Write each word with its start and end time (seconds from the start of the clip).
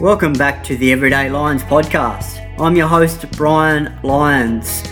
Welcome 0.00 0.34
back 0.34 0.62
to 0.64 0.76
the 0.76 0.92
Everyday 0.92 1.30
Lions 1.30 1.62
podcast. 1.62 2.54
I'm 2.60 2.76
your 2.76 2.86
host, 2.86 3.24
Brian 3.30 3.98
Lyons. 4.02 4.84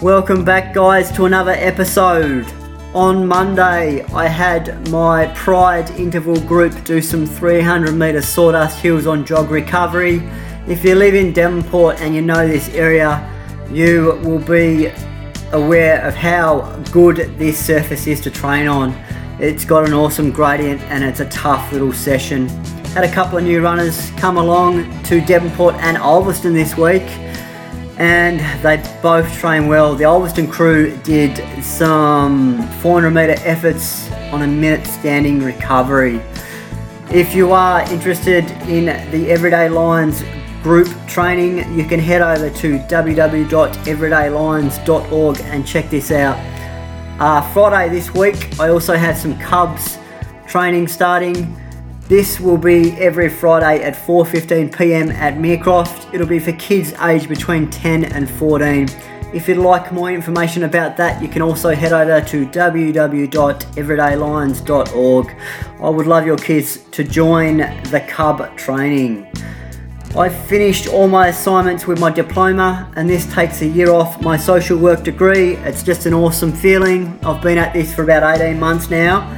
Welcome 0.00 0.44
back, 0.44 0.72
guys, 0.72 1.10
to 1.16 1.24
another 1.24 1.50
episode. 1.50 2.46
On 2.94 3.26
Monday, 3.26 4.04
I 4.04 4.28
had 4.28 4.88
my 4.90 5.26
Pride 5.34 5.90
interval 5.98 6.38
group 6.42 6.84
do 6.84 7.02
some 7.02 7.26
300 7.26 7.92
metre 7.92 8.22
sawdust 8.22 8.78
hills 8.78 9.08
on 9.08 9.26
jog 9.26 9.50
recovery. 9.50 10.22
If 10.68 10.84
you 10.84 10.94
live 10.94 11.16
in 11.16 11.32
Devonport 11.32 12.00
and 12.00 12.14
you 12.14 12.22
know 12.22 12.46
this 12.46 12.68
area, 12.68 13.28
you 13.68 14.20
will 14.22 14.38
be 14.38 14.92
aware 15.50 16.06
of 16.06 16.14
how 16.14 16.72
good 16.92 17.36
this 17.36 17.58
surface 17.58 18.06
is 18.06 18.20
to 18.20 18.30
train 18.30 18.68
on. 18.68 18.92
It's 19.40 19.64
got 19.64 19.88
an 19.88 19.92
awesome 19.92 20.30
gradient 20.30 20.82
and 20.82 21.02
it's 21.02 21.18
a 21.18 21.28
tough 21.30 21.72
little 21.72 21.92
session. 21.92 22.48
Had 22.98 23.06
a 23.08 23.14
couple 23.14 23.38
of 23.38 23.44
new 23.44 23.62
runners 23.62 24.10
come 24.16 24.38
along 24.38 25.04
to 25.04 25.20
Devonport 25.20 25.76
and 25.76 25.96
Ulverstone 25.96 26.52
this 26.52 26.76
week 26.76 27.04
and 27.96 28.40
they 28.60 28.82
both 29.00 29.32
train 29.38 29.68
well. 29.68 29.94
The 29.94 30.02
Ulverstone 30.02 30.50
crew 30.50 30.96
did 31.04 31.36
some 31.62 32.60
400 32.80 33.12
metre 33.12 33.36
efforts 33.44 34.10
on 34.32 34.42
a 34.42 34.48
minute 34.48 34.84
standing 34.84 35.44
recovery. 35.44 36.20
If 37.12 37.36
you 37.36 37.52
are 37.52 37.82
interested 37.92 38.50
in 38.68 38.86
the 39.12 39.30
Everyday 39.30 39.68
Lions 39.68 40.24
group 40.64 40.88
training, 41.06 41.78
you 41.78 41.84
can 41.84 42.00
head 42.00 42.20
over 42.20 42.50
to 42.50 42.78
www.everydaylions.org 42.80 45.40
and 45.42 45.64
check 45.64 45.88
this 45.88 46.10
out. 46.10 46.36
Uh, 47.20 47.42
Friday 47.52 47.90
this 47.94 48.12
week, 48.12 48.58
I 48.58 48.70
also 48.70 48.96
had 48.96 49.16
some 49.16 49.38
Cubs 49.38 49.98
training 50.48 50.88
starting. 50.88 51.56
This 52.08 52.40
will 52.40 52.56
be 52.56 52.92
every 52.92 53.28
Friday 53.28 53.84
at 53.84 53.94
4:15 53.94 54.78
p.m. 54.78 55.10
at 55.10 55.34
Meercroft. 55.34 56.14
It'll 56.14 56.26
be 56.26 56.38
for 56.38 56.52
kids 56.52 56.94
aged 57.02 57.28
between 57.28 57.68
10 57.68 58.06
and 58.06 58.30
14. 58.30 58.88
If 59.34 59.46
you'd 59.46 59.58
like 59.58 59.92
more 59.92 60.10
information 60.10 60.62
about 60.62 60.96
that, 60.96 61.20
you 61.20 61.28
can 61.28 61.42
also 61.42 61.74
head 61.74 61.92
over 61.92 62.26
to 62.28 62.46
www.everydaylions.org. 62.46 65.36
I 65.82 65.88
would 65.90 66.06
love 66.06 66.24
your 66.24 66.38
kids 66.38 66.78
to 66.92 67.04
join 67.04 67.58
the 67.58 68.02
Cub 68.08 68.56
training. 68.56 69.30
I 70.16 70.30
finished 70.30 70.88
all 70.88 71.08
my 71.08 71.28
assignments 71.28 71.86
with 71.86 72.00
my 72.00 72.10
diploma, 72.10 72.90
and 72.96 73.06
this 73.06 73.30
takes 73.34 73.60
a 73.60 73.66
year 73.66 73.90
off 73.90 74.22
my 74.22 74.38
social 74.38 74.78
work 74.78 75.04
degree. 75.04 75.56
It's 75.56 75.82
just 75.82 76.06
an 76.06 76.14
awesome 76.14 76.52
feeling. 76.52 77.18
I've 77.22 77.42
been 77.42 77.58
at 77.58 77.74
this 77.74 77.94
for 77.94 78.02
about 78.02 78.40
18 78.40 78.58
months 78.58 78.88
now. 78.88 79.30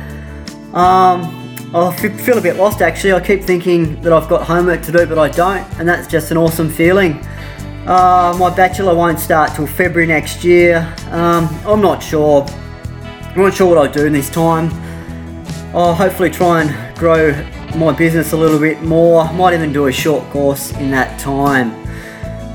Um, 0.72 1.39
I 1.72 1.94
feel 1.94 2.36
a 2.36 2.40
bit 2.40 2.56
lost 2.56 2.82
actually. 2.82 3.12
I 3.12 3.20
keep 3.20 3.44
thinking 3.44 4.00
that 4.02 4.12
I've 4.12 4.28
got 4.28 4.44
homework 4.44 4.82
to 4.82 4.92
do, 4.92 5.06
but 5.06 5.18
I 5.18 5.28
don't, 5.28 5.62
and 5.78 5.88
that's 5.88 6.08
just 6.08 6.32
an 6.32 6.36
awesome 6.36 6.68
feeling. 6.68 7.24
Uh, 7.86 8.36
my 8.40 8.52
bachelor 8.54 8.92
won't 8.92 9.20
start 9.20 9.54
till 9.54 9.68
February 9.68 10.08
next 10.08 10.42
year. 10.42 10.92
Um, 11.10 11.48
I'm 11.64 11.80
not 11.80 12.02
sure. 12.02 12.42
I'm 12.42 13.42
not 13.42 13.54
sure 13.54 13.68
what 13.68 13.78
I'll 13.78 13.92
do 13.92 14.04
in 14.04 14.12
this 14.12 14.28
time. 14.28 14.68
I'll 15.72 15.94
hopefully 15.94 16.30
try 16.30 16.62
and 16.62 16.98
grow 16.98 17.30
my 17.76 17.92
business 17.92 18.32
a 18.32 18.36
little 18.36 18.58
bit 18.58 18.82
more. 18.82 19.32
Might 19.34 19.54
even 19.54 19.72
do 19.72 19.86
a 19.86 19.92
short 19.92 20.28
course 20.30 20.72
in 20.72 20.90
that 20.90 21.20
time. 21.20 21.76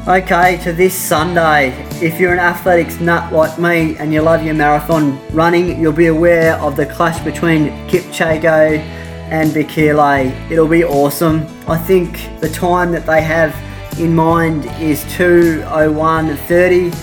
Okay, 0.10 0.58
to 0.58 0.74
this 0.74 0.94
Sunday. 0.94 1.70
If 2.02 2.20
you're 2.20 2.34
an 2.34 2.40
athletics 2.40 3.00
nut 3.00 3.32
like 3.32 3.58
me 3.58 3.96
and 3.96 4.14
you 4.14 4.22
love 4.22 4.44
your 4.44 4.56
marathon 4.56 5.26
running, 5.34 5.80
you'll 5.80 5.94
be 5.94 6.08
aware 6.08 6.58
of 6.58 6.76
the 6.76 6.86
clash 6.86 7.24
between 7.24 7.70
Kipchoge 7.88 8.95
and 9.30 9.52
Bekele. 9.52 10.52
It'll 10.52 10.68
be 10.68 10.84
awesome. 10.84 11.46
I 11.68 11.78
think 11.78 12.30
the 12.42 12.50
time 12.50 12.92
that 12.92 13.06
they 13.06 13.22
have 13.22 13.56
in 14.00 14.16
mind 14.16 14.66
is 14.82 15.04
201.30. 15.06 16.94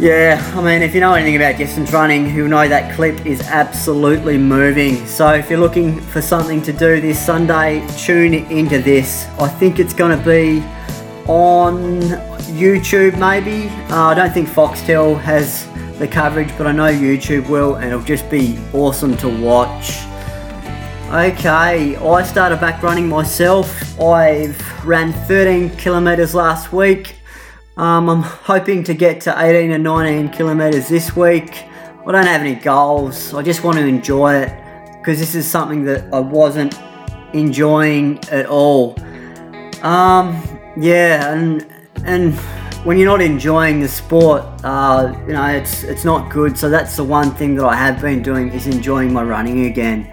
Yeah, 0.00 0.42
I 0.56 0.62
mean, 0.62 0.82
if 0.82 0.94
you 0.94 1.00
know 1.00 1.14
anything 1.14 1.36
about 1.36 1.58
distance 1.58 1.92
running, 1.92 2.34
you'll 2.34 2.48
know 2.48 2.66
that 2.66 2.92
clip 2.96 3.24
is 3.24 3.40
absolutely 3.42 4.36
moving. 4.36 5.06
So 5.06 5.34
if 5.34 5.48
you're 5.48 5.60
looking 5.60 6.00
for 6.00 6.20
something 6.20 6.60
to 6.62 6.72
do 6.72 7.00
this 7.00 7.24
Sunday, 7.24 7.86
tune 7.98 8.34
into 8.34 8.80
this. 8.80 9.26
I 9.38 9.48
think 9.48 9.78
it's 9.78 9.94
going 9.94 10.18
to 10.18 10.24
be 10.24 10.60
on 11.28 12.00
YouTube 12.58 13.16
maybe. 13.18 13.68
Uh, 13.92 14.06
I 14.06 14.14
don't 14.14 14.32
think 14.32 14.48
Foxtel 14.48 15.20
has 15.20 15.68
the 15.98 16.08
coverage, 16.08 16.50
but 16.58 16.66
I 16.66 16.72
know 16.72 16.90
YouTube 16.92 17.48
will, 17.48 17.76
and 17.76 17.84
it'll 17.84 18.02
just 18.02 18.28
be 18.28 18.58
awesome 18.72 19.16
to 19.18 19.28
watch. 19.28 20.00
Okay, 21.12 21.94
I 21.94 22.22
started 22.22 22.58
back 22.58 22.82
running 22.82 23.06
myself. 23.06 24.00
I've 24.00 24.86
ran 24.86 25.12
13 25.12 25.76
kilometers 25.76 26.34
last 26.34 26.72
week. 26.72 27.16
Um, 27.76 28.08
I'm 28.08 28.22
hoping 28.22 28.82
to 28.84 28.94
get 28.94 29.20
to 29.22 29.34
18 29.38 29.72
and 29.72 29.84
19 29.84 30.30
kilometers 30.30 30.88
this 30.88 31.14
week. 31.14 31.66
I 32.06 32.12
don't 32.12 32.24
have 32.24 32.40
any 32.40 32.54
goals. 32.54 33.34
I 33.34 33.42
just 33.42 33.62
want 33.62 33.76
to 33.76 33.84
enjoy 33.84 34.36
it 34.36 34.58
because 35.00 35.18
this 35.18 35.34
is 35.34 35.46
something 35.46 35.84
that 35.84 36.02
I 36.14 36.18
wasn't 36.18 36.80
enjoying 37.34 38.18
at 38.30 38.46
all. 38.46 38.98
Um, 39.82 40.42
yeah, 40.78 41.30
and 41.30 41.66
and 42.06 42.32
when 42.86 42.96
you're 42.96 43.06
not 43.06 43.20
enjoying 43.20 43.80
the 43.80 43.88
sport, 43.88 44.44
uh, 44.64 45.14
you 45.26 45.34
know, 45.34 45.44
it's 45.44 45.82
it's 45.82 46.06
not 46.06 46.32
good. 46.32 46.56
So 46.56 46.70
that's 46.70 46.96
the 46.96 47.04
one 47.04 47.32
thing 47.32 47.54
that 47.56 47.66
I 47.66 47.76
have 47.76 48.00
been 48.00 48.22
doing 48.22 48.50
is 48.52 48.66
enjoying 48.66 49.12
my 49.12 49.22
running 49.22 49.66
again. 49.66 50.10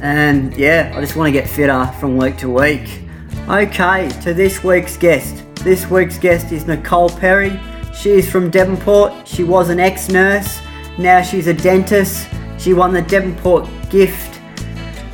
And 0.00 0.56
yeah, 0.56 0.92
I 0.94 1.00
just 1.00 1.16
want 1.16 1.28
to 1.28 1.32
get 1.32 1.48
fitter 1.48 1.86
from 1.98 2.16
week 2.16 2.36
to 2.38 2.48
week. 2.48 3.02
Okay, 3.48 4.08
to 4.22 4.34
this 4.34 4.62
week's 4.62 4.96
guest. 4.96 5.44
This 5.56 5.90
week's 5.90 6.18
guest 6.18 6.52
is 6.52 6.66
Nicole 6.66 7.10
Perry. 7.10 7.58
She 7.94 8.10
is 8.10 8.30
from 8.30 8.50
Devonport. 8.50 9.26
She 9.26 9.42
was 9.42 9.70
an 9.70 9.80
ex 9.80 10.08
nurse. 10.08 10.60
Now 10.98 11.22
she's 11.22 11.48
a 11.48 11.54
dentist. 11.54 12.28
She 12.58 12.74
won 12.74 12.92
the 12.92 13.02
Devonport 13.02 13.68
gift 13.90 14.40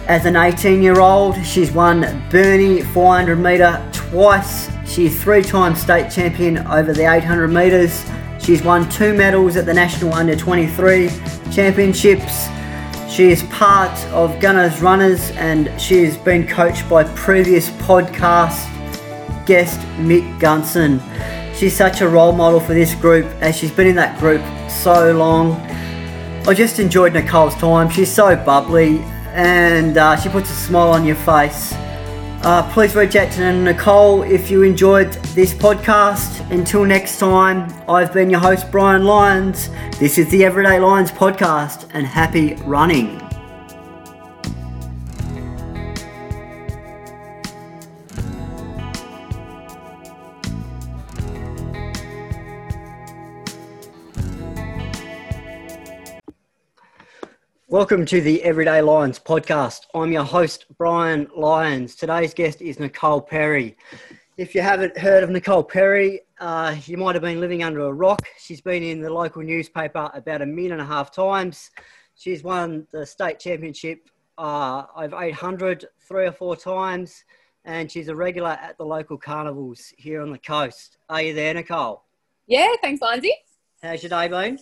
as 0.06 0.27
an 0.27 0.37
18 0.37 0.83
year 0.83 1.00
old. 1.00 1.34
She's 1.47 1.73
won 1.73 2.23
Burnie 2.31 2.83
400 2.83 3.37
metre 3.37 3.91
twice. 3.93 4.71
She's 4.87 5.23
three 5.23 5.43
time 5.43 5.75
state 5.75 6.11
champion 6.11 6.59
over 6.67 6.93
the 6.93 7.11
800 7.11 7.49
metres. 7.49 8.05
She's 8.39 8.62
won 8.62 8.89
two 8.91 9.15
medals 9.15 9.56
at 9.56 9.65
the 9.65 9.73
National 9.73 10.12
Under 10.12 10.37
23 10.37 11.09
Championships. 11.50 12.49
She 13.15 13.31
is 13.31 13.45
part 13.45 13.97
of 14.07 14.41
Gunners 14.41 14.83
Runners 14.83 15.31
and 15.37 15.71
she 15.81 16.03
has 16.03 16.17
been 16.17 16.49
coached 16.49 16.89
by 16.89 17.05
previous 17.05 17.71
podcast 17.71 18.67
guest 19.47 19.79
Mick 19.99 20.41
Gunson. 20.41 21.01
She's 21.55 21.77
such 21.77 22.01
a 22.01 22.09
role 22.09 22.33
model 22.33 22.59
for 22.59 22.75
this 22.75 22.93
group 22.97 23.27
as 23.41 23.57
she's 23.57 23.71
been 23.71 23.87
in 23.87 23.95
that 23.95 24.19
group 24.19 24.43
so 24.69 25.13
long. 25.13 25.53
I 26.49 26.55
just 26.55 26.81
enjoyed 26.81 27.13
Nicole's 27.13 27.55
time. 27.55 27.89
She's 27.89 28.11
so 28.11 28.35
bubbly 28.35 28.99
and 29.29 29.97
uh, 29.97 30.17
she 30.17 30.29
puts 30.29 30.51
a 30.51 30.55
smile 30.55 30.91
on 30.91 31.05
your 31.05 31.15
face. 31.15 31.73
Uh, 32.44 32.62
please 32.75 32.94
reach 32.94 33.16
out 33.16 33.32
to 33.32 33.53
Nicole 33.55 34.22
if 34.22 34.50
you 34.50 34.65
enjoyed 34.65 35.10
this 35.34 35.55
podcast. 35.55 36.47
Until 36.50 36.84
next 36.84 37.19
time, 37.19 37.72
I've 37.88 38.12
been 38.12 38.28
your 38.28 38.41
host, 38.41 38.71
Brian 38.71 39.05
Lyons. 39.05 39.71
This 39.99 40.19
is 40.19 40.28
the 40.28 40.44
Everyday 40.44 40.78
Lions 40.78 41.10
podcast, 41.10 41.88
and 41.94 42.06
happy 42.06 42.56
running. 42.66 43.24
Welcome 57.75 58.06
to 58.06 58.21
the 58.21 58.41
Everyday 58.44 58.82
Lions 58.82 59.19
podcast. 59.19 59.87
I'm 59.97 60.12
your 60.12 60.23
host, 60.23 60.67
Brian 60.79 61.26
Lyons. 61.37 61.97
Today's 61.97 62.32
guest 62.32 62.62
is 62.62 62.79
Nicole 62.79 63.21
Perry. 63.21 63.76
If 64.37 64.55
you 64.55 64.61
haven't 64.61 64.97
heard 64.97 65.25
of 65.25 65.31
Nicole 65.31 65.65
Perry, 65.65 66.21
uh, 66.38 66.76
you 66.87 66.97
might 66.97 67.17
have 67.17 67.23
been 67.23 67.41
living 67.41 67.65
under 67.65 67.81
a 67.81 67.93
rock. 67.93 68.25
She's 68.38 68.61
been 68.61 68.85
in 68.85 69.00
the 69.00 69.12
local 69.12 69.43
newspaper 69.43 70.09
about 70.15 70.41
a 70.41 70.47
million 70.47 70.75
and 70.75 70.82
a 70.82 70.85
half 70.85 71.11
times. 71.11 71.73
She's 72.15 72.44
won 72.44 72.87
the 72.93 73.05
state 73.05 73.41
championship 73.41 74.09
uh, 74.38 74.85
over 74.97 75.21
800 75.21 75.87
three 76.06 76.26
or 76.29 76.32
four 76.32 76.55
times, 76.55 77.25
and 77.65 77.91
she's 77.91 78.06
a 78.06 78.15
regular 78.15 78.50
at 78.50 78.79
the 78.79 78.85
local 78.85 79.19
carnivals 79.19 79.93
here 79.97 80.23
on 80.23 80.31
the 80.31 80.38
coast. 80.38 80.99
Are 81.09 81.23
you 81.23 81.35
there, 81.35 81.53
Nicole? 81.53 82.05
Yeah, 82.47 82.69
thanks, 82.81 83.03
Lindsay. 83.03 83.35
How's 83.82 84.05
your 84.05 84.11
day 84.11 84.29
been? 84.29 84.61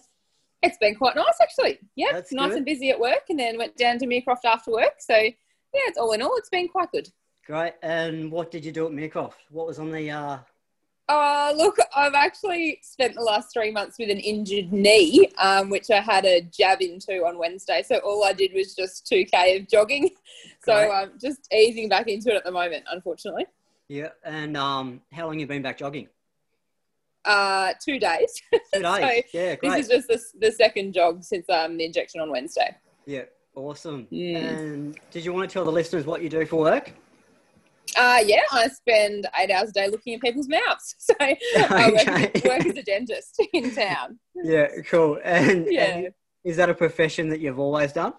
It's 0.63 0.79
been 0.79 0.95
quite 0.95 1.17
nice 1.17 1.39
actually. 1.43 1.79
Yeah, 1.97 2.13
That's 2.13 2.33
nice 2.33 2.51
good. 2.51 2.59
and 2.59 2.67
busy 2.67 2.91
at 2.91 3.01
work, 3.01 3.25
and 3.29 3.39
then 3.39 3.59
went 3.59 3.77
down 3.77 3.99
to 3.99 4.07
Meercroft 4.07 4.45
after 4.45 4.71
work. 4.71 4.95
So 4.99 5.17
yeah, 5.17 5.33
it's 5.89 5.99
all 5.99 6.13
in 6.13 6.23
all, 6.23 6.37
it's 6.37 6.51
been 6.51 6.69
quite 6.69 6.91
good. 6.93 7.09
Great. 7.47 7.75
And 7.83 8.31
what 8.31 8.51
did 8.51 8.65
you 8.65 8.73
do 8.73 8.87
at 8.87 8.93
Meercroft? 8.93 9.35
What 9.51 9.67
was 9.67 9.79
on 9.79 9.91
the 9.91 10.11
uh, 10.11 10.39
Uh, 11.09 11.53
look, 11.57 11.77
I've 11.97 12.15
actually 12.15 12.79
spent 12.83 13.15
the 13.17 13.21
last 13.23 13.53
three 13.53 13.73
months 13.73 13.99
with 13.99 14.09
an 14.09 14.19
injured 14.19 14.73
knee, 14.73 15.29
um, 15.39 15.69
which 15.69 15.91
I 15.91 16.01
had 16.01 16.25
a 16.25 16.43
jab 16.43 16.81
into 16.81 17.25
on 17.25 17.39
Wednesday. 17.39 17.83
So 17.83 17.97
all 17.99 18.25
I 18.25 18.33
did 18.33 18.53
was 18.55 18.75
just 18.77 19.07
2K 19.11 19.61
of 19.61 19.69
jogging. 19.69 20.11
So 20.65 20.73
I'm 20.73 21.19
just 21.21 21.53
easing 21.53 21.89
back 21.89 22.07
into 22.07 22.31
it 22.31 22.37
at 22.37 22.45
the 22.45 22.53
moment, 22.53 22.85
unfortunately. 22.89 23.47
Yeah. 23.89 24.11
And 24.25 24.57
um, 24.57 25.01
how 25.13 25.27
long 25.27 25.41
you 25.41 25.47
been 25.49 25.61
back 25.61 25.79
jogging? 25.79 26.07
Uh, 27.25 27.73
two 27.85 27.99
days. 28.01 28.41
Two 28.75 28.83
days. 28.83 29.25
yeah, 29.33 29.55
great. 29.55 29.73
This 29.73 29.89
is 29.89 30.07
just 30.09 30.33
the, 30.33 30.47
the 30.47 30.53
second 30.53 30.93
jog 30.93 31.23
since 31.23 31.49
um, 31.49 31.77
the 31.77 31.85
injection 31.85 32.21
on 32.21 32.31
Wednesday. 32.31 32.77
Yeah, 33.07 33.25
awesome. 33.55 34.07
Mm. 34.11 34.37
And 34.37 34.99
did 35.11 35.25
you 35.25 35.33
want 35.33 35.49
to 35.49 35.53
tell 35.53 35.65
the 35.65 35.71
listeners 35.73 36.05
what 36.05 36.23
you 36.23 36.29
do 36.29 36.45
for 36.45 36.57
work? 36.57 36.93
Uh, 37.97 38.21
yeah, 38.25 38.41
I 38.51 38.69
spend 38.69 39.27
eight 39.39 39.51
hours 39.51 39.71
a 39.71 39.73
day 39.73 39.89
looking 39.89 40.15
at 40.15 40.21
people's 40.21 40.49
mouths. 40.49 40.95
So 40.99 41.15
I 41.19 41.91
work, 41.91 42.35
work 42.45 42.67
as 42.67 42.77
a 42.77 42.83
dentist 42.83 43.41
in 43.53 43.75
town. 43.75 44.19
Yeah, 44.35 44.69
cool. 44.87 45.19
And, 45.23 45.67
Yeah. 45.71 45.83
and 45.83 46.15
is 46.45 46.57
that 46.57 46.71
a 46.71 46.75
profession 46.75 47.29
that 47.29 47.41
you've 47.41 47.59
always 47.59 47.93
done? 47.93 48.15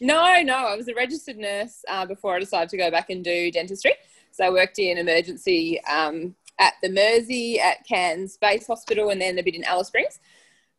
No, 0.00 0.42
no, 0.42 0.56
I 0.56 0.76
was 0.76 0.88
a 0.88 0.94
registered 0.94 1.38
nurse 1.38 1.82
uh, 1.88 2.04
before 2.04 2.34
I 2.36 2.40
decided 2.40 2.68
to 2.70 2.76
go 2.76 2.90
back 2.90 3.08
and 3.10 3.24
do 3.24 3.50
dentistry. 3.50 3.92
So 4.32 4.44
I 4.44 4.50
worked 4.50 4.78
in 4.78 4.98
emergency 4.98 5.80
um, 5.84 6.34
at 6.58 6.74
the 6.82 6.88
Mersey, 6.88 7.60
at 7.60 7.86
Cairns 7.86 8.36
Base 8.36 8.66
Hospital, 8.66 9.10
and 9.10 9.20
then 9.20 9.38
a 9.38 9.42
bit 9.42 9.54
in 9.54 9.64
Alice 9.64 9.88
Springs. 9.88 10.18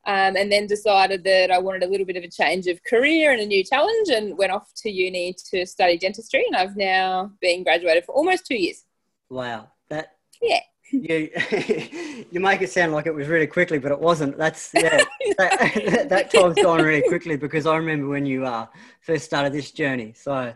Um, 0.05 0.37
and 0.37 0.49
then 0.49 0.67
decided 0.67 1.25
that 1.25 1.51
I 1.51 1.57
wanted 1.59 1.83
a 1.83 1.87
little 1.87 2.05
bit 2.05 2.15
of 2.15 2.23
a 2.23 2.29
change 2.29 2.67
of 2.67 2.81
career 2.85 3.31
and 3.33 3.41
a 3.41 3.45
new 3.45 3.63
challenge, 3.63 4.07
and 4.09 4.37
went 4.37 4.53
off 4.53 4.71
to 4.77 4.89
uni 4.89 5.35
to 5.51 5.65
study 5.65 5.97
dentistry. 5.97 6.45
And 6.47 6.55
I've 6.55 6.77
now 6.77 7.31
been 7.41 7.63
graduated 7.63 8.05
for 8.05 8.13
almost 8.13 8.45
two 8.45 8.55
years. 8.55 8.85
Wow, 9.29 9.67
that 9.89 10.15
Yeah. 10.41 10.61
you 10.91 11.29
you 12.31 12.39
make 12.39 12.61
it 12.61 12.71
sound 12.71 12.93
like 12.93 13.05
it 13.05 13.13
was 13.13 13.27
really 13.27 13.47
quickly, 13.47 13.79
but 13.79 13.91
it 13.91 13.99
wasn't. 13.99 14.37
That's 14.37 14.71
yeah, 14.73 15.03
that, 15.37 16.05
that 16.07 16.31
time's 16.31 16.55
gone 16.55 16.81
really 16.81 17.05
quickly 17.09 17.35
because 17.35 17.65
I 17.67 17.75
remember 17.75 18.07
when 18.07 18.25
you 18.25 18.45
uh, 18.45 18.67
first 19.01 19.25
started 19.25 19.51
this 19.51 19.71
journey. 19.71 20.13
So 20.15 20.53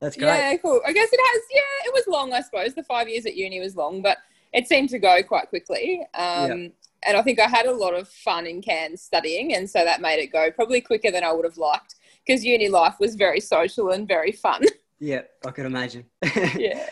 that's 0.00 0.16
great. 0.16 0.26
Yeah, 0.26 0.56
cool. 0.58 0.80
I 0.86 0.92
guess 0.92 1.08
it 1.12 1.20
has. 1.20 1.42
Yeah, 1.52 1.88
it 1.88 1.94
was 1.94 2.04
long. 2.08 2.32
I 2.32 2.40
suppose 2.40 2.74
the 2.74 2.82
five 2.84 3.08
years 3.08 3.26
at 3.26 3.36
uni 3.36 3.60
was 3.60 3.76
long, 3.76 4.02
but 4.02 4.18
it 4.52 4.66
seemed 4.66 4.88
to 4.90 4.98
go 4.98 5.22
quite 5.22 5.48
quickly. 5.48 6.04
Um, 6.14 6.72
And 7.06 7.16
I 7.16 7.22
think 7.22 7.38
I 7.38 7.46
had 7.46 7.66
a 7.66 7.72
lot 7.72 7.94
of 7.94 8.08
fun 8.08 8.44
in 8.46 8.60
Cairns 8.60 9.02
studying, 9.02 9.54
and 9.54 9.70
so 9.70 9.84
that 9.84 10.00
made 10.00 10.20
it 10.20 10.32
go 10.32 10.50
probably 10.50 10.80
quicker 10.80 11.12
than 11.12 11.22
I 11.22 11.32
would 11.32 11.44
have 11.44 11.56
liked 11.56 11.94
because 12.26 12.44
uni 12.44 12.68
life 12.68 12.96
was 12.98 13.14
very 13.14 13.40
social 13.40 13.90
and 13.90 14.06
very 14.06 14.32
fun. 14.32 14.62
Yeah, 15.00 15.20
I 15.46 15.52
could 15.52 15.64
imagine. 15.64 16.06
yeah. 16.56 16.84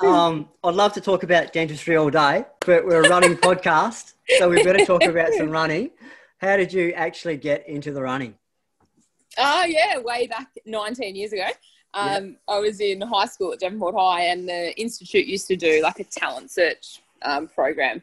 um, 0.00 0.48
I'd 0.64 0.74
love 0.74 0.94
to 0.94 1.02
talk 1.02 1.24
about 1.24 1.52
dentistry 1.52 1.94
all 1.94 2.08
day, 2.08 2.46
but 2.64 2.86
we're 2.86 3.04
a 3.04 3.08
running 3.10 3.36
podcast, 3.36 4.14
so 4.38 4.48
we 4.48 4.62
better 4.64 4.82
talk 4.86 5.04
about 5.04 5.30
some 5.34 5.50
running. 5.50 5.90
How 6.38 6.56
did 6.56 6.72
you 6.72 6.94
actually 6.94 7.36
get 7.36 7.68
into 7.68 7.92
the 7.92 8.00
running? 8.00 8.36
Oh 9.36 9.64
yeah, 9.66 9.98
way 9.98 10.26
back 10.26 10.48
19 10.64 11.16
years 11.16 11.34
ago. 11.34 11.48
Um, 11.94 12.36
I 12.48 12.58
was 12.58 12.80
in 12.80 13.00
high 13.00 13.26
school 13.26 13.52
at 13.52 13.60
Devonport 13.60 13.94
High, 13.96 14.24
and 14.24 14.48
the 14.48 14.78
institute 14.78 15.26
used 15.26 15.46
to 15.46 15.56
do 15.56 15.80
like 15.82 16.00
a 16.00 16.04
talent 16.04 16.50
search 16.50 17.00
um, 17.22 17.46
program. 17.46 18.02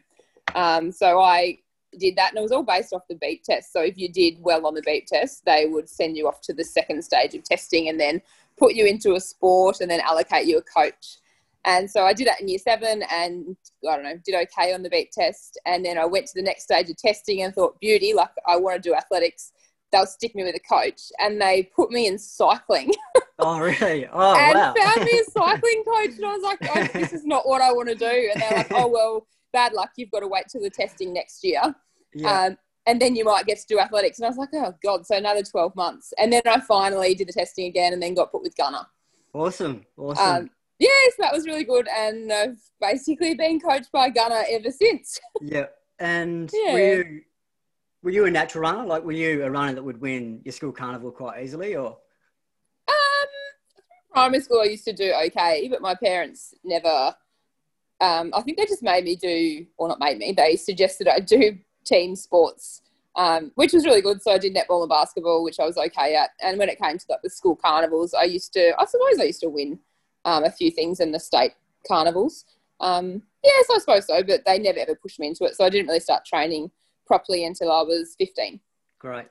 Um, 0.54 0.90
so 0.90 1.20
I 1.20 1.58
did 1.98 2.16
that, 2.16 2.30
and 2.30 2.38
it 2.38 2.42
was 2.42 2.52
all 2.52 2.62
based 2.62 2.94
off 2.94 3.06
the 3.08 3.16
beep 3.16 3.44
test. 3.44 3.70
So 3.72 3.82
if 3.82 3.98
you 3.98 4.08
did 4.08 4.42
well 4.42 4.66
on 4.66 4.74
the 4.74 4.82
beep 4.82 5.06
test, 5.06 5.44
they 5.44 5.66
would 5.66 5.88
send 5.88 6.16
you 6.16 6.26
off 6.26 6.40
to 6.42 6.54
the 6.54 6.64
second 6.64 7.04
stage 7.04 7.34
of 7.34 7.44
testing, 7.44 7.90
and 7.90 8.00
then 8.00 8.22
put 8.58 8.74
you 8.74 8.86
into 8.86 9.14
a 9.14 9.20
sport, 9.20 9.80
and 9.82 9.90
then 9.90 10.00
allocate 10.00 10.46
you 10.46 10.56
a 10.56 10.62
coach. 10.62 11.18
And 11.64 11.88
so 11.88 12.04
I 12.04 12.12
did 12.14 12.26
that 12.26 12.40
in 12.40 12.48
year 12.48 12.58
seven, 12.58 13.04
and 13.12 13.56
I 13.88 13.94
don't 13.94 14.04
know, 14.04 14.16
did 14.24 14.34
okay 14.48 14.72
on 14.72 14.82
the 14.82 14.90
beep 14.90 15.10
test, 15.12 15.60
and 15.66 15.84
then 15.84 15.98
I 15.98 16.06
went 16.06 16.26
to 16.28 16.34
the 16.34 16.42
next 16.42 16.64
stage 16.64 16.88
of 16.88 16.96
testing 16.96 17.42
and 17.42 17.54
thought, 17.54 17.78
beauty, 17.78 18.14
like 18.14 18.30
I 18.48 18.56
want 18.56 18.82
to 18.82 18.88
do 18.88 18.94
athletics 18.94 19.52
they'll 19.92 20.06
stick 20.06 20.34
me 20.34 20.42
with 20.42 20.56
a 20.56 20.60
coach 20.60 21.12
and 21.20 21.40
they 21.40 21.70
put 21.76 21.90
me 21.90 22.06
in 22.06 22.18
cycling 22.18 22.90
Oh, 23.44 23.58
really? 23.58 24.06
Oh, 24.06 24.34
and 24.36 24.58
wow. 24.58 24.74
found 24.76 25.04
me 25.04 25.20
a 25.20 25.24
cycling 25.30 25.84
coach 25.84 26.16
and 26.16 26.24
I 26.24 26.36
was 26.36 26.42
like 26.42 26.58
oh, 26.62 26.98
this 26.98 27.12
is 27.12 27.24
not 27.24 27.46
what 27.46 27.62
I 27.62 27.72
want 27.72 27.88
to 27.88 27.94
do 27.94 28.30
and 28.32 28.42
they're 28.42 28.58
like 28.58 28.72
oh 28.72 28.88
well 28.88 29.26
bad 29.52 29.72
luck 29.72 29.90
you've 29.96 30.10
got 30.10 30.20
to 30.20 30.28
wait 30.28 30.44
till 30.50 30.62
the 30.62 30.70
testing 30.70 31.12
next 31.12 31.44
year 31.44 31.60
yeah. 32.14 32.44
um, 32.44 32.58
and 32.86 33.00
then 33.00 33.14
you 33.14 33.24
might 33.24 33.46
get 33.46 33.58
to 33.58 33.66
do 33.68 33.78
athletics 33.78 34.18
and 34.18 34.26
I 34.26 34.28
was 34.28 34.38
like 34.38 34.48
oh 34.54 34.74
god 34.82 35.06
so 35.06 35.16
another 35.16 35.42
12 35.42 35.76
months 35.76 36.12
and 36.18 36.32
then 36.32 36.42
I 36.46 36.60
finally 36.60 37.14
did 37.14 37.28
the 37.28 37.32
testing 37.32 37.66
again 37.66 37.92
and 37.92 38.02
then 38.02 38.14
got 38.14 38.32
put 38.32 38.42
with 38.42 38.56
Gunner 38.56 38.86
awesome. 39.34 39.84
Awesome. 39.96 40.24
um, 40.24 40.50
yes 40.78 41.12
that 41.18 41.32
was 41.32 41.46
really 41.46 41.64
good 41.64 41.86
and 41.88 42.32
I've 42.32 42.58
basically 42.80 43.34
been 43.34 43.60
coached 43.60 43.92
by 43.92 44.08
Gunner 44.08 44.42
ever 44.50 44.70
since 44.70 45.20
yeah. 45.42 45.66
And 46.02 46.50
yeah. 46.64 46.72
were 46.72 46.80
you 46.80 47.20
were 48.02 48.10
you 48.10 48.24
a 48.26 48.30
natural 48.30 48.62
runner? 48.62 48.84
Like, 48.84 49.04
were 49.04 49.12
you 49.12 49.44
a 49.44 49.50
runner 49.50 49.74
that 49.74 49.82
would 49.82 50.00
win 50.00 50.40
your 50.44 50.52
school 50.52 50.72
carnival 50.72 51.12
quite 51.12 51.42
easily, 51.42 51.76
or? 51.76 51.98
Primary 54.12 54.40
school 54.42 54.60
I 54.60 54.64
used 54.64 54.84
to 54.84 54.92
do 54.92 55.12
okay, 55.26 55.68
but 55.70 55.80
my 55.80 55.94
parents 55.94 56.54
never. 56.62 57.14
Um, 58.00 58.32
I 58.34 58.42
think 58.42 58.58
they 58.58 58.66
just 58.66 58.82
made 58.82 59.04
me 59.04 59.16
do, 59.16 59.66
or 59.76 59.88
not 59.88 60.00
made 60.00 60.18
me. 60.18 60.32
They 60.32 60.56
suggested 60.56 61.08
I 61.08 61.20
do 61.20 61.58
team 61.84 62.16
sports, 62.16 62.82
um, 63.16 63.52
which 63.54 63.72
was 63.72 63.84
really 63.84 64.02
good. 64.02 64.20
So 64.20 64.32
I 64.32 64.38
did 64.38 64.54
netball 64.54 64.82
and 64.82 64.88
basketball, 64.88 65.44
which 65.44 65.60
I 65.60 65.64
was 65.64 65.78
okay 65.78 66.14
at. 66.14 66.30
And 66.42 66.58
when 66.58 66.68
it 66.68 66.80
came 66.80 66.98
to 66.98 67.04
like 67.08 67.22
the 67.22 67.30
school 67.30 67.56
carnivals, 67.56 68.12
I 68.12 68.24
used 68.24 68.52
to. 68.54 68.72
I 68.78 68.84
suppose 68.84 69.18
I 69.20 69.24
used 69.24 69.40
to 69.40 69.48
win 69.48 69.78
um, 70.24 70.44
a 70.44 70.50
few 70.50 70.70
things 70.70 71.00
in 71.00 71.12
the 71.12 71.20
state 71.20 71.52
carnivals. 71.86 72.44
Um, 72.80 73.22
yes, 73.42 73.66
I 73.72 73.78
suppose 73.78 74.06
so, 74.06 74.22
but 74.22 74.44
they 74.44 74.58
never 74.58 74.80
ever 74.80 74.94
pushed 74.94 75.20
me 75.20 75.28
into 75.28 75.44
it. 75.44 75.54
So 75.54 75.64
I 75.64 75.70
didn't 75.70 75.86
really 75.86 76.00
start 76.00 76.24
training 76.24 76.70
properly 77.06 77.44
until 77.44 77.70
I 77.70 77.82
was 77.82 78.14
fifteen. 78.18 78.60
Great. 78.98 79.26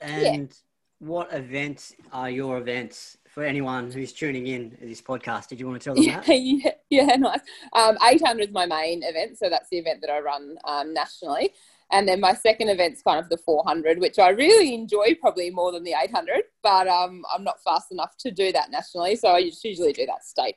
And 0.00 0.52
what 0.98 1.32
events 1.32 1.94
are 2.12 2.30
your 2.30 2.58
events 2.58 3.18
for 3.36 3.44
anyone 3.44 3.90
who's 3.90 4.14
tuning 4.14 4.46
in 4.46 4.70
to 4.70 4.86
this 4.86 5.02
podcast? 5.02 5.48
Did 5.48 5.60
you 5.60 5.66
want 5.68 5.78
to 5.78 5.84
tell 5.84 5.94
them 5.94 6.04
Yeah, 6.04 6.20
that? 6.22 6.40
yeah, 6.40 6.70
yeah, 6.88 7.16
nice. 7.16 7.40
Um, 7.74 7.98
800 8.02 8.48
is 8.48 8.50
my 8.54 8.64
main 8.64 9.02
event, 9.02 9.36
so 9.36 9.50
that's 9.50 9.68
the 9.68 9.76
event 9.76 10.00
that 10.00 10.08
I 10.08 10.20
run 10.20 10.56
um, 10.64 10.94
nationally. 10.94 11.50
And 11.92 12.08
then 12.08 12.18
my 12.18 12.32
second 12.32 12.70
event's 12.70 13.02
kind 13.02 13.18
of 13.22 13.28
the 13.28 13.36
400, 13.36 13.98
which 13.98 14.18
I 14.18 14.30
really 14.30 14.72
enjoy 14.72 15.14
probably 15.20 15.50
more 15.50 15.70
than 15.70 15.84
the 15.84 15.92
800, 16.02 16.44
but 16.62 16.88
um, 16.88 17.26
I'm 17.30 17.44
not 17.44 17.62
fast 17.62 17.92
enough 17.92 18.16
to 18.20 18.30
do 18.30 18.52
that 18.52 18.70
nationally, 18.70 19.16
so 19.16 19.28
I 19.28 19.42
just 19.42 19.62
usually 19.62 19.92
do 19.92 20.06
that 20.06 20.24
state, 20.24 20.56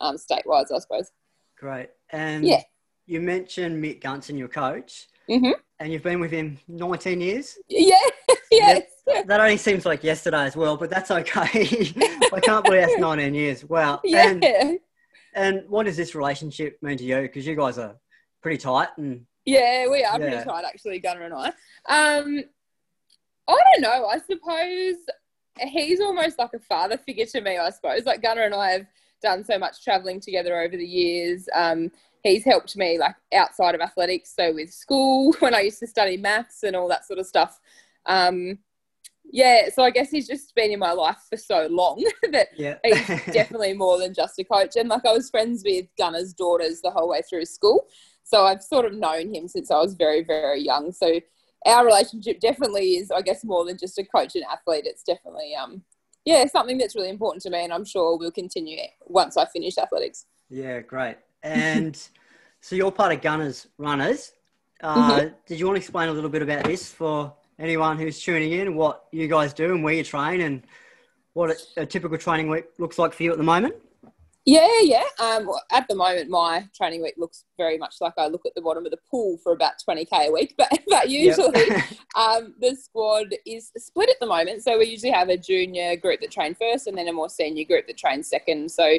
um, 0.00 0.16
state-wise, 0.16 0.70
I 0.70 0.78
suppose. 0.78 1.10
Great. 1.58 1.88
And 2.12 2.46
Yeah. 2.46 2.62
you 3.06 3.20
mentioned 3.20 3.82
Mick 3.82 4.00
Gunson, 4.02 4.38
your 4.38 4.46
coach, 4.46 5.08
Mhm. 5.28 5.54
and 5.80 5.92
you've 5.92 6.04
been 6.04 6.20
with 6.20 6.30
him 6.30 6.60
19 6.68 7.20
years. 7.20 7.58
Yeah, 7.68 7.96
yes. 8.58 8.82
That 9.26 9.40
only 9.40 9.56
seems 9.56 9.84
like 9.86 10.04
yesterday 10.04 10.44
as 10.44 10.56
well, 10.56 10.76
but 10.76 10.90
that's 10.90 11.10
okay. 11.10 11.92
I 12.32 12.40
can't 12.42 12.64
believe 12.64 12.82
that's 12.82 12.98
19 12.98 13.34
years. 13.34 13.64
Wow. 13.64 14.00
Yeah. 14.04 14.28
And, 14.30 14.78
and 15.34 15.62
what 15.68 15.86
does 15.86 15.96
this 15.96 16.14
relationship 16.14 16.78
mean 16.82 16.96
to 16.98 17.04
you? 17.04 17.22
Because 17.22 17.46
you 17.46 17.56
guys 17.56 17.78
are 17.78 17.96
pretty 18.42 18.58
tight 18.58 18.88
and 18.96 19.26
Yeah, 19.44 19.88
we 19.88 20.04
are 20.04 20.18
Yeah. 20.20 20.28
pretty 20.28 20.44
tight, 20.44 20.64
actually, 20.64 20.98
Gunner 21.00 21.22
and 21.22 21.34
I. 21.34 21.46
Um, 21.88 22.44
I 23.48 23.56
don't 23.72 23.80
know. 23.82 24.06
I 24.06 24.18
suppose 24.18 24.96
he's 25.58 26.00
almost 26.00 26.38
like 26.38 26.54
a 26.54 26.60
father 26.60 26.96
figure 26.96 27.26
to 27.26 27.40
me. 27.40 27.58
I 27.58 27.70
suppose 27.70 28.04
like 28.04 28.22
Gunner 28.22 28.42
and 28.42 28.54
I 28.54 28.70
have 28.70 28.86
done 29.22 29.44
so 29.44 29.58
much 29.58 29.82
traveling 29.82 30.20
together 30.20 30.60
over 30.60 30.76
the 30.76 30.86
years. 30.86 31.48
Um, 31.54 31.90
he's 32.22 32.44
helped 32.44 32.76
me 32.76 32.98
like 32.98 33.16
outside 33.34 33.74
of 33.74 33.80
athletics, 33.80 34.32
so 34.36 34.52
with 34.54 34.72
school 34.72 35.32
when 35.40 35.54
I 35.54 35.60
used 35.60 35.80
to 35.80 35.86
study 35.86 36.16
maths 36.16 36.62
and 36.62 36.76
all 36.76 36.88
that 36.88 37.04
sort 37.06 37.18
of 37.18 37.26
stuff. 37.26 37.58
Um, 38.06 38.58
yeah, 39.32 39.68
so 39.74 39.82
I 39.82 39.90
guess 39.90 40.10
he's 40.10 40.26
just 40.26 40.54
been 40.54 40.72
in 40.72 40.78
my 40.78 40.92
life 40.92 41.18
for 41.28 41.36
so 41.36 41.68
long 41.70 42.04
that 42.32 42.48
yeah. 42.56 42.78
he's 42.84 43.06
definitely 43.32 43.72
more 43.74 43.98
than 43.98 44.14
just 44.14 44.38
a 44.38 44.44
coach. 44.44 44.76
And 44.76 44.88
like 44.88 45.06
I 45.06 45.12
was 45.12 45.30
friends 45.30 45.62
with 45.64 45.86
Gunner's 45.96 46.32
daughters 46.32 46.80
the 46.80 46.90
whole 46.90 47.08
way 47.08 47.22
through 47.28 47.44
school. 47.44 47.86
So 48.24 48.44
I've 48.44 48.62
sort 48.62 48.86
of 48.86 48.94
known 48.94 49.34
him 49.34 49.48
since 49.48 49.70
I 49.70 49.78
was 49.78 49.94
very, 49.94 50.22
very 50.22 50.62
young. 50.62 50.92
So 50.92 51.20
our 51.66 51.84
relationship 51.84 52.40
definitely 52.40 52.96
is, 52.96 53.10
I 53.10 53.22
guess, 53.22 53.44
more 53.44 53.64
than 53.64 53.76
just 53.76 53.98
a 53.98 54.04
coach 54.04 54.34
and 54.34 54.44
athlete. 54.50 54.84
It's 54.86 55.02
definitely, 55.02 55.54
um, 55.54 55.82
yeah, 56.24 56.46
something 56.46 56.78
that's 56.78 56.96
really 56.96 57.10
important 57.10 57.42
to 57.42 57.50
me. 57.50 57.64
And 57.64 57.72
I'm 57.72 57.84
sure 57.84 58.16
we'll 58.16 58.30
continue 58.30 58.78
once 59.04 59.36
I 59.36 59.46
finish 59.46 59.78
athletics. 59.78 60.26
yeah, 60.48 60.80
great. 60.80 61.16
And 61.42 61.96
so 62.60 62.76
you're 62.76 62.92
part 62.92 63.12
of 63.12 63.20
Gunners 63.20 63.66
Runners. 63.78 64.32
Uh, 64.82 65.20
Mm-hmm. 65.20 65.34
Did 65.46 65.58
you 65.58 65.66
want 65.66 65.76
to 65.76 65.80
explain 65.80 66.08
a 66.08 66.12
little 66.12 66.30
bit 66.30 66.42
about 66.42 66.64
this 66.64 66.90
for 66.90 67.34
anyone 67.60 67.98
who's 67.98 68.20
tuning 68.20 68.52
in, 68.52 68.74
what 68.74 69.04
you 69.12 69.28
guys 69.28 69.52
do 69.52 69.74
and 69.74 69.84
where 69.84 69.94
you 69.94 70.02
train 70.02 70.40
and 70.40 70.62
what 71.34 71.50
a, 71.50 71.82
a 71.82 71.86
typical 71.86 72.18
training 72.18 72.48
week 72.48 72.64
looks 72.78 72.98
like 72.98 73.12
for 73.12 73.22
you 73.22 73.30
at 73.30 73.38
the 73.38 73.44
moment? 73.44 73.74
Yeah, 74.46 74.80
yeah. 74.80 75.04
Um, 75.18 75.46
well, 75.46 75.62
at 75.70 75.86
the 75.86 75.94
moment, 75.94 76.30
my 76.30 76.66
training 76.74 77.02
week 77.02 77.14
looks 77.18 77.44
very 77.58 77.76
much 77.76 77.96
like 78.00 78.14
I 78.16 78.26
look 78.26 78.46
at 78.46 78.54
the 78.54 78.62
bottom 78.62 78.86
of 78.86 78.90
the 78.90 78.98
pool 79.08 79.36
for 79.42 79.52
about 79.52 79.74
20k 79.86 80.28
a 80.28 80.32
week. 80.32 80.54
But, 80.58 80.80
but 80.88 81.10
usually, 81.10 81.52
Yep. 81.68 81.84
um, 82.16 82.54
the 82.58 82.74
squad 82.74 83.34
is 83.46 83.70
split 83.76 84.08
at 84.08 84.16
the 84.18 84.26
moment. 84.26 84.62
So 84.64 84.78
we 84.78 84.86
usually 84.86 85.12
have 85.12 85.28
a 85.28 85.36
junior 85.36 85.94
group 85.96 86.20
that 86.22 86.30
train 86.30 86.54
first 86.54 86.86
and 86.86 86.96
then 86.96 87.08
a 87.08 87.12
more 87.12 87.28
senior 87.28 87.64
group 87.64 87.86
that 87.86 87.98
trains 87.98 88.28
second. 88.28 88.70
So 88.70 88.98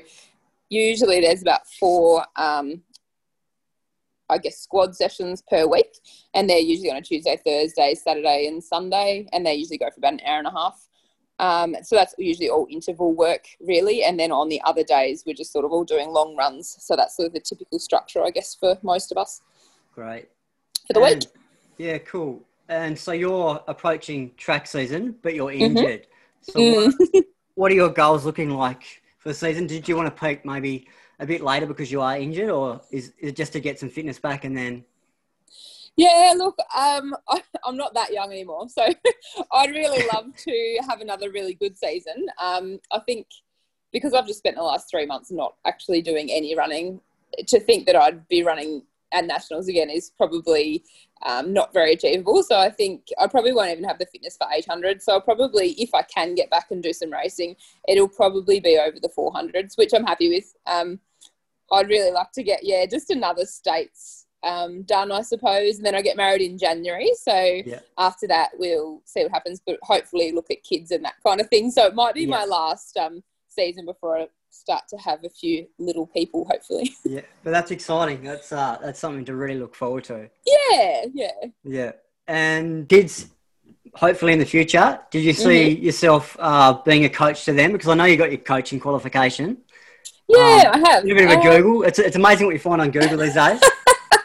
usually 0.70 1.20
there's 1.22 1.42
about 1.42 1.68
four 1.80 2.24
um, 2.36 2.84
I 4.32 4.38
guess, 4.38 4.58
squad 4.58 4.96
sessions 4.96 5.44
per 5.48 5.68
week. 5.68 5.94
And 6.34 6.50
they're 6.50 6.58
usually 6.60 6.90
on 6.90 6.98
a 6.98 7.02
Tuesday, 7.02 7.38
Thursday, 7.46 7.94
Saturday, 7.94 8.48
and 8.48 8.64
Sunday. 8.64 9.28
And 9.34 9.46
they 9.46 9.54
usually 9.54 9.78
go 9.78 9.90
for 9.92 10.00
about 10.00 10.14
an 10.14 10.22
hour 10.26 10.40
and 10.40 10.48
a 10.48 10.52
half. 10.52 10.88
Um, 11.40 11.76
so 11.84 11.96
that's 11.96 12.16
usually 12.18 12.50
all 12.50 12.68
interval 12.70 13.14
work, 13.14 13.46
really. 13.60 14.04
And 14.04 14.20
then 14.20 14.32
on 14.32 14.48
the 14.48 14.62
other 14.64 14.84
days, 14.84 15.24
we're 15.26 15.34
just 15.36 15.52
sort 15.52 15.66
of 15.66 15.72
all 15.72 15.84
doing 15.84 16.10
long 16.10 16.36
runs. 16.36 16.78
So 16.80 16.96
that's 16.96 17.16
sort 17.18 17.28
of 17.28 17.34
the 17.34 17.40
typical 17.40 17.80
structure, 17.80 18.24
I 18.24 18.30
guess, 18.30 18.56
for 18.56 18.78
most 18.84 19.12
of 19.12 19.18
us. 19.18 19.42
Great. 19.94 20.30
For 20.88 20.94
the 20.94 21.02
And- 21.02 21.24
week. 21.26 21.34
Yeah, 21.78 21.98
cool. 22.00 22.42
And 22.70 22.98
so 22.98 23.12
you're 23.12 23.62
approaching 23.68 24.32
track 24.38 24.66
season, 24.68 25.16
but 25.24 25.34
you're 25.34 25.52
injured. 25.52 26.08
So 26.44 26.54
Mm. 26.60 26.94
what, 27.12 27.26
what 27.56 27.72
are 27.72 27.76
your 27.76 27.90
goals 27.90 28.24
looking 28.26 28.52
like 28.52 28.84
for 29.18 29.30
the 29.30 29.36
season? 29.36 29.68
Did 29.68 29.88
you 29.90 29.96
want 29.96 30.16
to 30.16 30.20
peak 30.26 30.46
maybe 30.46 30.88
a 31.22 31.26
bit 31.26 31.42
later 31.42 31.68
because 31.68 31.92
you 31.92 32.02
are 32.02 32.18
injured, 32.18 32.50
or 32.50 32.82
is, 32.92 33.14
is 33.20 33.30
it 33.30 33.36
just 33.36 33.54
to 33.54 33.60
get 33.60 33.80
some 33.80 33.90
fitness 33.90 34.20
back 34.20 34.44
and 34.44 34.58
then? 34.58 34.84
Yeah, 35.96 36.34
look, 36.36 36.58
um, 36.76 37.16
I, 37.30 37.42
I'm 37.66 37.78
not 37.78 37.94
that 37.94 38.12
young 38.12 38.32
anymore, 38.32 38.68
so 38.68 38.86
I'd 39.54 39.70
really 39.70 40.04
love 40.14 40.36
to 40.36 40.80
have 40.90 41.00
another 41.00 41.32
really 41.32 41.54
good 41.54 41.78
season. 41.78 42.26
Um, 42.42 42.80
I 42.92 43.00
think 43.00 43.28
because 43.94 44.14
I've 44.14 44.28
just 44.28 44.40
spent 44.40 44.56
the 44.56 44.64
last 44.64 44.90
three 44.90 45.06
months 45.06 45.32
not 45.32 45.56
actually 45.66 46.02
doing 46.02 46.32
any 46.32 46.56
running, 46.56 47.02
to 47.48 47.60
think 47.60 47.86
that 47.86 47.96
I'd 47.96 48.28
be 48.28 48.44
running 48.44 48.84
at 49.12 49.26
nationals 49.26 49.68
again 49.68 49.90
is 49.90 50.12
probably 50.18 50.84
um, 51.24 51.54
not 51.54 51.74
very 51.74 51.94
achievable. 51.94 52.42
So 52.44 52.58
I 52.58 52.70
think 52.70 53.08
I 53.20 53.28
probably 53.28 53.54
won't 53.54 53.72
even 53.72 53.84
have 53.84 54.00
the 54.00 54.06
fitness 54.06 54.38
for 54.38 54.48
800. 54.52 55.02
So 55.02 55.14
I'll 55.14 55.22
probably, 55.22 55.72
if 55.72 55.94
I 55.94 56.02
can 56.04 56.34
get 56.34 56.50
back 56.50 56.68
and 56.72 56.82
do 56.82 56.94
some 56.94 57.12
racing, 57.12 57.56
it'll 57.88 58.08
probably 58.08 58.60
be 58.60 58.78
over 58.78 58.98
the 59.00 59.10
400s, 59.10 59.78
which 59.78 59.92
I'm 59.94 60.06
happy 60.06 60.30
with. 60.30 60.54
Um, 60.66 61.00
I'd 61.72 61.88
really 61.90 62.12
like 62.12 62.32
to 62.34 62.44
get, 62.44 62.60
yeah, 62.64 62.86
just 62.86 63.10
another 63.10 63.46
states 63.46 64.26
um, 64.44 64.84
done, 64.84 65.12
I 65.12 65.22
suppose. 65.22 65.78
And 65.78 65.86
then 65.86 65.96
I 65.96 66.02
get 66.02 66.18
married 66.18 66.42
in 66.42 66.58
January. 66.58 67.12
So 67.22 67.62
Yeah. 67.66 67.80
after 67.98 68.28
that, 68.28 68.50
we'll 68.58 69.02
see 69.06 69.24
what 69.24 69.32
happens, 69.32 69.62
but 69.66 69.78
hopefully 69.84 70.32
look 70.32 70.50
at 70.52 70.64
kids 70.64 70.92
and 70.92 71.04
that 71.06 71.16
kind 71.26 71.40
of 71.40 71.48
thing. 71.50 71.72
So 71.72 71.86
it 71.86 71.96
might 71.96 72.16
be 72.16 72.26
my 72.26 72.46
last 72.46 72.98
um, 72.98 73.24
season 73.48 73.86
before 73.86 74.18
I 74.18 74.28
start 74.50 74.84
to 74.90 74.98
have 74.98 75.24
a 75.24 75.30
few 75.30 75.68
little 75.80 76.08
people, 76.08 76.46
hopefully. 76.50 76.92
Yeah, 77.06 77.22
but 77.44 77.52
that's 77.52 77.72
exciting. 77.72 78.24
That's 78.24 78.52
uh, 78.52 78.78
that's 78.82 79.00
something 79.00 79.26
to 79.26 79.36
really 79.36 79.60
look 79.60 79.76
forward 79.76 80.04
to. 80.06 80.30
yeah, 80.46 81.06
yeah. 81.14 81.32
Yeah, 81.64 81.92
and 82.28 82.88
did 82.88 83.12
hopefully 83.96 84.34
in 84.34 84.40
the 84.40 84.46
future, 84.46 85.00
did 85.12 85.24
you 85.24 85.34
see 85.34 85.76
Mm-hmm. 85.76 85.84
yourself 85.86 86.36
uh, 86.40 86.74
being 86.86 87.06
a 87.06 87.10
coach 87.10 87.46
to 87.46 87.54
them? 87.54 87.72
Because 87.74 87.88
I 87.90 87.96
know 87.96 88.06
you 88.06 88.18
got 88.18 88.32
your 88.32 88.40
coaching 88.42 88.80
qualification. 88.80 89.58
Yeah, 90.32 90.72
I 90.74 90.80
have. 90.90 91.04
Bit 91.04 91.26
of 91.26 91.32
a 91.32 91.36
Um, 91.36 91.42
Google. 91.42 91.84
It's, 91.84 92.00
it's 92.00 92.16
amazing 92.16 92.46
what 92.48 92.54
you 92.54 92.60
find 92.60 92.82
on 92.82 92.92
Google 92.92 93.18
these 93.18 93.34
days. 93.34 93.60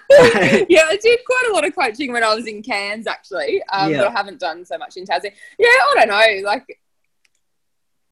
yeah, 0.68 0.84
I 0.88 0.98
did 1.02 1.18
quite 1.26 1.44
a 1.50 1.52
lot 1.52 1.66
of 1.66 1.74
coaching 1.74 2.12
when 2.12 2.22
I 2.24 2.34
was 2.34 2.46
in 2.46 2.62
Cairns, 2.62 3.06
actually, 3.06 3.62
um, 3.72 3.90
Yeah. 3.90 3.98
but 3.98 4.08
I 4.08 4.10
haven't 4.12 4.40
done 4.40 4.64
so 4.64 4.78
much 4.78 4.96
in 4.96 5.04
Tassie. 5.04 5.32
Yeah, 5.58 5.66
I 5.68 5.92
don't 5.96 6.08
know. 6.08 6.48
Like, 6.48 6.80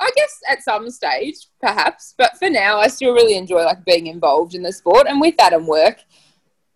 I 0.01 0.11
guess 0.15 0.41
at 0.51 0.63
some 0.63 0.91
stage, 0.91 1.37
perhaps, 1.61 2.15
but 2.19 2.37
for 2.37 2.51
now, 2.51 2.79
I 2.79 2.89
still 2.89 3.13
really 3.15 3.37
enjoy 3.37 3.65
like 3.65 3.85
being 3.85 4.09
involved 4.09 4.55
in 4.55 4.63
the 4.63 4.73
sport, 4.73 5.07
and 5.09 5.21
with 5.21 5.37
that 5.39 5.53
and 5.53 5.67
work, 5.67 5.99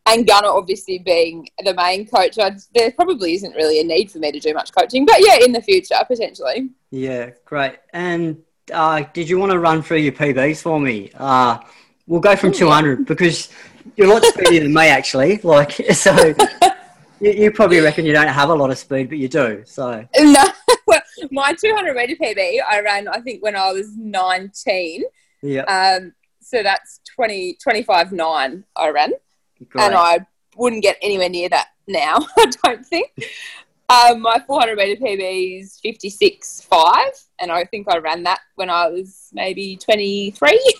and 0.06 0.26
Gunner 0.26 0.48
obviously 0.48 0.98
being 0.98 1.48
the 1.62 1.74
main 1.74 2.06
coach, 2.06 2.38
I, 2.38 2.52
there 2.74 2.92
probably 2.92 3.34
isn't 3.34 3.54
really 3.54 3.80
a 3.80 3.84
need 3.84 4.10
for 4.10 4.18
me 4.20 4.32
to 4.32 4.40
do 4.40 4.54
much 4.54 4.72
coaching. 4.72 5.04
But 5.04 5.16
yeah, 5.18 5.44
in 5.44 5.52
the 5.52 5.60
future, 5.60 5.96
potentially. 6.06 6.70
Yeah, 6.90 7.30
great. 7.44 7.74
And 7.92 8.38
uh, 8.72 9.04
did 9.12 9.28
you 9.28 9.38
want 9.38 9.52
to 9.52 9.58
run 9.58 9.82
through 9.82 9.98
your 9.98 10.12
PBs 10.12 10.62
for 10.62 10.78
me? 10.80 11.10
Uh, 11.14 11.58
we'll 12.06 12.20
go 12.20 12.36
from 12.36 12.52
200 12.52 13.06
because 13.06 13.48
you're 13.96 14.06
a 14.08 14.10
lot 14.14 14.22
speedier 14.24 14.62
than 14.62 14.74
me, 14.74 14.88
actually. 14.88 15.38
Like, 15.42 15.72
so 15.92 16.34
you, 17.20 17.32
you 17.32 17.50
probably 17.50 17.80
reckon 17.80 18.04
you 18.06 18.12
don't 18.12 18.28
have 18.28 18.48
a 18.50 18.54
lot 18.54 18.70
of 18.70 18.78
speed, 18.78 19.08
but 19.08 19.18
you 19.18 19.28
do. 19.28 19.62
So, 19.66 20.06
No, 20.20 20.44
well, 20.86 21.00
my 21.30 21.52
200 21.52 21.94
meter 21.94 22.14
PB, 22.16 22.58
I 22.68 22.80
ran, 22.80 23.08
I 23.08 23.20
think, 23.20 23.42
when 23.42 23.56
I 23.56 23.72
was 23.72 23.92
19. 23.96 25.04
yeah, 25.42 25.62
Um, 25.62 26.12
so 26.40 26.62
that's 26.62 27.00
20, 27.14 27.56
25 27.62 28.12
9 28.12 28.64
I 28.76 28.88
ran. 28.90 29.12
great. 29.68 29.84
and 29.84 29.94
I 29.94 30.20
wouldn't 30.56 30.82
get 30.82 30.96
anywhere 31.02 31.28
near 31.28 31.48
that 31.50 31.68
now. 31.86 32.16
I 32.38 32.50
don't 32.64 32.86
think. 32.86 33.10
Um, 33.90 34.20
my 34.20 34.38
400 34.46 34.76
meter 34.76 35.00
PB 35.02 35.62
is 35.62 35.80
56 35.82 36.60
5, 36.62 37.04
and 37.40 37.50
I 37.50 37.64
think 37.64 37.86
I 37.90 37.96
ran 37.98 38.22
that 38.24 38.40
when 38.56 38.68
I 38.68 38.88
was 38.88 39.30
maybe 39.32 39.76
23. 39.76 40.74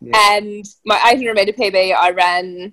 Yeah. 0.00 0.10
And 0.32 0.66
my 0.84 0.96
800 1.12 1.34
meter 1.34 1.52
PB 1.52 1.94
I 1.94 2.10
ran 2.10 2.72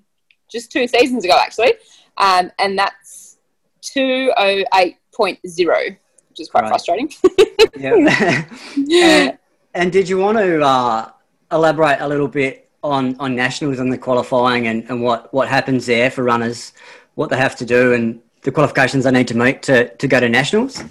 just 0.52 0.72
two 0.72 0.88
seasons 0.88 1.24
ago, 1.24 1.36
actually, 1.40 1.74
um, 2.18 2.52
and 2.58 2.80
that's 2.80 3.38
208.0, 3.84 5.98
which 6.30 6.40
is 6.40 6.50
quite 6.50 6.62
Right. 6.62 6.70
frustrating. 6.70 7.12
yeah. 7.78 7.94
and, 7.96 9.38
and 9.76 9.92
did 9.92 10.10
you 10.10 10.18
want 10.18 10.40
to 10.40 10.64
uh, 10.64 11.12
elaborate 11.52 12.00
a 12.02 12.08
little 12.08 12.28
bit 12.28 12.68
on, 12.84 13.16
on 13.20 13.36
nationals 13.36 13.78
and 13.78 13.94
the 13.94 13.98
qualifying 14.00 14.66
and, 14.66 14.84
and 14.90 15.04
what, 15.04 15.32
what 15.32 15.48
happens 15.48 15.86
there 15.86 16.10
for 16.10 16.24
runners, 16.24 16.74
what 17.14 17.30
they 17.30 17.38
have 17.38 17.56
to 17.58 17.66
do, 17.66 17.94
and 17.94 18.20
the 18.42 18.52
qualifications 18.52 19.04
they 19.04 19.12
need 19.12 19.28
to 19.28 19.38
meet 19.38 19.64
to, 19.64 19.94
to 19.96 20.08
go 20.08 20.20
to 20.20 20.30
nationals? 20.30 20.84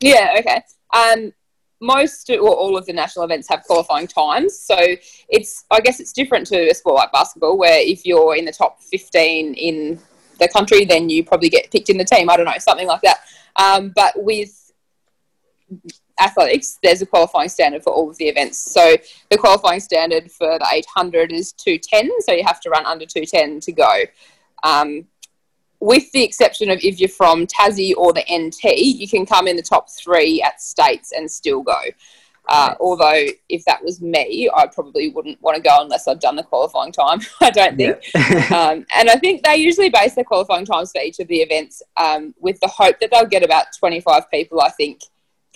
Yeah, 0.00 0.36
okay. 0.40 0.62
Um, 0.94 1.32
most 1.80 2.30
or 2.30 2.54
all 2.54 2.76
of 2.76 2.86
the 2.86 2.92
national 2.92 3.24
events 3.24 3.48
have 3.48 3.62
qualifying 3.64 4.06
times, 4.06 4.58
so 4.58 4.76
it's 5.28 5.64
I 5.70 5.80
guess 5.80 6.00
it's 6.00 6.12
different 6.12 6.46
to 6.48 6.70
a 6.70 6.74
sport 6.74 6.96
like 6.96 7.12
basketball, 7.12 7.58
where 7.58 7.80
if 7.80 8.06
you're 8.06 8.36
in 8.36 8.44
the 8.44 8.52
top 8.52 8.80
15 8.82 9.54
in 9.54 9.98
the 10.38 10.48
country, 10.48 10.84
then 10.84 11.08
you 11.08 11.24
probably 11.24 11.48
get 11.48 11.70
picked 11.70 11.90
in 11.90 11.98
the 11.98 12.04
team. 12.04 12.30
I 12.30 12.36
don't 12.36 12.46
know, 12.46 12.52
something 12.58 12.86
like 12.86 13.00
that. 13.02 13.18
Um, 13.56 13.92
but 13.94 14.12
with 14.16 14.72
athletics, 16.20 16.78
there's 16.82 17.02
a 17.02 17.06
qualifying 17.06 17.48
standard 17.48 17.82
for 17.82 17.92
all 17.92 18.10
of 18.10 18.16
the 18.18 18.28
events. 18.28 18.58
So 18.58 18.96
the 19.30 19.38
qualifying 19.38 19.80
standard 19.80 20.30
for 20.30 20.58
the 20.58 20.66
800 20.70 21.32
is 21.32 21.52
210, 21.52 22.10
so 22.20 22.32
you 22.32 22.44
have 22.44 22.60
to 22.60 22.70
run 22.70 22.86
under 22.86 23.06
210 23.06 23.60
to 23.60 23.72
go. 23.72 24.02
Um, 24.62 25.06
with 25.82 26.12
the 26.12 26.22
exception 26.22 26.70
of 26.70 26.78
if 26.80 27.00
you're 27.00 27.08
from 27.08 27.44
Tassie 27.44 27.92
or 27.96 28.12
the 28.12 28.24
NT, 28.32 28.78
you 28.78 29.08
can 29.08 29.26
come 29.26 29.48
in 29.48 29.56
the 29.56 29.62
top 29.62 29.90
three 29.90 30.40
at 30.40 30.62
states 30.62 31.10
and 31.10 31.28
still 31.28 31.60
go. 31.60 31.76
Uh, 32.48 32.74
although, 32.78 33.26
if 33.48 33.64
that 33.64 33.82
was 33.82 34.00
me, 34.00 34.48
I 34.54 34.68
probably 34.68 35.08
wouldn't 35.08 35.42
want 35.42 35.56
to 35.56 35.62
go 35.62 35.78
unless 35.80 36.06
I'd 36.06 36.20
done 36.20 36.36
the 36.36 36.44
qualifying 36.44 36.92
time. 36.92 37.20
I 37.40 37.50
don't 37.50 37.76
think. 37.76 37.98
Yeah. 38.14 38.48
Um, 38.72 38.86
and 38.94 39.10
I 39.10 39.16
think 39.16 39.42
they 39.42 39.56
usually 39.56 39.88
base 39.88 40.14
their 40.14 40.24
qualifying 40.24 40.66
times 40.66 40.92
for 40.92 41.00
each 41.00 41.18
of 41.18 41.26
the 41.26 41.38
events 41.38 41.82
um, 41.96 42.32
with 42.38 42.60
the 42.60 42.68
hope 42.68 43.00
that 43.00 43.10
they'll 43.10 43.26
get 43.26 43.42
about 43.42 43.66
25 43.76 44.30
people, 44.30 44.60
I 44.60 44.70
think, 44.70 45.00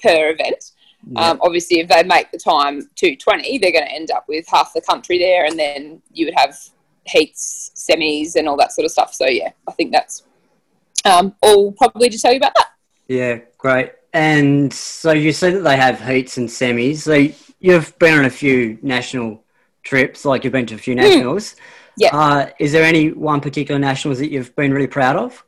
per 0.03 0.31
event. 0.31 0.73
Yeah. 1.09 1.31
Um, 1.31 1.39
obviously, 1.41 1.79
if 1.81 1.89
they 1.89 2.03
make 2.03 2.33
the 2.33 2.39
time 2.39 2.89
to 2.97 3.15
20, 3.15 3.59
they're 3.59 3.71
going 3.71 3.87
to 3.87 3.93
end 3.93 4.11
up 4.11 4.25
with 4.29 4.47
half 4.49 4.73
the 4.75 4.81
country 4.81 5.19
there, 5.19 5.45
and 5.45 5.57
then 5.57 6.03
you 6.11 6.27
would 6.27 6.35
have 6.37 6.57
heats, 7.07 7.73
semis, 7.75 8.37
and 8.37 8.49
all 8.49 8.57
that 8.57 8.73
sort 8.73 8.85
of 8.85 8.91
stuff. 8.91 9.15
So, 9.15 9.27
yeah, 9.27 9.51
I 9.69 9.73
think 9.73 9.93
that's 9.93 10.25
um, 11.05 11.35
all 11.43 11.73
probably 11.73 12.09
to 12.09 12.19
tell 12.19 12.33
you 12.33 12.39
about 12.39 12.55
that. 12.55 12.71
Yeah, 13.09 13.41
great. 13.59 13.93
And 14.13 14.73
so 14.73 15.13
you 15.13 15.33
said 15.33 15.55
that 15.57 15.61
they 15.61 15.77
have 15.77 16.01
heats 16.01 16.39
and 16.39 16.49
semis. 16.49 16.99
So 16.99 17.29
you've 17.61 17.99
been 17.99 18.19
on 18.19 18.25
a 18.25 18.31
few 18.31 18.79
national 18.83 19.45
trips, 19.83 20.25
like 20.25 20.43
you've 20.43 20.53
been 20.53 20.67
to 20.67 20.75
a 20.75 20.79
few 20.79 20.95
nationals. 20.95 21.57
Yeah. 21.97 22.17
Uh, 22.17 22.51
is 22.59 22.73
there 22.73 22.85
any 22.85 23.13
one 23.13 23.41
particular 23.41 23.79
nationals 23.79 24.19
that 24.19 24.31
you've 24.31 24.55
been 24.57 24.73
really 24.73 24.87
proud 24.87 25.17
of? 25.17 25.45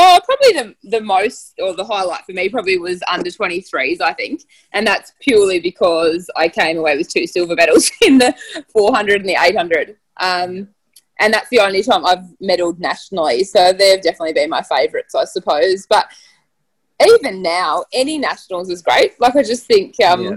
Oh, 0.00 0.20
probably 0.24 0.52
the, 0.52 0.90
the 0.90 1.00
most 1.00 1.54
or 1.58 1.74
the 1.74 1.84
highlight 1.84 2.24
for 2.24 2.32
me 2.32 2.48
probably 2.48 2.78
was 2.78 3.02
under 3.12 3.30
23s, 3.30 4.00
I 4.00 4.12
think. 4.12 4.42
And 4.72 4.86
that's 4.86 5.12
purely 5.20 5.58
because 5.58 6.30
I 6.36 6.48
came 6.48 6.78
away 6.78 6.96
with 6.96 7.12
two 7.12 7.26
silver 7.26 7.56
medals 7.56 7.90
in 8.02 8.18
the 8.18 8.32
400 8.72 9.22
and 9.22 9.28
the 9.28 9.36
800. 9.40 9.96
Um, 10.18 10.68
and 11.18 11.34
that's 11.34 11.48
the 11.48 11.58
only 11.58 11.82
time 11.82 12.06
I've 12.06 12.24
medalled 12.40 12.78
nationally. 12.78 13.42
So 13.42 13.72
they've 13.72 14.00
definitely 14.00 14.34
been 14.34 14.50
my 14.50 14.62
favourites, 14.62 15.16
I 15.16 15.24
suppose. 15.24 15.84
But 15.90 16.06
even 17.04 17.42
now, 17.42 17.84
any 17.92 18.18
nationals 18.18 18.70
is 18.70 18.82
great. 18.82 19.20
Like, 19.20 19.34
I 19.34 19.42
just 19.42 19.66
think 19.66 19.98
um, 20.00 20.22
Yeah. 20.22 20.36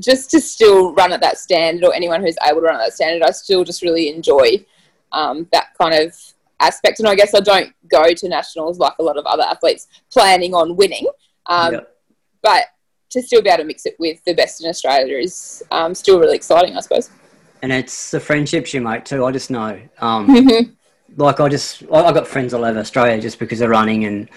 just 0.00 0.30
to 0.32 0.40
still 0.40 0.92
run 0.94 1.12
at 1.12 1.20
that 1.20 1.38
standard 1.38 1.86
or 1.86 1.94
anyone 1.94 2.22
who's 2.22 2.36
able 2.44 2.60
to 2.60 2.66
run 2.66 2.74
at 2.74 2.86
that 2.86 2.94
standard, 2.94 3.24
I 3.24 3.30
still 3.30 3.62
just 3.62 3.82
really 3.82 4.08
enjoy 4.08 4.64
um, 5.12 5.46
that 5.52 5.68
kind 5.80 5.94
of 5.94 6.12
aspect. 6.60 7.00
And 7.00 7.08
I 7.08 7.14
guess 7.14 7.34
I 7.34 7.40
don't 7.40 7.72
go 7.88 8.12
to 8.12 8.28
nationals 8.28 8.78
like 8.78 8.94
a 8.98 9.02
lot 9.02 9.16
of 9.16 9.26
other 9.26 9.42
athletes 9.42 9.88
planning 10.12 10.54
on 10.54 10.76
winning. 10.76 11.06
Um. 11.46 11.80
But 12.42 12.66
to 13.14 13.22
still 13.22 13.40
be 13.40 13.48
able 13.48 13.62
to 13.62 13.64
mix 13.64 13.86
it 13.86 13.94
with 13.98 14.22
the 14.24 14.34
best 14.34 14.62
in 14.62 14.68
Australia 14.68 15.16
is 15.16 15.62
um, 15.70 15.94
still 15.94 16.20
really 16.20 16.36
exciting, 16.36 16.76
I 16.76 16.80
suppose. 16.80 17.10
And 17.62 17.72
it's 17.72 18.10
the 18.10 18.20
friendships 18.20 18.74
you 18.74 18.82
make 18.82 19.04
too. 19.04 19.24
I 19.24 19.30
just 19.30 19.50
know. 19.50 19.80
Um, 20.00 20.76
like 21.16 21.40
I 21.40 21.48
just, 21.48 21.84
I, 21.92 22.02
have 22.02 22.14
got 22.14 22.26
friends 22.26 22.52
all 22.52 22.64
over 22.64 22.78
Australia 22.78 23.22
just 23.22 23.38
because 23.38 23.60
they're 23.60 23.68
running 23.68 24.04
and, 24.04 24.28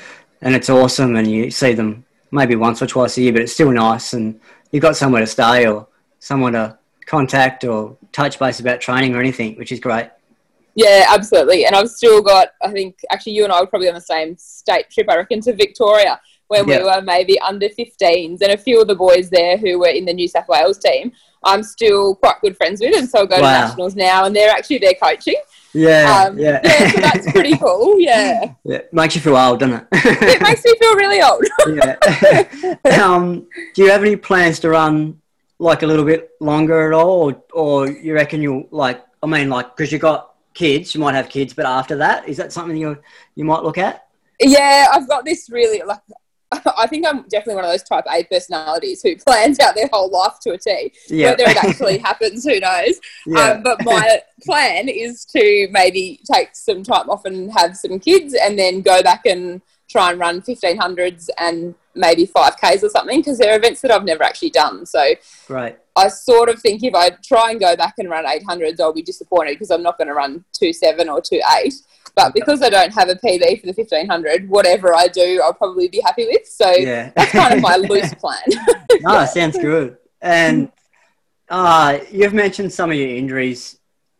and 0.42 0.56
it's 0.56 0.70
awesome. 0.70 1.16
And 1.16 1.30
you 1.30 1.52
see 1.52 1.74
them 1.74 2.06
maybe 2.32 2.56
once 2.56 2.82
or 2.82 2.88
twice 2.88 3.18
a 3.18 3.22
year, 3.22 3.34
but 3.34 3.42
it's 3.42 3.52
still 3.52 3.72
nice. 3.72 4.14
And 4.14 4.40
you've 4.72 4.84
got 4.84 4.96
somewhere 4.96 5.22
to 5.22 5.28
stay 5.28 5.68
or 5.68 5.88
someone 6.20 6.54
to 6.54 6.78
contact 7.08 7.64
or 7.66 7.98
touch 8.12 8.38
base 8.38 8.60
about 8.60 8.80
training 8.80 9.16
or 9.16 9.20
anything, 9.20 9.56
which 9.58 9.72
is 9.72 9.80
great. 9.80 10.10
Yeah, 10.78 11.06
absolutely. 11.10 11.66
And 11.66 11.76
I've 11.76 11.90
still 11.90 12.22
got, 12.22 12.50
I 12.62 12.72
think, 12.72 13.00
actually, 13.12 13.34
you 13.34 13.44
and 13.44 13.52
I 13.52 13.60
were 13.60 13.66
probably 13.68 13.90
on 13.90 13.96
the 13.96 14.00
same 14.16 14.38
state 14.38 14.86
trip, 14.92 15.10
I 15.10 15.16
reckon, 15.18 15.42
to 15.42 15.54
Victoria 15.54 16.22
when 16.50 16.68
Yeah. 16.68 16.78
we 16.78 16.84
were 16.84 17.02
maybe 17.02 17.40
under 17.40 17.68
15s. 17.68 18.42
And 18.44 18.52
a 18.52 18.58
few 18.58 18.80
of 18.80 18.88
the 18.88 18.94
boys 18.96 19.32
there 19.32 19.58
who 19.58 19.80
were 19.80 19.88
in 19.88 20.06
the 20.06 20.14
New 20.14 20.28
South 20.28 20.48
Wales 20.48 20.78
team, 20.78 21.12
I'm 21.44 21.64
still 21.64 22.14
quite 22.16 22.36
good 22.42 22.56
friends 22.56 22.80
with. 22.80 22.96
And 22.96 23.10
so 23.10 23.24
I 23.24 23.26
go 23.26 23.42
Wow. 23.42 23.62
to 23.62 23.68
nationals 23.68 23.96
now, 23.96 24.26
and 24.26 24.36
they're 24.36 24.52
actually 24.52 24.78
there 24.78 24.94
coaching. 24.94 25.36
Yeah, 25.74 26.26
Um, 26.28 26.38
yeah. 26.38 26.62
yeah, 26.64 26.92
so 26.92 27.02
that's 27.02 27.32
pretty 27.32 27.58
cool. 27.66 28.00
Yeah. 28.00 28.52
yeah. 28.64 28.82
Makes 28.92 29.16
you 29.16 29.22
feel 29.22 29.36
old, 29.36 29.60
doesn't 29.60 29.76
it? 29.76 29.88
It 29.94 30.42
makes 30.44 30.64
me 30.64 30.76
feel 30.80 30.96
really 30.96 31.22
old. 31.24 31.44
yeah. 32.86 33.04
um, 33.04 33.48
do 33.74 33.82
you 33.84 33.90
have 33.90 34.02
any 34.04 34.16
plans 34.16 34.60
to 34.60 34.70
run 34.70 35.20
like 35.60 35.82
a 35.82 35.88
little 35.88 36.06
bit 36.06 36.30
longer 36.40 36.88
at 36.88 36.94
all, 36.96 37.32
or, 37.32 37.44
or 37.54 37.88
you 37.90 38.14
reckon 38.14 38.44
you'll 38.44 38.68
like? 38.70 39.04
I 39.24 39.26
mean, 39.26 39.50
like 39.50 39.76
because 39.76 39.92
you 39.92 39.98
got 39.98 40.34
kids, 40.58 40.96
you 40.96 41.00
might 41.00 41.14
have 41.14 41.30
kids, 41.30 41.54
but 41.54 41.66
after 41.66 41.96
that, 41.98 42.28
is 42.28 42.36
that 42.38 42.52
something 42.52 42.76
you 42.76 42.98
you 43.36 43.46
might 43.46 43.64
look 43.64 43.78
at? 43.78 44.08
Yeah, 44.42 44.88
I've 44.92 45.08
got 45.08 45.24
this 45.24 45.50
really 45.50 45.82
like. 45.86 46.00
I 46.78 46.88
think 46.88 47.06
I'm 47.06 47.24
definitely 47.24 47.56
one 47.56 47.66
of 47.66 47.72
those 47.72 47.84
type 47.84 48.06
A 48.10 48.24
personalities 48.24 49.02
who 49.04 49.16
plans 49.28 49.60
out 49.60 49.76
their 49.76 49.90
whole 49.92 50.10
life 50.10 50.40
to 50.44 50.52
a 50.52 50.58
T. 50.58 50.94
Yeah. 51.10 51.32
Whether 51.32 51.44
it 51.44 51.58
actually 51.64 51.98
happens, 52.10 52.46
who 52.46 52.60
knows? 52.60 53.00
yeah. 53.26 53.52
Um, 53.52 53.64
but 53.64 53.84
my 53.84 54.22
plan 54.44 54.88
is 54.88 55.26
to 55.26 55.68
maybe 55.72 56.22
take 56.32 56.56
some 56.56 56.84
time 56.84 57.10
off 57.10 57.26
and 57.26 57.52
have 57.52 57.78
some 57.78 58.00
kids, 58.00 58.34
and 58.34 58.58
then 58.58 58.82
go 58.82 59.04
back 59.04 59.26
and 59.26 59.62
try 59.90 60.12
and 60.12 60.20
run 60.20 60.42
1500s 60.42 61.30
and 61.38 61.74
maybe 61.96 62.28
5Ks 62.28 62.84
or 62.84 62.90
something 62.90 63.20
because 63.20 63.38
they're 63.38 63.58
events 63.58 63.82
that 63.82 63.92
I've 63.92 64.04
never 64.04 64.24
actually 64.24 64.50
done. 64.50 64.86
So 64.86 65.16
Great. 65.48 65.78
I 65.98 66.08
sort 66.10 66.50
of 66.50 66.62
think 66.62 66.84
if 66.84 66.94
I 66.96 67.10
try 67.24 67.52
and 67.52 67.60
go 67.60 67.76
back 67.76 67.96
and 67.98 68.10
run 68.10 68.26
800s, 68.26 68.80
I'll 68.80 68.94
be 68.94 69.02
disappointed 69.02 69.54
because 69.54 69.72
I'm 69.72 69.84
not 69.84 69.98
going 69.98 70.08
to 70.08 70.14
run 70.14 70.46
2.7 70.62 71.08
or 71.12 71.22
2.8. 71.22 71.74
But 72.16 72.34
because 72.34 72.62
I 72.62 72.70
don't 72.70 72.94
have 72.94 73.10
a 73.10 73.16
PB 73.16 73.60
for 73.62 73.68
the 73.68 73.74
1500, 73.74 74.50
whatever 74.50 74.96
I 74.96 75.08
do, 75.08 75.42
I'll 75.44 75.54
probably 75.54 75.88
be 75.88 76.02
happy 76.02 76.26
with. 76.26 76.48
So 76.48 76.72
Yeah. 76.72 77.12
that's 77.16 77.32
kind 77.32 77.54
of 77.54 77.62
my 77.62 77.76
loose 77.90 78.14
plan. 78.16 78.42
no, 79.02 79.26
sounds 79.26 79.58
good. 79.58 79.98
And 80.22 80.72
uh, 81.50 82.00
you've 82.12 82.34
mentioned 82.34 82.72
some 82.74 82.92
of 82.92 82.98
your 82.98 83.10
injuries 83.10 83.80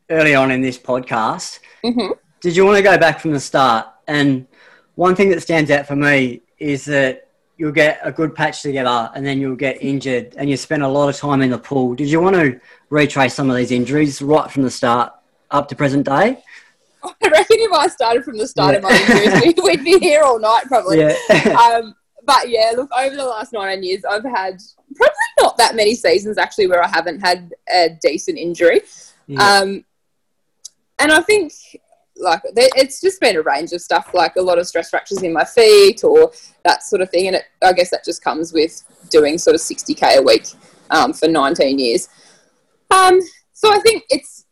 early 0.10 0.36
on 0.36 0.52
in 0.52 0.62
this 0.62 0.78
podcast. 0.78 1.60
hmm 1.84 2.12
Did 2.42 2.56
you 2.56 2.66
want 2.66 2.78
to 2.78 2.84
go 2.84 2.98
back 2.98 3.20
from 3.20 3.32
the 3.32 3.40
start? 3.40 3.88
And 4.08 4.48
one 4.96 5.16
thing 5.16 5.30
that 5.30 5.42
stands 5.42 5.70
out 5.72 5.88
for 5.88 5.96
me 5.96 6.42
is 6.60 6.86
that 6.86 7.27
you'll 7.58 7.72
get 7.72 8.00
a 8.04 8.12
good 8.12 8.36
patch 8.36 8.62
together 8.62 9.10
and 9.16 9.26
then 9.26 9.40
you'll 9.40 9.56
get 9.56 9.82
injured 9.82 10.36
and 10.38 10.50
you 10.50 10.56
spend 10.56 10.84
a 10.84 10.88
lot 10.88 11.10
of 11.10 11.18
time 11.18 11.42
in 11.42 11.50
the 11.50 11.58
pool. 11.58 11.96
Did 11.96 12.10
you 12.10 12.22
want 12.22 12.36
to 12.36 12.60
retrace 12.90 13.34
some 13.34 13.50
of 13.50 13.56
these 13.56 13.72
injuries 13.72 14.22
right 14.22 14.50
from 14.50 14.64
the 14.64 14.70
start 14.70 15.12
up 15.50 15.68
to 15.70 15.76
present 15.76 16.06
day? 16.06 16.44
I 17.04 17.28
reckon 17.30 17.58
if 17.60 17.72
I 17.72 17.88
started 17.88 18.24
from 18.24 18.38
the 18.38 18.48
start 18.48 18.76
of 18.76 18.84
my 18.84 18.92
injuries, 18.92 19.42
we'd, 19.44 19.60
we'd 19.64 19.84
be 19.84 20.00
here 20.00 20.24
all 20.24 20.40
night 20.40 20.66
probably. 20.68 21.00
Yeah. 21.00 21.16
um, 21.80 21.96
but 22.26 22.50
yeah, 22.50 22.74
look, 22.76 22.90
over 22.98 23.16
the 23.16 23.26
last 23.26 23.54
19 23.54 23.84
years, 23.84 24.04
I've 24.06 24.24
had 24.24 24.62
probably 24.96 25.16
not 25.40 25.58
that 25.58 25.76
many 25.76 25.96
seasons 25.96 26.38
actually 26.38 26.68
where 26.68 26.84
I 26.84 26.88
haven't 26.88 27.22
had 27.22 27.54
a 27.74 27.90
decent 28.02 28.38
injury. 28.38 28.82
Yeah. 29.26 29.42
Um, 29.42 29.86
and 31.00 31.12
I 31.12 31.22
think 31.22 31.54
like 32.20 32.42
it's 32.46 33.02
just 33.02 33.20
been 33.22 33.36
a 33.38 33.42
range 33.42 33.72
of 33.74 33.82
stuff, 33.82 34.10
like 34.14 34.36
a 34.36 34.42
lot 34.42 34.60
of 34.60 34.68
stress 34.68 34.90
fractures 34.90 35.24
in 35.24 35.34
my 35.34 35.44
feet 35.44 36.04
or 36.04 36.32
that 36.64 36.84
sort 36.84 37.02
of 37.02 37.10
thing. 37.10 37.28
And 37.28 37.36
it, 37.38 37.44
I 37.64 37.74
guess 37.74 37.90
that 37.92 38.04
just 38.04 38.24
comes 38.24 38.54
with 38.54 38.84
doing 39.10 39.38
sort 39.38 39.56
of 39.56 39.62
60k 39.62 40.18
a 40.18 40.22
week 40.22 40.48
um, 40.90 41.14
for 41.14 41.28
19 41.28 41.80
years. 41.80 42.10
Um, 42.92 43.20
so 43.54 43.72
I 43.74 43.80
think 43.80 44.04
it's 44.10 44.46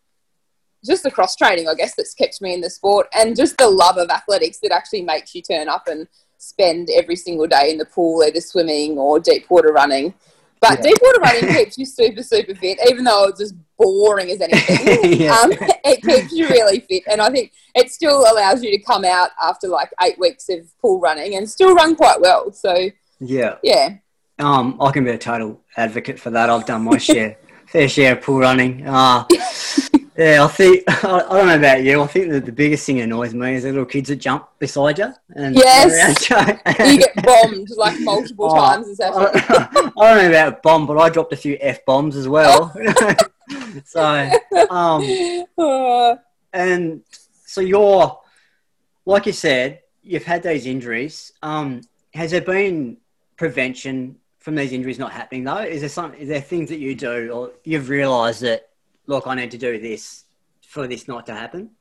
just 0.86 1.04
the 1.04 1.12
cross 1.12 1.36
training, 1.36 1.67
I 1.67 1.73
guess, 1.73 1.95
that's 1.95 2.13
kept 2.13 2.41
me 2.41 2.54
in 2.54 2.62
the 2.62 2.69
sport, 2.69 3.08
and 3.15 3.36
just 3.36 3.58
the 3.58 3.69
love 3.69 3.97
of 3.97 4.10
athletics 4.10 4.60
that 4.62 4.71
actually 4.71 5.01
makes 5.01 5.34
you 5.34 5.41
turn 5.41 5.67
up 5.67 5.88
and 5.88 6.08
spend 6.38 6.89
every 6.93 7.15
single 7.15 7.47
day 7.47 7.71
in 7.71 7.78
the 7.78 7.86
pool, 7.86 8.23
either 8.23 8.41
swimming 8.41 8.97
or 8.97 9.19
deep 9.19 9.49
water 9.49 9.71
running. 9.71 10.13
But 10.62 10.78
Yeah. 10.78 10.89
deep 10.89 10.97
water 11.01 11.19
running 11.21 11.56
keeps 11.56 11.78
you 11.78 11.86
super, 11.86 12.23
super 12.23 12.56
fit, 12.56 12.80
even 12.88 13.04
though 13.04 13.25
it's 13.25 13.39
just 13.39 13.56
boring 13.78 14.32
as 14.32 14.42
anything. 14.42 15.20
Yeah. 15.22 15.34
um, 15.34 15.52
it 15.54 16.02
keeps 16.02 16.32
you 16.34 16.48
really 16.50 16.80
fit, 16.82 17.04
and 17.10 17.22
I 17.22 17.30
think 17.30 17.52
it 17.76 17.92
still 17.92 18.22
allows 18.32 18.64
you 18.64 18.72
to 18.72 18.80
come 18.80 19.06
out 19.06 19.30
after 19.42 19.68
like 19.68 19.90
eight 20.02 20.18
weeks 20.20 20.50
of 20.50 20.60
pool 20.82 21.00
running 21.00 21.36
and 21.36 21.50
still 21.50 21.74
run 21.76 21.96
quite 21.96 22.20
well. 22.22 22.52
So 22.52 22.90
yeah. 23.20 23.56
yeah, 23.64 23.96
Um, 24.40 24.78
I 24.82 24.92
can 24.92 25.04
be 25.06 25.12
a 25.12 25.18
total 25.18 25.62
advocate 25.78 26.20
for 26.20 26.30
that. 26.32 26.50
I've 26.50 26.66
done 26.66 26.84
my 26.84 26.98
share, 26.98 27.38
fair 27.68 27.88
share 27.88 28.14
of 28.18 28.22
pool 28.24 28.40
running. 28.40 28.86
Uh, 28.88 29.26
yeah, 30.18 30.44
I 30.44 30.48
think 30.48 30.84
I, 31.04 31.26
I 31.30 31.38
don't 31.38 31.48
know 31.48 31.56
about 31.56 31.84
you. 31.84 32.02
I 32.02 32.08
think 32.08 32.30
that 32.32 32.46
the 32.46 32.52
biggest 32.52 32.86
thing 32.86 32.98
that 32.98 33.04
annoys 33.04 33.34
me 33.34 33.56
is 33.56 33.64
the 33.64 33.70
little 33.72 33.86
kids 33.86 34.10
that 34.10 34.18
jump 34.18 34.48
beside 34.60 34.98
you 35.00 35.14
and 35.36 35.56
Yes. 35.56 36.30
you. 36.30 36.38
you 36.92 36.98
get 37.00 37.16
bombed 37.24 37.70
like 37.78 38.00
multiple 38.02 38.50
Oh, 38.52 38.56
times 38.56 38.96
session. 38.98 39.14
I, 39.18 39.92
I 39.98 40.14
don't 40.16 40.24
know 40.24 40.30
about 40.30 40.62
bomb, 40.64 40.88
but 40.88 40.98
I 40.98 41.10
dropped 41.10 41.34
a 41.34 41.38
few 41.38 41.58
f 41.60 41.84
bombs 41.86 42.16
as 42.16 42.28
well. 42.28 42.74
so, 43.86 44.29
um, 44.69 45.03
and 46.53 47.01
so 47.45 47.62
you're, 47.62 48.19
like 49.05 49.25
you 49.25 49.34
said, 49.34 49.81
you've 50.03 50.23
had 50.23 50.43
these 50.43 50.65
injuries. 50.65 51.31
Um, 51.41 51.81
has 52.13 52.31
there 52.31 52.41
been 52.41 52.97
prevention 53.38 54.17
from 54.39 54.55
these 54.55 54.71
injuries 54.71 54.99
not 54.99 55.12
happening 55.12 55.43
though? 55.43 55.58
Is 55.58 55.81
there 55.81 55.89
some? 55.89 56.13
Is 56.13 56.29
there 56.29 56.41
things 56.41 56.69
that 56.69 56.79
you 56.79 56.95
do, 56.95 57.31
or 57.31 57.51
you've 57.63 57.89
realised 57.89 58.41
that 58.41 58.69
look, 59.08 59.27
I 59.27 59.36
need 59.36 59.51
to 59.51 59.58
do 59.58 59.79
this 59.79 60.25
for 60.67 60.88
this 60.88 61.08
not 61.08 61.25
to 61.27 61.34
happen? 61.34 61.71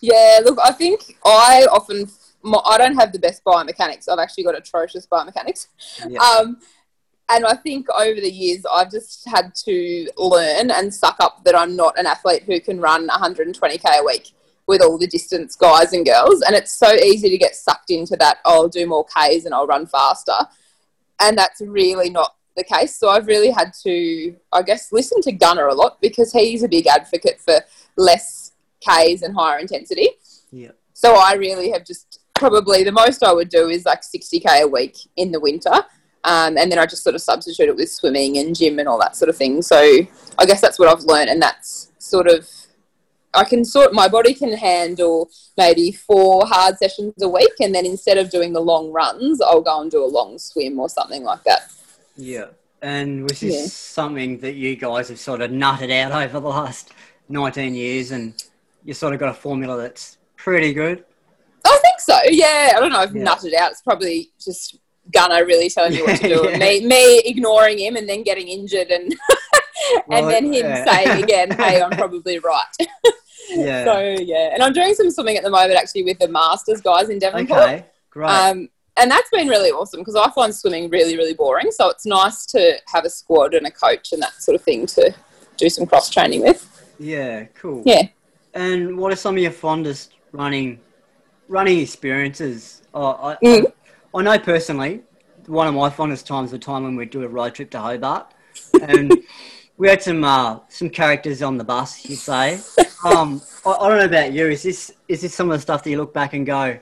Yeah, 0.00 0.40
look, 0.44 0.58
I 0.62 0.72
think 0.72 1.18
I 1.24 1.66
often 1.70 2.08
I 2.44 2.78
don't 2.78 2.96
have 2.96 3.12
the 3.12 3.18
best 3.18 3.44
biomechanics. 3.44 4.08
I've 4.08 4.18
actually 4.18 4.44
got 4.44 4.56
atrocious 4.56 5.06
biomechanics. 5.06 5.68
Yeah. 6.08 6.20
Um, 6.20 6.58
and 7.32 7.46
I 7.46 7.54
think 7.54 7.88
over 7.90 8.20
the 8.20 8.30
years, 8.30 8.64
I've 8.70 8.90
just 8.90 9.26
had 9.28 9.54
to 9.66 10.08
learn 10.16 10.70
and 10.70 10.92
suck 10.92 11.16
up 11.20 11.44
that 11.44 11.56
I'm 11.56 11.76
not 11.76 11.98
an 11.98 12.06
athlete 12.06 12.44
who 12.44 12.60
can 12.60 12.80
run 12.80 13.08
120k 13.08 14.00
a 14.00 14.04
week 14.04 14.32
with 14.66 14.82
all 14.82 14.98
the 14.98 15.06
distance 15.06 15.56
guys 15.56 15.92
and 15.92 16.06
girls. 16.06 16.42
And 16.42 16.54
it's 16.54 16.72
so 16.72 16.92
easy 16.92 17.30
to 17.30 17.38
get 17.38 17.56
sucked 17.56 17.90
into 17.90 18.16
that. 18.16 18.38
I'll 18.44 18.68
do 18.68 18.86
more 18.86 19.04
Ks 19.04 19.44
and 19.44 19.54
I'll 19.54 19.66
run 19.66 19.86
faster. 19.86 20.36
And 21.20 21.36
that's 21.36 21.60
really 21.60 22.10
not 22.10 22.36
the 22.56 22.64
case. 22.64 22.96
So 22.96 23.08
I've 23.08 23.26
really 23.26 23.50
had 23.50 23.72
to, 23.82 24.36
I 24.52 24.62
guess, 24.62 24.92
listen 24.92 25.20
to 25.22 25.32
Gunner 25.32 25.68
a 25.68 25.74
lot 25.74 26.00
because 26.00 26.32
he's 26.32 26.62
a 26.62 26.68
big 26.68 26.86
advocate 26.86 27.40
for 27.40 27.60
less 27.96 28.52
Ks 28.80 29.22
and 29.22 29.34
higher 29.34 29.58
intensity. 29.58 30.10
Yeah. 30.50 30.72
So 30.92 31.14
I 31.14 31.34
really 31.34 31.70
have 31.70 31.84
just 31.84 32.20
probably 32.34 32.84
the 32.84 32.92
most 32.92 33.22
I 33.22 33.32
would 33.32 33.48
do 33.48 33.68
is 33.68 33.84
like 33.84 34.02
60k 34.02 34.62
a 34.62 34.68
week 34.68 34.96
in 35.16 35.32
the 35.32 35.40
winter. 35.40 35.84
Um, 36.24 36.56
and 36.56 36.70
then 36.70 36.78
I 36.78 36.86
just 36.86 37.02
sort 37.02 37.14
of 37.16 37.20
substitute 37.20 37.68
it 37.68 37.76
with 37.76 37.90
swimming 37.90 38.38
and 38.38 38.54
gym 38.54 38.78
and 38.78 38.88
all 38.88 38.98
that 39.00 39.16
sort 39.16 39.28
of 39.28 39.36
thing. 39.36 39.60
So 39.62 39.76
I 39.76 40.46
guess 40.46 40.60
that's 40.60 40.78
what 40.78 40.88
I've 40.88 41.04
learned, 41.04 41.30
and 41.30 41.42
that's 41.42 41.90
sort 41.98 42.28
of 42.28 42.48
I 43.34 43.44
can 43.44 43.64
sort 43.64 43.94
my 43.94 44.08
body 44.08 44.34
can 44.34 44.52
handle 44.52 45.30
maybe 45.56 45.90
four 45.90 46.46
hard 46.46 46.76
sessions 46.78 47.14
a 47.22 47.28
week, 47.28 47.52
and 47.60 47.74
then 47.74 47.86
instead 47.86 48.18
of 48.18 48.30
doing 48.30 48.52
the 48.52 48.60
long 48.60 48.92
runs, 48.92 49.40
I'll 49.40 49.62
go 49.62 49.80
and 49.80 49.90
do 49.90 50.04
a 50.04 50.06
long 50.06 50.38
swim 50.38 50.78
or 50.78 50.88
something 50.88 51.24
like 51.24 51.42
that. 51.44 51.70
Yeah. 52.16 52.46
And 52.82 53.22
was 53.22 53.40
this 53.40 53.54
Yeah. 53.54 53.66
something 53.68 54.38
that 54.40 54.54
you 54.54 54.76
guys 54.76 55.08
have 55.08 55.18
sort 55.18 55.40
of 55.40 55.50
nutted 55.50 55.90
out 55.92 56.12
over 56.12 56.40
the 56.40 56.48
last 56.48 56.90
19 57.28 57.74
years 57.74 58.10
and 58.10 58.34
you 58.84 58.92
sort 58.92 59.14
of 59.14 59.20
got 59.20 59.28
a 59.30 59.34
formula 59.34 59.80
that's 59.80 60.18
pretty 60.36 60.72
good? 60.74 61.04
I 61.64 61.78
think 61.80 62.00
so. 62.00 62.18
Yeah, 62.28 62.72
I 62.76 62.80
don't 62.80 62.90
know 62.92 63.02
if 63.02 63.12
Yeah. 63.14 63.22
nutted 63.24 63.54
out. 63.54 63.70
It's 63.70 63.82
probably 63.82 64.32
just 64.42 64.76
Gunner 65.12 65.44
really 65.44 65.68
telling 65.70 65.92
me 65.94 66.02
what 66.02 66.20
to 66.20 66.28
do, 66.28 66.48
Yeah. 66.50 66.58
me 66.58 66.86
me 66.86 67.18
ignoring 67.24 67.78
him, 67.78 67.96
and 67.96 68.08
then 68.08 68.22
getting 68.22 68.48
injured, 68.48 68.88
and 68.90 69.14
Well, 70.06 70.18
and 70.22 70.30
then 70.30 70.44
him 70.52 70.64
yeah. 70.66 70.84
saying 70.84 71.22
again, 71.24 71.50
"Hey, 71.58 71.82
I'm 71.82 71.90
probably 71.90 72.38
right." 72.38 72.64
Yeah. 73.50 73.84
So 73.84 74.00
yeah, 74.22 74.50
and 74.54 74.62
I'm 74.62 74.72
doing 74.72 74.94
some 74.94 75.10
swimming 75.10 75.36
at 75.36 75.42
the 75.42 75.50
moment 75.50 75.74
actually 75.74 76.04
with 76.04 76.18
the 76.18 76.28
Masters 76.28 76.80
guys 76.80 77.08
in 77.10 77.18
Devonport. 77.18 77.60
okay. 77.62 77.86
Great. 78.10 78.28
Um, 78.30 78.68
and 78.98 79.10
that's 79.10 79.28
been 79.30 79.48
really 79.48 79.70
awesome 79.70 80.00
because 80.00 80.14
I 80.16 80.30
find 80.30 80.54
swimming 80.54 80.90
really, 80.90 81.16
really 81.16 81.34
boring. 81.34 81.70
So 81.72 81.88
it's 81.88 82.04
nice 82.06 82.44
to 82.46 82.76
have 82.88 83.04
a 83.04 83.10
squad 83.10 83.54
and 83.54 83.66
a 83.66 83.70
coach 83.70 84.12
and 84.12 84.22
that 84.22 84.34
sort 84.34 84.54
of 84.54 84.62
thing 84.62 84.86
to 84.86 85.14
do 85.56 85.68
some 85.70 85.86
cross 85.86 86.10
training 86.10 86.42
with. 86.42 86.94
yeah. 86.98 87.44
Cool. 87.54 87.82
Yeah. 87.86 88.02
And 88.54 88.98
what 88.98 89.10
are 89.12 89.16
some 89.16 89.34
of 89.36 89.42
your 89.42 89.50
fondest 89.50 90.12
running 90.32 90.78
running 91.48 91.78
experiences? 91.80 92.82
Oh, 92.94 93.06
I, 93.12 93.36
Mm. 93.44 93.72
I, 94.14 94.22
know 94.22 94.38
personally, 94.38 95.02
one 95.46 95.66
of 95.66 95.74
my 95.74 95.90
fondest 95.90 96.26
times 96.26 96.52
was 96.52 96.52
the 96.52 96.58
time 96.58 96.84
when 96.84 96.96
we 96.96 97.06
do 97.06 97.22
a 97.24 97.28
road 97.28 97.54
trip 97.54 97.70
to 97.70 97.80
Hobart, 97.80 98.32
and 98.80 99.22
we 99.76 99.88
had 99.88 100.02
some 100.02 100.22
uh, 100.24 100.60
some 100.68 100.90
characters 100.90 101.42
on 101.42 101.56
the 101.56 101.64
bus. 101.64 102.08
You'd 102.08 102.18
say. 102.18 102.60
Um, 103.04 103.42
I, 103.66 103.70
I 103.70 103.88
don't 103.88 103.98
know 103.98 104.04
about 104.04 104.32
you. 104.32 104.48
Is 104.48 104.62
this 104.62 104.92
is 105.08 105.22
this 105.22 105.34
some 105.34 105.50
of 105.50 105.56
the 105.56 105.62
stuff 105.62 105.82
that 105.84 105.90
you 105.90 105.96
look 105.96 106.14
back 106.14 106.34
and 106.34 106.46
go, 106.46 106.78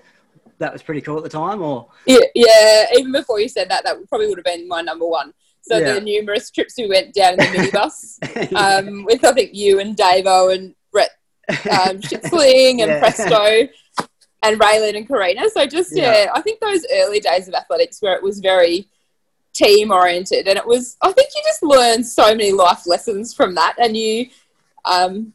that 0.59 0.73
was 0.73 0.83
pretty 0.83 1.01
cool 1.01 1.17
at 1.17 1.23
the 1.23 1.29
time, 1.29 1.63
or 1.63 1.89
Yeah, 2.07 2.19
yeah. 2.35 2.87
Even 2.97 3.13
before 3.13 3.41
you 3.41 3.49
said 3.49 3.69
that, 3.71 3.85
that 3.85 3.97
probably 4.09 4.29
would 4.29 4.39
have 4.39 4.45
been 4.45 4.69
my 4.69 4.83
number 4.83 5.07
one. 5.07 5.33
So 5.63 5.79
Yeah. 5.79 5.95
the 5.95 6.01
numerous 6.01 6.51
trips 6.51 6.75
we 6.79 6.89
went 6.89 7.15
down 7.15 7.35
in 7.35 7.39
the 7.39 7.45
minibus 7.45 8.19
um, 8.57 9.05
with 9.05 9.25
I 9.25 9.33
think 9.33 9.51
you 9.55 9.81
and 9.81 9.97
Davo 9.97 10.55
and 10.55 10.75
Brett 10.91 11.11
um, 11.71 12.01
and 12.33 12.79
Yeah. 12.79 12.99
Presto 12.99 13.69
and 14.43 14.59
Raylan 14.61 14.97
and 14.97 15.07
Karina. 15.07 15.49
So 15.51 15.67
just 15.67 15.95
Yeah. 15.97 16.25
yeah. 16.25 16.31
I 16.35 16.41
think 16.41 16.61
those 16.61 16.85
early 16.93 17.21
days 17.21 17.49
of 17.49 17.55
athletics 17.55 18.01
where 18.01 18.15
it 18.15 18.23
was 18.23 18.41
very 18.41 18.89
team 19.53 19.91
oriented 19.91 20.47
and 20.47 20.57
it 20.57 20.65
was 20.67 20.97
I 21.03 21.11
think 21.13 21.29
you 21.35 21.43
just 21.45 21.63
learn 21.63 22.05
so 22.05 22.27
many 22.29 22.53
life 22.53 22.87
lessons 22.87 23.35
from 23.35 23.55
that 23.57 23.75
and 23.79 23.97
you 23.97 24.27
um 24.85 25.33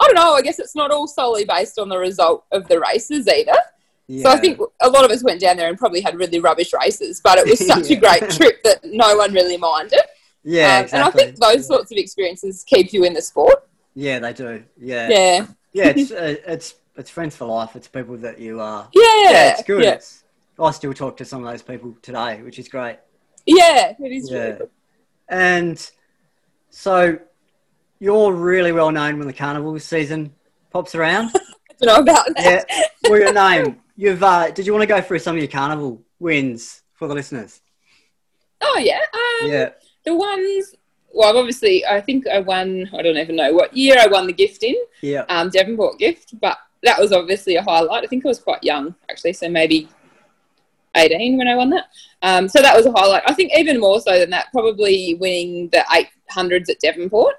I 0.00 0.06
don't 0.06 0.14
know, 0.14 0.32
I 0.34 0.42
guess 0.42 0.58
it's 0.58 0.74
not 0.76 0.90
all 0.90 1.06
solely 1.06 1.44
based 1.44 1.78
on 1.78 1.88
the 1.88 1.98
result 1.98 2.44
of 2.52 2.66
the 2.68 2.78
races 2.80 3.26
either. 3.28 3.56
Yeah. 4.06 4.22
So 4.22 4.30
I 4.30 4.36
think 4.38 4.58
a 4.80 4.88
lot 4.88 5.04
of 5.04 5.10
us 5.10 5.22
went 5.24 5.40
down 5.40 5.56
there 5.56 5.68
and 5.68 5.76
probably 5.76 6.00
had 6.00 6.16
really 6.16 6.38
rubbish 6.40 6.72
races, 6.72 7.20
but 7.22 7.36
it 7.38 7.46
was 7.46 7.58
such 7.66 7.90
Yeah. 7.90 7.96
a 7.96 8.00
great 8.00 8.30
trip 8.30 8.62
that 8.62 8.78
no 8.84 9.16
one 9.16 9.32
really 9.34 9.56
minded. 9.58 10.00
Yeah, 10.44 10.78
Um, 10.78 10.84
exactly. 10.84 10.98
And 10.98 11.02
I 11.02 11.10
think 11.10 11.36
those 11.36 11.66
sorts 11.66 11.90
of 11.92 11.98
experiences 11.98 12.64
keep 12.66 12.92
you 12.92 13.04
in 13.04 13.12
the 13.12 13.20
sport. 13.20 13.68
Yeah, 13.94 14.20
they 14.20 14.32
do. 14.32 14.62
Yeah, 14.80 15.08
Yeah. 15.08 15.46
yeah. 15.72 15.88
It's 15.88 16.10
uh, 16.12 16.36
it's 16.46 16.74
it's 16.98 17.10
friends 17.10 17.36
for 17.36 17.44
life. 17.46 17.76
It's 17.76 17.88
people 17.88 18.16
that 18.18 18.38
you 18.38 18.60
are. 18.60 18.88
Yeah. 18.92 19.02
Yeah, 19.24 19.50
it's 19.52 19.62
good. 19.62 19.84
Yeah. 19.84 19.92
It's, 19.92 20.24
I 20.58 20.70
still 20.72 20.92
talk 20.92 21.16
to 21.18 21.24
some 21.24 21.44
of 21.44 21.50
those 21.50 21.62
people 21.62 21.96
today, 22.02 22.42
which 22.42 22.58
is 22.58 22.68
great. 22.68 22.98
Yeah, 23.46 23.94
it 23.98 24.12
is 24.12 24.30
Yeah. 24.30 24.38
really. 24.38 24.66
And 25.28 25.90
so 26.70 27.18
you're 28.00 28.32
really 28.32 28.72
well 28.72 28.90
known 28.90 29.18
when 29.18 29.26
the 29.26 29.32
carnival 29.32 29.78
season 29.78 30.34
pops 30.70 30.94
around. 30.94 31.30
I 31.80 31.84
don't 31.84 32.06
know 32.06 32.12
about 32.12 32.26
that. 32.36 32.64
yeah. 32.68 32.82
Well, 33.10 33.20
your 33.20 33.32
name. 33.32 33.80
You've. 33.96 34.22
Uh, 34.22 34.50
did 34.50 34.66
you 34.66 34.72
want 34.72 34.82
to 34.82 34.86
go 34.86 35.00
through 35.00 35.18
some 35.20 35.36
of 35.36 35.42
your 35.42 35.50
carnival 35.50 36.02
wins 36.18 36.82
for 36.94 37.08
the 37.08 37.14
listeners? 37.14 37.60
Oh 38.60 38.78
yeah. 38.82 39.00
Um, 39.42 39.50
Yeah. 39.50 39.70
The 40.04 40.14
ones. 40.14 40.74
Well, 41.12 41.30
I've 41.30 41.36
obviously, 41.36 41.86
I 41.86 42.00
think 42.00 42.26
I 42.28 42.40
won. 42.40 42.88
I 42.92 43.02
don't 43.02 43.16
even 43.16 43.36
know 43.36 43.52
what 43.52 43.76
year 43.76 43.96
I 43.98 44.06
won 44.06 44.26
the 44.26 44.32
gift 44.32 44.62
in. 44.62 44.74
Yeah. 45.02 45.24
Um, 45.28 45.50
Devonport 45.50 45.98
gift, 45.98 46.38
but 46.40 46.58
that 46.82 47.00
was 47.00 47.12
obviously 47.12 47.56
a 47.56 47.62
highlight. 47.62 48.04
I 48.04 48.06
think 48.06 48.24
I 48.24 48.28
was 48.28 48.38
quite 48.38 48.62
young 48.62 48.94
actually, 49.10 49.32
so 49.32 49.48
maybe 49.48 49.88
eighteen 50.96 51.36
when 51.36 51.48
I 51.48 51.54
won 51.54 51.70
that. 51.70 51.84
Um, 52.22 52.48
so 52.48 52.60
that 52.60 52.76
was 52.76 52.86
a 52.86 52.92
highlight. 52.92 53.22
I 53.26 53.34
think 53.34 53.52
even 53.56 53.78
more 53.80 54.00
so 54.00 54.18
than 54.18 54.30
that, 54.30 54.46
probably 54.52 55.16
winning 55.20 55.68
the 55.70 55.84
eight 55.94 56.08
hundreds 56.30 56.68
at 56.70 56.80
Devonport. 56.80 57.34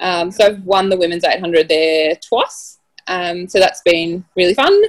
Um, 0.00 0.30
so 0.30 0.46
I've 0.46 0.62
won 0.64 0.88
the 0.88 0.96
women's 0.96 1.24
eight 1.24 1.40
hundred 1.40 1.68
there 1.68 2.16
twice. 2.16 2.78
Um, 3.06 3.48
so 3.48 3.58
that's 3.58 3.82
been 3.82 4.24
really 4.36 4.54
fun. 4.54 4.82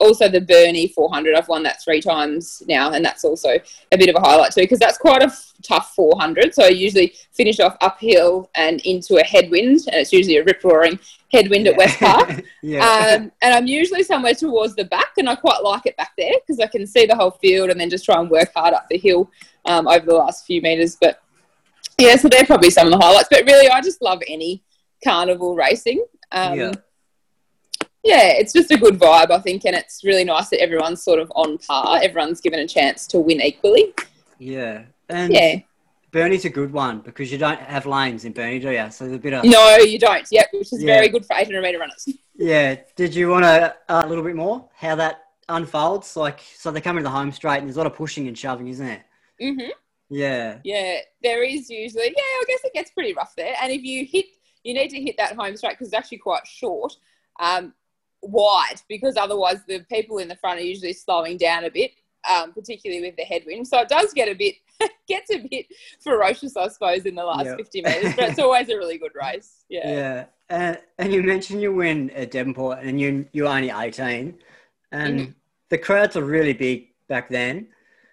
Also 0.00 0.28
the 0.28 0.40
Burnie 0.40 0.88
400, 0.88 1.34
I've 1.36 1.48
won 1.48 1.62
that 1.64 1.82
three 1.82 2.00
times 2.00 2.62
now, 2.66 2.92
and 2.92 3.04
that's 3.04 3.22
also 3.24 3.50
a 3.92 3.96
bit 3.98 4.08
of 4.08 4.16
a 4.16 4.20
highlight 4.20 4.52
too 4.52 4.62
because 4.62 4.78
that's 4.78 4.96
quite 4.96 5.22
a 5.22 5.26
f- 5.26 5.52
tough 5.62 5.92
400. 5.94 6.54
So 6.54 6.64
I 6.64 6.68
usually 6.68 7.14
finish 7.32 7.60
off 7.60 7.76
uphill 7.82 8.50
and 8.54 8.80
into 8.86 9.16
a 9.16 9.24
headwind, 9.24 9.80
and 9.88 9.96
it's 9.96 10.12
usually 10.12 10.38
a 10.38 10.44
rip 10.44 10.64
roaring 10.64 10.98
headwind 11.30 11.66
at 11.68 11.76
West 11.76 11.98
Park. 11.98 12.42
yeah. 12.62 12.80
Um, 13.18 13.30
and 13.42 13.54
I'm 13.54 13.66
usually 13.66 14.02
somewhere 14.02 14.34
towards 14.34 14.74
the 14.74 14.84
back, 14.84 15.12
and 15.18 15.28
I 15.28 15.34
quite 15.34 15.62
like 15.62 15.84
it 15.84 15.96
back 15.98 16.12
there 16.16 16.32
because 16.40 16.60
I 16.60 16.66
can 16.66 16.86
see 16.86 17.04
the 17.04 17.14
whole 17.14 17.32
field 17.32 17.70
and 17.70 17.78
then 17.78 17.90
just 17.90 18.04
try 18.06 18.18
and 18.18 18.30
work 18.30 18.52
hard 18.54 18.72
up 18.74 18.86
the 18.88 18.98
hill 18.98 19.30
um, 19.66 19.86
over 19.86 20.06
the 20.06 20.14
last 20.14 20.46
few 20.46 20.62
meters. 20.62 20.96
But 20.98 21.22
yeah, 21.98 22.16
so 22.16 22.28
they're 22.28 22.46
probably 22.46 22.70
some 22.70 22.86
of 22.86 22.92
the 22.92 22.98
highlights. 22.98 23.28
But 23.30 23.44
really, 23.44 23.68
I 23.68 23.82
just 23.82 24.00
love 24.00 24.22
any 24.28 24.62
carnival 25.04 25.54
racing. 25.54 26.04
Um, 26.32 26.58
Yeah. 26.58 26.72
Yeah, 28.02 28.28
it's 28.32 28.52
just 28.52 28.70
a 28.70 28.78
good 28.78 28.98
vibe, 28.98 29.30
I 29.30 29.38
think, 29.40 29.64
and 29.66 29.76
it's 29.76 30.02
really 30.04 30.24
nice 30.24 30.48
that 30.50 30.60
everyone's 30.60 31.02
sort 31.02 31.18
of 31.20 31.30
on 31.36 31.58
par. 31.58 32.00
Everyone's 32.02 32.40
given 32.40 32.60
a 32.60 32.66
chance 32.66 33.06
to 33.08 33.20
win 33.20 33.40
equally. 33.42 33.92
yeah. 34.38 34.84
And 35.08 35.32
Yeah. 35.32 35.56
Burnie's 36.12 36.44
a 36.44 36.50
good 36.50 36.72
one 36.72 37.00
because 37.00 37.30
you 37.30 37.38
don't 37.38 37.60
have 37.60 37.86
lanes 37.86 38.24
in 38.24 38.32
Bernie, 38.32 38.58
do 38.58 38.70
you? 38.70 38.90
So 38.90 39.04
there's 39.04 39.16
a 39.16 39.20
bit 39.20 39.32
of 39.34 39.44
No, 39.44 39.76
you 39.76 39.98
don't. 39.98 40.26
Yep, 40.30 40.48
which 40.52 40.72
is 40.72 40.82
Yeah. 40.82 40.94
very 40.94 41.08
good 41.08 41.24
for 41.26 41.36
800 41.36 41.62
meter 41.62 41.78
runners. 41.78 42.06
Yeah. 42.36 42.76
Did 42.96 43.14
you 43.14 43.28
want 43.28 43.44
to 43.44 43.76
uh, 43.90 44.02
a 44.06 44.08
little 44.08 44.24
bit 44.24 44.34
more 44.34 44.66
how 44.74 44.94
that 44.94 45.24
unfolds? 45.50 46.16
Like, 46.16 46.40
so 46.56 46.70
they 46.70 46.80
come 46.80 46.96
into 46.96 47.04
the 47.08 47.14
home 47.14 47.30
straight, 47.32 47.58
and 47.58 47.66
there's 47.66 47.76
a 47.76 47.80
lot 47.80 47.86
of 47.86 47.94
pushing 47.94 48.28
and 48.28 48.38
shoving, 48.38 48.68
isn't 48.68 48.86
there? 48.86 49.04
hmm 49.38 49.68
Yeah. 50.08 50.58
Yeah, 50.64 51.00
there 51.22 51.42
is 51.44 51.68
usually. 51.68 52.04
Yeah, 52.06 52.12
I 52.16 52.44
guess 52.48 52.60
it 52.64 52.72
gets 52.72 52.92
pretty 52.92 53.12
rough 53.12 53.36
there. 53.36 53.54
And 53.62 53.70
if 53.70 53.82
you 53.82 54.06
hit, 54.06 54.24
you 54.64 54.72
need 54.72 54.88
to 54.88 54.98
hit 55.00 55.16
that 55.18 55.36
home 55.36 55.54
straight 55.54 55.72
because 55.72 55.88
it's 55.88 55.94
actually 55.96 56.16
quite 56.18 56.46
short, 56.46 56.96
um, 57.40 57.74
wide, 58.22 58.80
because 58.88 59.16
otherwise 59.16 59.58
the 59.66 59.80
people 59.90 60.18
in 60.18 60.28
the 60.28 60.36
front 60.36 60.60
are 60.60 60.64
usually 60.64 60.92
slowing 60.92 61.36
down 61.36 61.64
a 61.64 61.70
bit, 61.70 61.92
um, 62.30 62.52
particularly 62.52 63.02
with 63.02 63.16
the 63.16 63.22
headwind. 63.24 63.66
So 63.66 63.80
it 63.80 63.88
does 63.88 64.12
get 64.12 64.28
a 64.28 64.34
bit, 64.34 64.56
gets 65.08 65.30
a 65.30 65.38
bit 65.38 65.66
ferocious, 66.02 66.56
I 66.56 66.68
suppose, 66.68 67.06
in 67.06 67.14
the 67.14 67.24
last 67.24 67.46
Yep. 67.46 67.56
50 67.58 67.82
metres, 67.82 68.14
but 68.16 68.30
it's 68.30 68.38
always 68.46 68.68
a 68.68 68.76
really 68.76 68.98
good 68.98 69.12
race. 69.14 69.64
Yeah. 69.68 69.88
Yeah. 69.90 70.24
And, 70.48 70.78
and 70.98 71.12
you 71.12 71.22
mentioned 71.22 71.62
you 71.62 71.72
win 71.72 72.10
at 72.10 72.30
Devonport, 72.32 72.80
and 72.82 73.00
you 73.00 73.26
you're 73.32 73.46
only 73.46 73.70
18, 73.70 74.36
and 74.92 75.20
Mhm. 75.20 75.34
the 75.68 75.78
crowds 75.78 76.16
are 76.16 76.24
really 76.24 76.52
big 76.52 76.88
back 77.08 77.28
then. 77.28 77.68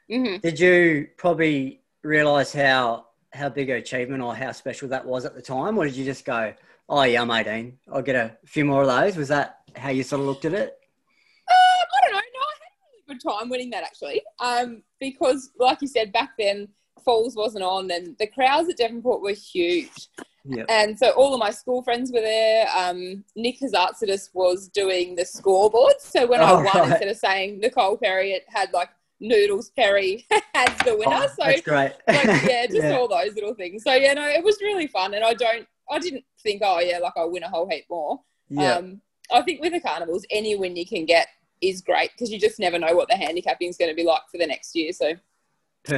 hmm 0.10 0.38
Did 0.38 0.60
you 0.60 1.08
probably 1.18 1.82
realise 2.04 2.54
how 2.54 3.08
how 3.34 3.50
big 3.50 3.70
an 3.70 3.76
achievement 3.78 4.24
or 4.24 4.34
how 4.36 4.52
special 4.52 4.88
that 4.90 5.06
was 5.06 5.26
at 5.26 5.36
the 5.36 5.42
time, 5.42 5.78
or 5.78 5.86
did 5.86 5.96
you 5.96 6.06
just 6.06 6.26
go, 6.26 6.54
"Oh 6.88 7.04
yeah, 7.04 7.22
I'm 7.22 7.30
18. 7.32 7.78
I'll 7.92 8.02
get 8.04 8.16
a 8.16 8.38
few 8.46 8.64
more 8.66 8.84
of 8.84 8.88
those"? 8.88 9.18
Was 9.18 9.28
that 9.30 9.57
how 9.78 9.90
you 9.90 10.04
sort 10.04 10.20
of 10.22 10.28
looked 10.28 10.46
at 10.46 10.54
it? 10.54 10.78
Um, 11.50 11.56
I 11.56 12.06
don't 12.06 12.14
know. 12.14 12.20
No, 12.20 12.40
I 12.40 12.54
had 12.60 12.72
a 12.72 12.86
really 12.92 13.20
good 13.20 13.30
time 13.30 13.50
winning 13.50 13.70
that 13.72 13.84
actually. 13.84 14.22
Um, 14.40 14.84
because 15.00 15.52
like 15.60 15.82
you 15.82 15.88
said, 15.88 16.12
back 16.12 16.32
then 16.38 16.68
Falls 17.06 17.36
wasn't 17.36 17.64
on, 17.64 17.90
and 17.92 18.18
the 18.20 18.28
crowds 18.28 18.68
at 18.70 18.78
Devonport 18.78 19.22
were 19.22 19.32
huge. 19.32 20.10
Yeah. 20.44 20.64
And 20.70 20.98
so 20.98 21.12
all 21.12 21.34
of 21.34 21.40
my 21.40 21.52
school 21.52 21.82
friends 21.84 22.12
were 22.12 22.22
there. 22.22 22.68
Um, 22.76 23.24
Nick 23.36 23.60
Hazartsidis 23.62 24.30
was 24.34 24.68
doing 24.70 25.16
the 25.16 25.24
scoreboards. 25.24 26.02
So 26.02 26.26
when 26.28 26.42
I 26.42 26.52
Oh, 26.52 26.56
won, 26.56 26.66
right. 26.66 26.88
instead 26.92 27.08
of 27.10 27.18
saying 27.18 27.60
Nicole 27.60 27.98
Perry, 27.98 28.32
it 28.32 28.44
had 28.48 28.72
like 28.74 28.90
Noodles 29.20 29.70
Perry 29.72 30.26
as 30.54 30.70
the 30.86 30.98
winner. 30.98 31.16
Oh, 31.16 31.28
so 31.28 31.36
that's 31.46 31.62
great. 31.62 31.94
like, 32.08 32.26
yeah, 32.44 32.66
just 32.70 32.76
Yeah. 32.78 32.98
all 32.98 33.08
those 33.08 33.34
little 33.36 33.54
things. 33.56 33.84
So 33.84 33.94
yeah, 33.94 34.14
no, 34.14 34.28
it 34.28 34.44
was 34.44 34.58
really 34.62 34.88
fun, 34.88 35.14
and 35.14 35.24
I 35.24 35.34
don't, 35.34 35.66
I 35.90 36.00
didn't 36.00 36.24
think, 36.44 36.62
oh 36.66 36.80
yeah, 36.80 36.98
like 37.00 37.14
I'll 37.16 37.32
win 37.32 37.44
a 37.44 37.50
whole 37.50 37.70
heap 37.70 37.86
more. 37.90 38.20
yeah. 38.50 38.74
Um, 38.76 39.02
I 39.32 39.42
think 39.42 39.62
with 39.62 39.74
the 39.74 39.80
carnivals, 39.80 40.26
any 40.30 40.56
win 40.56 40.76
you 40.76 40.86
can 40.86 41.06
get 41.06 41.28
is 41.62 41.82
great 41.82 42.12
because 42.12 42.32
you 42.32 42.40
just 42.40 42.60
never 42.60 42.78
know 42.80 42.96
what 42.96 43.10
the 43.10 43.16
handicapping 43.16 43.70
is 43.70 43.78
going 43.78 43.90
to 43.92 43.96
be 43.96 44.04
like 44.04 44.22
for 44.32 44.38
the 44.38 44.46
next 44.48 44.76
year. 44.76 44.92
So 44.94 45.14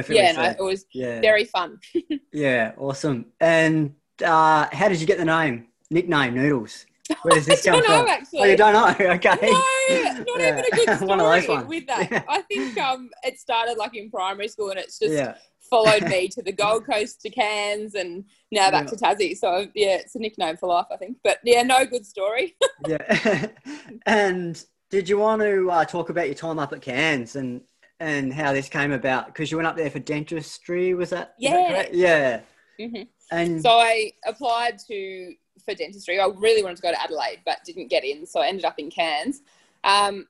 yeah, 0.08 0.32
no, 0.32 0.42
it 0.44 0.62
was 0.62 0.84
yeah. 0.92 1.20
very 1.20 1.44
fun. 1.44 1.78
Yeah, 2.32 2.72
awesome. 2.78 3.26
And 3.40 3.94
uh, 4.24 4.68
how 4.72 4.88
did 4.88 5.00
you 5.00 5.06
get 5.06 5.18
the 5.18 5.24
name? 5.24 5.66
Nickname 5.90 6.34
Noodles. 6.34 6.86
Where 7.22 7.34
does 7.34 7.46
this 7.46 7.66
I 7.66 7.70
come 7.72 7.84
from? 7.84 8.06
actually. 8.08 8.40
Oh, 8.40 8.44
you 8.44 8.56
don't 8.56 8.72
know? 8.72 8.86
Okay. 9.14 9.36
No, 9.42 9.50
not 9.50 10.40
Yeah. 10.40 10.48
even 10.48 10.58
a 10.58 10.76
good 10.76 10.96
story 10.96 11.08
One 11.08 11.20
of 11.20 11.26
those 11.26 11.48
ones. 11.48 11.66
with 11.68 11.86
that. 11.88 12.08
Yeah. 12.10 12.22
I 12.28 12.42
think 12.42 12.78
um, 12.78 13.10
it 13.24 13.40
started 13.40 13.76
like 13.78 13.96
in 13.96 14.10
primary 14.10 14.46
school, 14.46 14.70
and 14.70 14.78
it's 14.78 14.98
just 14.98 15.12
Yeah. 15.12 15.34
Followed 15.70 16.02
me 16.08 16.28
to 16.28 16.42
the 16.42 16.52
Gold 16.52 16.84
Coast, 16.84 17.20
to 17.22 17.30
Cairns, 17.30 17.94
and 17.94 18.24
now 18.52 18.70
back 18.70 18.84
Yeah. 18.84 18.90
to 18.90 18.96
Tassie. 18.96 19.36
So 19.36 19.66
yeah, 19.74 19.96
it's 19.96 20.16
a 20.16 20.18
nickname 20.18 20.56
for 20.56 20.66
life, 20.68 20.86
I 20.92 20.96
think. 20.96 21.18
But 21.24 21.38
yeah, 21.44 21.62
no 21.62 21.86
good 21.86 22.04
story. 22.04 22.56
Yeah. 22.88 23.46
and 24.06 24.62
did 24.90 25.08
you 25.08 25.18
want 25.18 25.42
to 25.42 25.70
uh, 25.70 25.84
talk 25.84 26.08
about 26.10 26.26
your 26.26 26.34
time 26.34 26.58
up 26.58 26.72
at 26.72 26.80
Cairns 26.82 27.36
and 27.36 27.60
and 28.00 28.32
how 28.32 28.52
this 28.54 28.68
came 28.70 28.92
about? 28.92 29.26
Because 29.26 29.50
you 29.50 29.58
went 29.58 29.66
up 29.66 29.76
there 29.76 29.90
for 29.90 29.98
dentistry, 29.98 30.94
was 30.94 31.10
that 31.10 31.34
Yeah. 31.38 31.68
correct? 31.68 31.94
yeah. 31.94 32.40
Mhm. 32.78 33.06
And 33.30 33.60
So 33.62 33.70
I 33.70 34.12
applied 34.26 34.78
to 34.88 35.34
for 35.64 35.74
dentistry. 35.74 36.18
I 36.18 36.26
really 36.34 36.62
wanted 36.62 36.76
to 36.76 36.82
go 36.82 36.90
to 36.90 37.00
Adelaide, 37.02 37.40
but 37.44 37.58
didn't 37.66 37.88
get 37.88 38.02
in, 38.04 38.24
so 38.26 38.40
I 38.40 38.48
ended 38.48 38.64
up 38.64 38.78
in 38.78 38.90
Cairns. 38.90 39.42
Um, 39.84 40.26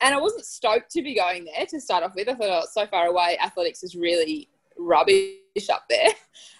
and 0.00 0.14
I 0.14 0.18
wasn't 0.18 0.44
stoked 0.46 0.90
to 0.92 1.02
be 1.02 1.14
going 1.16 1.44
there 1.44 1.66
to 1.66 1.80
start 1.80 2.04
off 2.04 2.14
with. 2.14 2.28
I 2.28 2.34
thought, 2.34 2.48
oh, 2.48 2.60
it's 2.62 2.72
so 2.72 2.86
far 2.86 3.06
away. 3.08 3.36
Athletics 3.42 3.82
is 3.82 3.96
really 3.96 4.48
rubbish 4.80 5.68
up 5.72 5.84
there. 5.88 6.08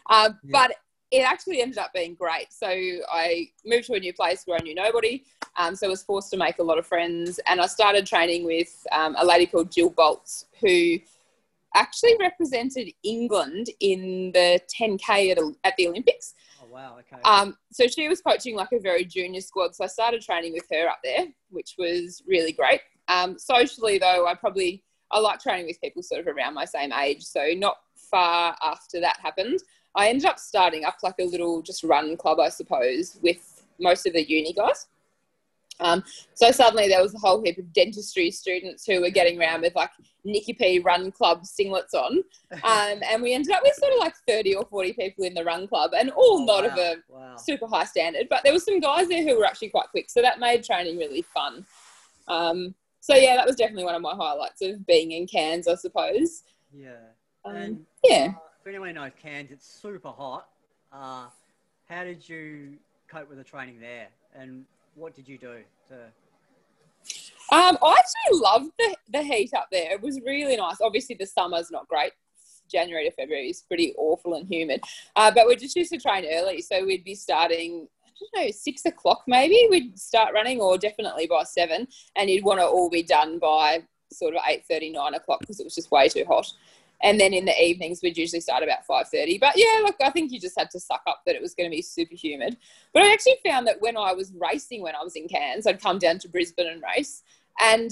Um, 0.08 0.40
Yeah. 0.42 0.50
But 0.50 0.76
it 1.12 1.20
actually 1.20 1.60
ended 1.60 1.78
up 1.78 1.92
being 1.92 2.14
great. 2.14 2.52
So 2.52 2.66
I 2.68 3.48
moved 3.64 3.86
to 3.86 3.94
a 3.94 4.00
new 4.00 4.12
place 4.12 4.42
where 4.46 4.58
I 4.60 4.62
knew 4.62 4.74
nobody. 4.74 5.24
Um, 5.56 5.74
so 5.74 5.86
I 5.86 5.90
was 5.90 6.02
forced 6.02 6.30
to 6.30 6.36
make 6.36 6.58
a 6.58 6.62
lot 6.62 6.78
of 6.78 6.86
friends. 6.86 7.38
And 7.46 7.60
I 7.60 7.66
started 7.66 8.06
training 8.06 8.44
with 8.44 8.86
um, 8.92 9.14
a 9.18 9.24
lady 9.24 9.46
called 9.46 9.70
Jill 9.70 9.90
Bolts, 9.90 10.46
who 10.60 10.98
actually 11.74 12.16
represented 12.18 12.92
England 13.02 13.70
in 13.80 14.32
the 14.32 14.60
10K 14.76 15.32
at, 15.32 15.38
at 15.64 15.76
the 15.76 15.88
Olympics. 15.88 16.34
oh 16.62 16.66
wow, 16.72 16.96
okay. 16.98 17.22
Um, 17.24 17.56
so 17.72 17.86
she 17.86 18.08
was 18.08 18.20
coaching 18.20 18.56
like 18.56 18.72
a 18.72 18.80
very 18.80 19.04
junior 19.04 19.40
squad. 19.40 19.74
So 19.74 19.84
I 19.84 19.88
started 19.88 20.22
training 20.22 20.52
with 20.52 20.66
her 20.70 20.88
up 20.88 21.00
there, 21.02 21.26
which 21.50 21.74
was 21.78 22.22
really 22.26 22.52
great. 22.52 22.80
Um, 23.08 23.38
socially, 23.38 23.98
though, 23.98 24.26
I 24.26 24.34
probably 24.34 24.84
I 25.12 25.18
like 25.18 25.40
training 25.40 25.66
with 25.66 25.80
people 25.80 26.02
sort 26.02 26.20
of 26.20 26.28
around 26.28 26.54
my 26.54 26.64
same 26.64 26.92
age. 26.92 27.22
So 27.22 27.48
not 27.56 27.78
far 28.10 28.56
after 28.62 29.00
that 29.00 29.18
happened, 29.20 29.60
I 29.94 30.08
ended 30.08 30.26
up 30.26 30.38
starting 30.38 30.84
up 30.84 30.96
like 31.02 31.16
a 31.20 31.24
little 31.24 31.62
just 31.62 31.82
run 31.84 32.16
club, 32.16 32.38
I 32.40 32.48
suppose, 32.48 33.18
with 33.22 33.64
most 33.78 34.06
of 34.06 34.12
the 34.12 34.28
uni 34.28 34.52
guys. 34.52 34.86
Um, 35.80 36.04
so 36.34 36.50
suddenly 36.50 36.88
there 36.88 37.02
was 37.02 37.14
a 37.14 37.18
whole 37.18 37.42
heap 37.42 37.56
of 37.56 37.72
dentistry 37.72 38.30
students 38.30 38.84
who 38.84 39.00
were 39.00 39.08
getting 39.08 39.40
around 39.40 39.62
with 39.62 39.74
like 39.74 39.88
Nikki 40.24 40.52
P 40.52 40.78
Run 40.78 41.10
Club 41.10 41.42
singlets 41.44 41.94
on. 41.94 42.22
Um, 42.64 43.00
and 43.08 43.22
we 43.22 43.32
ended 43.32 43.52
up 43.52 43.62
with 43.62 43.74
sort 43.76 43.92
of 43.92 44.00
like 44.00 44.14
30 44.28 44.56
or 44.56 44.64
40 44.66 44.92
people 44.94 45.24
in 45.24 45.34
the 45.34 45.44
run 45.44 45.68
club 45.68 45.92
and 45.96 46.10
all 46.10 46.40
Oh, 46.40 46.44
not 46.44 46.64
wow, 46.64 46.70
of 46.70 46.78
a 46.78 46.96
wow. 47.08 47.36
super 47.36 47.66
high 47.68 47.84
standard, 47.84 48.26
but 48.28 48.40
there 48.42 48.52
were 48.52 48.58
some 48.58 48.80
guys 48.80 49.06
there 49.08 49.22
who 49.22 49.38
were 49.38 49.46
actually 49.46 49.68
quite 49.70 49.88
quick. 49.90 50.10
So 50.10 50.20
that 50.20 50.40
made 50.40 50.64
training 50.64 50.98
really 50.98 51.22
fun. 51.22 51.64
Um, 52.26 52.74
so 53.00 53.14
yeah, 53.14 53.36
that 53.36 53.46
was 53.46 53.54
definitely 53.56 53.84
one 53.84 53.94
of 53.94 54.02
my 54.02 54.14
highlights 54.14 54.62
of 54.62 54.84
being 54.84 55.12
in 55.12 55.26
Cairns, 55.28 55.68
I 55.68 55.76
suppose. 55.76 56.42
Yeah. 56.72 56.96
Um, 57.44 57.56
and 57.56 57.86
yeah. 58.04 58.32
uh, 58.36 58.40
if 58.60 58.66
anyone 58.66 58.94
knows 58.94 59.12
Cairns, 59.22 59.50
it's 59.50 59.66
super 59.66 60.10
hot. 60.10 60.48
Uh, 60.92 61.26
how 61.88 62.04
did 62.04 62.28
you 62.28 62.74
cope 63.08 63.28
with 63.28 63.38
the 63.38 63.44
training 63.44 63.80
there, 63.80 64.08
and 64.34 64.64
what 64.94 65.14
did 65.14 65.28
you 65.28 65.38
do 65.38 65.58
to? 65.88 65.94
Um, 67.52 67.78
I 67.82 67.96
actually 67.98 68.38
loved 68.38 68.70
the, 68.78 68.96
the 69.12 69.22
heat 69.22 69.52
up 69.54 69.68
there. 69.72 69.92
It 69.92 70.02
was 70.02 70.20
really 70.20 70.56
nice. 70.56 70.76
Obviously, 70.80 71.16
the 71.18 71.26
summer's 71.26 71.70
not 71.70 71.88
great. 71.88 72.12
January 72.70 73.08
to 73.08 73.10
February 73.10 73.48
is 73.50 73.62
pretty 73.62 73.94
awful 73.98 74.34
and 74.34 74.46
humid. 74.48 74.80
Uh, 75.16 75.32
but 75.32 75.48
we 75.48 75.56
just 75.56 75.74
used 75.74 75.92
to 75.92 75.98
train 75.98 76.24
early. 76.30 76.62
So 76.62 76.84
we'd 76.84 77.02
be 77.02 77.16
starting, 77.16 77.88
I 78.06 78.10
don't 78.20 78.44
know, 78.44 78.50
six 78.52 78.84
o'clock 78.84 79.24
maybe. 79.26 79.66
We'd 79.68 79.98
start 79.98 80.32
running, 80.32 80.60
or 80.60 80.78
definitely 80.78 81.26
by 81.26 81.42
seven. 81.42 81.88
And 82.14 82.30
you'd 82.30 82.44
want 82.44 82.60
to 82.60 82.66
all 82.66 82.88
be 82.88 83.02
done 83.02 83.40
by 83.40 83.82
sort 84.12 84.34
of 84.34 84.42
eight 84.48 84.64
thirty, 84.66 84.90
nine 84.90 85.14
o'clock 85.14 85.40
because 85.40 85.58
it 85.58 85.64
was 85.64 85.74
just 85.74 85.90
way 85.90 86.08
too 86.08 86.24
hot. 86.28 86.46
And 87.02 87.18
then 87.18 87.32
in 87.32 87.46
the 87.46 87.58
evenings, 87.62 88.00
we'd 88.02 88.18
usually 88.18 88.40
start 88.40 88.62
about 88.62 88.86
5.30. 88.88 89.40
But 89.40 89.54
yeah, 89.56 89.80
look, 89.82 89.96
I 90.02 90.10
think 90.10 90.32
you 90.32 90.38
just 90.38 90.58
had 90.58 90.70
to 90.70 90.80
suck 90.80 91.02
up 91.06 91.22
that 91.24 91.34
it 91.34 91.40
was 91.40 91.54
going 91.54 91.70
to 91.70 91.74
be 91.74 91.82
super 91.82 92.14
humid. 92.14 92.58
But 92.92 93.02
I 93.04 93.12
actually 93.12 93.38
found 93.44 93.66
that 93.66 93.80
when 93.80 93.96
I 93.96 94.12
was 94.12 94.32
racing, 94.38 94.82
when 94.82 94.94
I 94.94 95.02
was 95.02 95.16
in 95.16 95.26
Cairns, 95.26 95.66
I'd 95.66 95.80
come 95.80 95.98
down 95.98 96.18
to 96.18 96.28
Brisbane 96.28 96.66
and 96.66 96.82
race. 96.82 97.22
And 97.60 97.90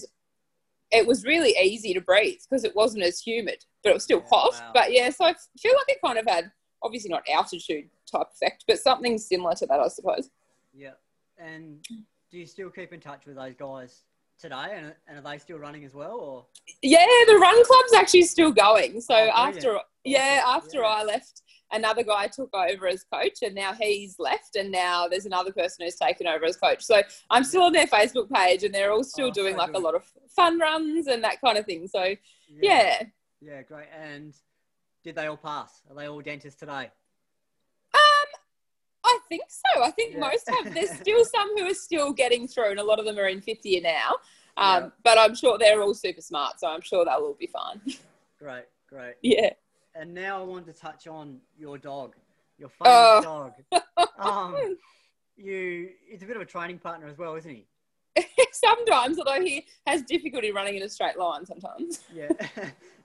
it 0.91 1.07
was 1.07 1.25
really 1.25 1.55
easy 1.61 1.95
to 1.95 2.01
breathe 2.01 2.41
because 2.49 2.65
it 2.65 2.77
wasn't 2.77 3.05
as 3.05 3.21
humid, 3.21 3.65
but 3.83 3.91
it 3.91 3.95
was 3.95 4.05
still 4.05 4.21
Yeah, 4.21 4.29
hot. 4.31 4.53
wow. 4.53 4.71
But 4.75 4.93
yeah, 4.93 5.11
so 5.11 5.25
I 5.25 5.35
feel 5.59 5.75
like 5.75 5.89
it 5.89 5.99
kind 6.05 6.19
of 6.19 6.27
had, 6.27 6.51
obviously 6.83 7.11
not 7.11 7.23
altitude 7.31 7.89
type 8.11 8.29
effect, 8.33 8.65
but 8.69 8.79
something 8.79 9.19
similar 9.19 9.55
to 9.55 9.67
that, 9.67 9.81
I 9.81 9.89
suppose. 9.89 10.31
Yeah. 10.75 10.93
And 11.39 11.85
do 12.31 12.39
you 12.39 12.47
still 12.47 12.71
keep 12.71 12.93
in 12.93 13.01
touch 13.01 13.27
with 13.27 13.37
those 13.37 13.55
guys 13.55 14.03
today, 14.39 14.75
and, 14.77 14.95
and 15.07 15.19
are 15.19 15.31
they 15.33 15.39
still 15.39 15.59
running 15.59 15.85
as 15.85 15.95
well, 15.95 16.19
or? 16.21 16.47
Yeah, 16.83 17.05
the 17.27 17.37
run 17.37 17.65
club's 17.65 17.95
actually 17.95 18.23
still 18.23 18.53
going. 18.53 19.01
So 19.01 19.15
Oh, 19.15 19.31
after, 19.35 19.79
yeah, 20.05 20.43
after 20.47 20.79
Yeah. 20.81 20.87
I 20.87 21.05
left, 21.05 21.43
another 21.73 22.03
guy 22.03 22.29
took 22.29 22.55
over 22.55 22.87
as 22.87 23.05
coach, 23.13 23.39
and 23.43 23.55
now 23.55 23.73
he's 23.75 24.17
left, 24.19 24.57
and 24.57 24.71
now 24.71 25.09
there's 25.09 25.27
another 25.27 25.53
person 25.53 25.85
who's 25.85 25.97
taken 25.97 26.27
over 26.27 26.45
as 26.45 26.57
coach. 26.57 26.83
So 26.85 27.03
I'm 27.31 27.45
still 27.45 27.63
on 27.63 27.73
their 27.73 27.87
Facebook 27.87 28.31
page, 28.33 28.65
and 28.65 28.75
they're 28.75 28.93
all 28.93 29.05
still 29.05 29.29
Oh, 29.29 29.33
doing 29.33 29.55
so 29.55 29.59
like 29.59 29.75
a 29.75 29.79
lot 29.79 29.95
of 29.95 30.05
fun 30.35 30.59
runs 30.59 31.07
and 31.09 31.23
that 31.25 31.41
kind 31.41 31.59
of 31.59 31.67
thing. 31.67 31.89
So 31.89 32.15
yeah, 32.49 33.03
Yeah, 33.41 33.63
great. 33.63 33.89
And 33.99 34.35
did 35.05 35.15
they 35.15 35.27
all 35.27 35.37
pass? 35.37 35.83
Are 35.89 35.95
they 35.97 36.07
all 36.09 36.21
dentists 36.21 36.59
today? 36.59 36.91
I 39.29 39.37
think 39.37 39.43
so. 39.49 39.83
I 39.83 39.91
think 39.91 40.15
Yeah. 40.15 40.21
most 40.21 40.49
have. 40.49 40.73
There's 40.73 40.91
still 41.01 41.25
some 41.25 41.57
who 41.59 41.65
are 41.71 41.75
still 41.75 42.13
getting 42.13 42.49
through, 42.49 42.71
and 42.71 42.81
a 42.81 42.85
lot 42.85 42.99
of 42.99 43.05
them 43.05 43.19
are 43.19 43.27
in 43.29 43.41
fifth 43.43 43.65
year 43.67 43.83
now. 43.83 44.13
Um, 44.57 44.85
Yeah. 44.85 44.89
But 45.05 45.19
I'm 45.19 45.35
sure 45.35 45.59
they're 45.59 45.83
all 45.83 45.95
super 45.95 46.21
smart, 46.23 46.59
so 46.61 46.69
I'm 46.69 46.81
sure 46.81 47.05
they'll 47.05 47.15
all 47.15 47.37
be 47.39 47.47
fine. 47.47 47.81
Great, 48.39 48.65
great. 48.89 49.15
yeah. 49.23 49.51
And 49.97 50.15
now 50.15 50.41
I 50.41 50.45
want 50.45 50.65
to 50.67 50.73
touch 50.73 51.09
on 51.09 51.41
your 51.59 51.77
dog, 51.77 52.15
your 52.57 52.71
Oh. 52.83 53.21
dog. 53.73 53.83
Um, 54.19 54.77
you, 55.37 55.91
he's 56.09 56.23
a 56.23 56.27
bit 56.27 56.37
of 56.37 56.43
a 56.43 56.47
training 56.47 56.79
partner 56.79 57.09
as 57.09 57.19
well, 57.19 57.35
isn't 57.35 57.51
he? 57.51 57.67
sometimes, 58.53 59.19
although 59.19 59.41
he 59.45 59.67
has 59.87 60.03
difficulty 60.03 60.53
running 60.53 60.77
in 60.77 60.83
a 60.85 60.89
straight 60.89 61.19
line 61.19 61.45
sometimes. 61.47 62.05
Yeah. 62.15 62.29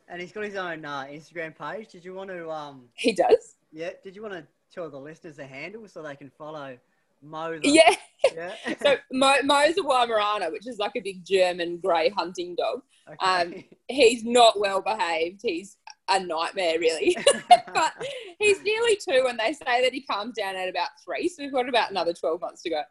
and 0.07 0.21
he's 0.21 0.31
got 0.31 0.43
his 0.43 0.55
own 0.55 0.85
uh, 0.85 1.05
Instagram 1.05 1.57
page. 1.57 1.89
Did 1.89 2.05
you 2.05 2.13
want 2.13 2.29
to, 2.29 2.49
um, 2.49 2.85
He 2.93 3.11
does. 3.13 3.55
yeah, 3.71 3.89
did 4.03 4.15
you 4.15 4.21
want 4.21 4.33
to 4.35 4.43
tell 4.73 4.89
the 4.89 4.97
listeners 4.97 5.37
the 5.37 5.45
handle 5.45 5.87
so 5.87 6.01
they 6.01 6.15
can 6.15 6.29
follow 6.29 6.77
Mo? 7.21 7.59
The, 7.59 7.69
Yeah. 7.69 7.95
Yeah. 8.33 8.53
So 8.81 8.95
Mo, 9.11 9.35
Mo's 9.43 9.77
a 9.77 9.81
Weimaraner, 9.81 10.49
which 10.51 10.65
is 10.65 10.77
like 10.77 10.93
a 10.95 11.01
big 11.01 11.25
German 11.25 11.77
grey 11.77 12.07
hunting 12.09 12.55
dog. 12.55 12.81
okay. 13.11 13.67
He's 13.89 14.23
not 14.23 14.57
well 14.57 14.81
behaved. 14.81 15.41
He's 15.43 15.75
a 16.09 16.23
nightmare, 16.23 16.79
really. 16.79 17.17
but 17.73 17.93
he's 18.39 18.61
nearly 18.63 18.95
two, 18.95 19.25
and 19.27 19.37
they 19.37 19.51
say 19.51 19.83
that 19.83 19.93
he 19.93 20.01
calms 20.01 20.35
down 20.37 20.55
at 20.55 20.69
about 20.69 20.89
three. 21.03 21.27
So 21.27 21.43
we've 21.43 21.51
got 21.51 21.67
about 21.67 21.91
another 21.91 22.13
12 22.13 22.39
months 22.39 22.61
to 22.63 22.69
go. 22.69 22.81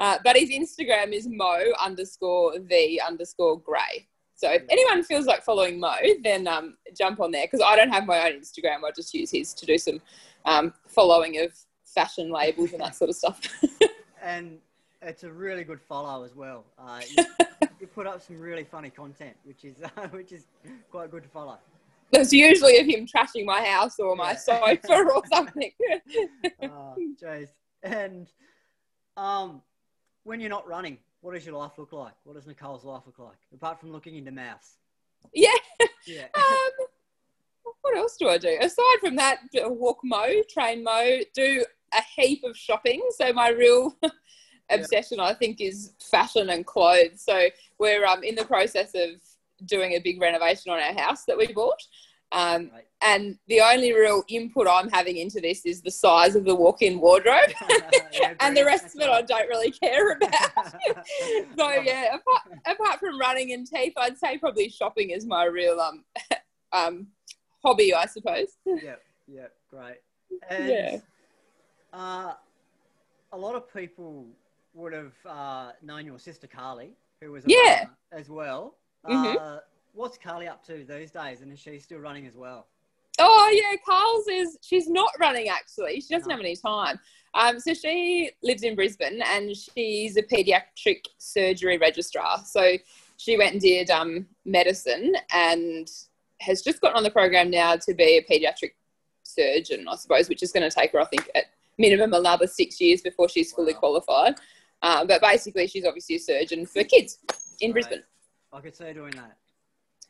Uh, 0.00 0.18
but 0.24 0.36
his 0.36 0.50
Instagram 0.50 1.12
is 1.12 1.28
Mo 1.28 1.62
underscore 1.80 2.58
the 2.58 3.00
underscore 3.00 3.60
grey. 3.60 4.08
So 4.34 4.50
if 4.50 4.62
anyone 4.70 5.04
feels 5.04 5.26
like 5.26 5.44
following 5.44 5.78
Mo, 5.78 5.94
then 6.24 6.48
um, 6.48 6.78
jump 6.96 7.20
on 7.20 7.30
there 7.30 7.44
because 7.46 7.64
I 7.64 7.76
don't 7.76 7.90
have 7.90 8.06
my 8.06 8.26
own 8.26 8.40
Instagram. 8.40 8.84
I 8.84 8.90
just 8.96 9.12
use 9.12 9.30
his 9.30 9.52
to 9.54 9.66
do 9.66 9.76
some 9.76 10.00
um, 10.44 10.72
following 10.86 11.38
of 11.40 11.52
fashion 11.84 12.30
labels 12.30 12.72
and 12.72 12.80
that 12.80 12.94
sort 12.94 13.10
of 13.10 13.16
stuff. 13.16 13.40
and 14.22 14.58
it's 15.02 15.24
a 15.24 15.32
really 15.32 15.64
good 15.64 15.80
follow 15.80 16.24
as 16.24 16.34
well. 16.34 16.64
Uh, 16.78 17.00
you, 17.16 17.24
you 17.80 17.86
put 17.86 18.06
up 18.06 18.20
some 18.22 18.38
really 18.38 18.64
funny 18.64 18.90
content, 18.90 19.36
which 19.44 19.64
is 19.64 19.76
uh, 19.96 20.08
which 20.08 20.32
is 20.32 20.46
quite 20.90 21.10
good 21.10 21.22
to 21.22 21.28
follow. 21.28 21.58
It's 22.12 22.32
usually 22.32 22.78
of 22.78 22.86
him 22.86 23.06
trashing 23.06 23.44
my 23.44 23.62
house 23.64 24.00
or 24.00 24.16
my 24.16 24.32
Yeah. 24.32 24.36
sofa 24.36 25.04
or 25.14 25.22
something. 25.32 25.70
Oh, 26.60 26.96
jeez. 27.22 27.48
And 27.84 28.26
um, 29.16 29.62
when 30.24 30.40
you're 30.40 30.50
not 30.50 30.66
running, 30.66 30.98
what 31.20 31.34
does 31.34 31.46
your 31.46 31.56
life 31.56 31.72
look 31.78 31.92
like? 31.92 32.14
What 32.24 32.34
does 32.34 32.48
Nicole's 32.48 32.84
life 32.84 33.02
look 33.06 33.20
like 33.20 33.36
apart 33.54 33.78
from 33.78 33.92
looking 33.92 34.16
into 34.16 34.32
maths? 34.32 34.78
yeah. 35.34 35.50
Yeah. 36.06 36.26
Um, 36.34 36.42
what 37.90 37.98
else 37.98 38.16
do 38.16 38.28
I 38.28 38.38
do? 38.38 38.56
Aside 38.60 38.98
from 39.00 39.16
that, 39.16 39.38
walk 39.54 39.98
Mo, 40.04 40.26
train 40.48 40.82
Mo, 40.84 41.18
do 41.34 41.64
a 41.92 42.02
heap 42.20 42.44
of 42.44 42.56
shopping. 42.56 43.02
So 43.18 43.32
my 43.32 43.48
real 43.48 43.96
obsession, 44.70 45.20
I 45.20 45.34
think, 45.34 45.60
is 45.60 45.92
fashion 46.10 46.50
and 46.50 46.64
clothes. 46.64 47.22
So 47.22 47.48
we're 47.78 48.04
um, 48.06 48.22
in 48.22 48.34
the 48.34 48.44
process 48.44 48.92
of 48.94 49.10
doing 49.66 49.92
a 49.92 49.98
big 50.00 50.20
renovation 50.20 50.72
on 50.72 50.78
our 50.78 50.94
house 50.94 51.24
that 51.26 51.36
we 51.36 51.52
bought. 51.52 51.82
Um, 52.32 52.70
Right. 52.72 52.84
and 53.02 53.36
the 53.48 53.60
only 53.60 53.92
real 53.92 54.22
input 54.28 54.68
I'm 54.70 54.88
having 54.90 55.16
into 55.16 55.40
this 55.40 55.66
is 55.66 55.82
the 55.82 55.90
size 55.90 56.36
of 56.36 56.44
the 56.44 56.54
walk-in 56.54 57.00
wardrobe, 57.00 57.50
Yeah, 58.12 58.34
and 58.38 58.56
the 58.56 58.64
rest 58.64 58.94
of 58.94 59.00
it 59.00 59.08
I 59.08 59.22
don't 59.22 59.48
really 59.48 59.72
care 59.72 60.12
about. 60.16 60.72
so 61.58 61.70
yeah, 61.82 62.14
apart, 62.14 62.60
apart 62.66 63.00
from 63.00 63.18
running 63.18 63.52
and 63.52 63.66
teeth, 63.66 63.94
I'd 63.96 64.16
say 64.16 64.38
probably 64.38 64.68
shopping 64.68 65.10
is 65.10 65.26
my 65.26 65.44
real 65.46 65.80
um 65.80 66.04
um 66.72 67.08
hobby, 67.62 67.94
I 67.94 68.06
suppose. 68.06 68.56
Yeah, 68.66 68.96
yeah, 69.26 69.46
great. 69.70 69.98
And 70.48 70.68
Yeah. 70.68 70.98
uh, 71.92 72.34
a 73.32 73.38
lot 73.38 73.54
of 73.54 73.72
people 73.72 74.26
would 74.74 74.92
have 74.92 75.14
uh, 75.26 75.72
known 75.82 76.06
your 76.06 76.18
sister 76.18 76.46
Carly, 76.46 76.92
who 77.20 77.32
was 77.32 77.44
a 77.44 77.48
Yeah. 77.48 77.86
as 78.12 78.28
well. 78.28 78.76
Mhm. 79.06 79.36
Uh, 79.36 79.60
what's 79.92 80.16
Carly 80.18 80.46
up 80.48 80.64
to 80.66 80.84
these 80.84 81.10
days, 81.10 81.40
and 81.40 81.52
is 81.52 81.58
she 81.58 81.78
still 81.78 81.98
running 81.98 82.26
as 82.26 82.36
well? 82.36 82.66
Oh 83.18 83.50
yeah, 83.52 83.76
Carl's 83.84 84.26
is 84.28 84.58
she's 84.62 84.88
not 84.88 85.10
running 85.18 85.48
actually. 85.48 86.00
She 86.00 86.14
doesn't 86.14 86.28
No. 86.28 86.36
have 86.36 86.40
any 86.40 86.56
time. 86.56 86.98
Um, 87.34 87.60
so 87.60 87.74
she 87.74 88.30
lives 88.42 88.62
in 88.62 88.74
Brisbane 88.74 89.20
and 89.22 89.54
she's 89.54 90.16
a 90.16 90.22
paediatric 90.22 91.04
surgery 91.18 91.76
registrar. 91.76 92.38
So 92.46 92.78
she 93.18 93.36
went 93.36 93.52
and 93.52 93.60
did 93.60 93.90
um, 93.90 94.26
medicine 94.46 95.14
and 95.32 95.90
has 96.40 96.62
just 96.62 96.80
gotten 96.80 96.96
on 96.96 97.02
the 97.02 97.10
program 97.10 97.50
now 97.50 97.76
to 97.76 97.94
be 97.94 98.18
a 98.18 98.22
paediatric 98.24 98.72
surgeon, 99.22 99.86
I 99.88 99.96
suppose, 99.96 100.28
which 100.28 100.42
is 100.42 100.52
going 100.52 100.68
to 100.68 100.74
take 100.74 100.92
her, 100.92 101.00
I 101.00 101.04
think, 101.04 101.28
at 101.34 101.44
minimum 101.78 102.12
another 102.14 102.46
six 102.46 102.80
years 102.80 103.00
before 103.00 103.28
she's 103.28 103.52
fully 103.52 103.74
Wow. 103.74 103.78
qualified. 103.80 104.34
Um, 104.82 105.06
but 105.06 105.20
basically, 105.20 105.66
she's 105.66 105.84
obviously 105.84 106.16
a 106.16 106.18
surgeon 106.18 106.66
for 106.66 106.82
kids 106.84 107.18
in 107.60 107.70
Right. 107.70 107.74
Brisbane. 107.74 108.02
I 108.52 108.60
could 108.60 108.74
see 108.74 108.84
her 108.84 108.94
doing 108.94 109.12
that. 109.12 109.36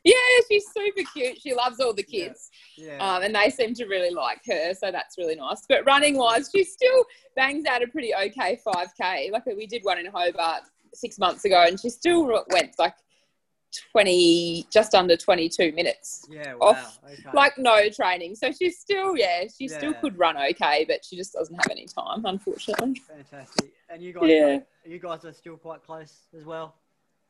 Yeah, 0.03 0.15
she's 0.47 0.65
super 0.73 1.07
cute. 1.13 1.39
She 1.39 1.53
loves 1.53 1.79
all 1.79 1.93
the 1.93 2.05
Yeah. 2.07 2.27
kids. 2.27 2.49
Yeah. 2.75 2.97
um, 3.15 3.21
and 3.21 3.35
they 3.35 3.49
seem 3.51 3.73
to 3.75 3.85
really 3.85 4.09
like 4.09 4.41
her, 4.47 4.73
so 4.73 4.91
that's 4.91 5.17
really 5.17 5.35
nice. 5.35 5.65
But 5.67 5.85
running 5.85 6.17
wise, 6.17 6.49
she 6.53 6.63
still 6.63 7.05
bangs 7.35 7.65
out 7.65 7.83
a 7.83 7.87
pretty 7.87 8.15
okay 8.15 8.59
5k. 8.65 9.29
Like 9.31 9.45
we 9.45 9.67
did 9.67 9.83
one 9.83 9.99
in 9.99 10.07
Hobart 10.07 10.63
six 10.93 11.19
months 11.19 11.45
ago, 11.45 11.63
and 11.67 11.79
she 11.79 11.89
still 11.89 12.25
went 12.49 12.79
like 12.79 12.95
20, 13.91 14.67
just 14.71 14.93
under 14.95 15.15
22 15.15 15.71
minutes, 15.73 16.27
yeah. 16.29 16.53
Wow. 16.55 16.69
off, 16.69 16.99
okay. 17.05 17.29
like 17.33 17.57
no 17.57 17.89
training. 17.89 18.35
So 18.35 18.51
she's 18.51 18.79
still, 18.79 19.15
yeah, 19.17 19.45
she 19.55 19.67
still 19.67 19.93
could 19.93 20.17
run 20.17 20.37
okay, 20.37 20.85
but 20.87 21.03
she 21.05 21.15
just 21.15 21.33
doesn't 21.33 21.55
have 21.55 21.69
any 21.69 21.85
time, 21.85 22.25
unfortunately. 22.25 23.01
Fantastic. 23.07 23.71
And 23.89 24.01
you 24.01 24.13
guys, 24.13 24.23
Yeah. 24.29 24.59
you 24.85 24.99
guys 24.99 25.25
are 25.25 25.33
still 25.33 25.57
quite 25.57 25.83
close 25.83 26.21
as 26.37 26.45
well. 26.45 26.75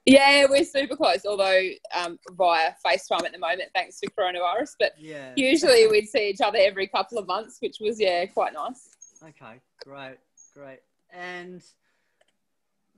Yeah, 0.05 0.47
we're 0.49 0.63
super 0.63 0.95
close, 0.95 1.25
although 1.27 1.61
um, 1.93 2.17
via 2.31 2.73
FaceTime 2.83 3.23
at 3.23 3.33
the 3.33 3.37
moment, 3.37 3.69
thanks 3.75 3.99
to 3.99 4.09
coronavirus. 4.11 4.75
But 4.79 4.93
Yeah. 4.97 5.33
usually 5.35 5.87
we'd 5.87 6.07
see 6.09 6.29
each 6.29 6.41
other 6.41 6.57
every 6.59 6.87
couple 6.87 7.19
of 7.19 7.27
months, 7.27 7.57
which 7.59 7.77
was, 7.79 7.99
yeah, 7.99 8.25
quite 8.25 8.53
nice. 8.53 8.89
Okay, 9.23 9.59
great, 9.85 10.17
great. 10.55 10.79
And 11.13 11.61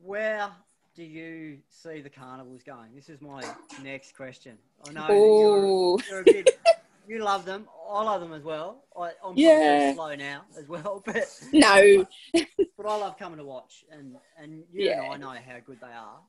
where 0.01 0.49
do 0.95 1.03
you 1.03 1.58
see 1.69 2.01
the 2.01 2.10
carnivals 2.10 2.62
going? 2.63 2.93
This 2.95 3.10
is 3.10 3.19
my 3.21 3.41
next 3.82 4.15
question. 4.15 4.58
I 4.88 4.91
know 4.91 5.08
you're, 5.10 5.97
you're 6.10 6.19
a 6.21 6.23
bit, 6.23 6.60
you 7.08 7.23
love 7.23 7.45
them. 7.45 7.67
I 7.91 8.03
love 8.03 8.21
them 8.21 8.34
as 8.34 8.43
well. 8.43 8.84
I, 8.95 9.12
I'm 9.23 9.36
Yeah. 9.36 9.60
yeah. 9.60 9.93
slow 9.93 10.15
now 10.15 10.43
as 10.58 10.67
well, 10.67 11.01
but 11.06 11.25
No. 11.51 12.06
but 12.34 12.86
I 12.86 12.97
love 12.97 13.17
coming 13.17 13.38
to 13.39 13.43
watch, 13.43 13.86
and 13.91 14.15
and 14.38 14.63
you 14.71 14.91
and 14.91 15.13
I 15.13 15.17
know 15.17 15.39
how 15.41 15.60
good 15.65 15.79
they 15.82 15.88
are. 15.88 16.19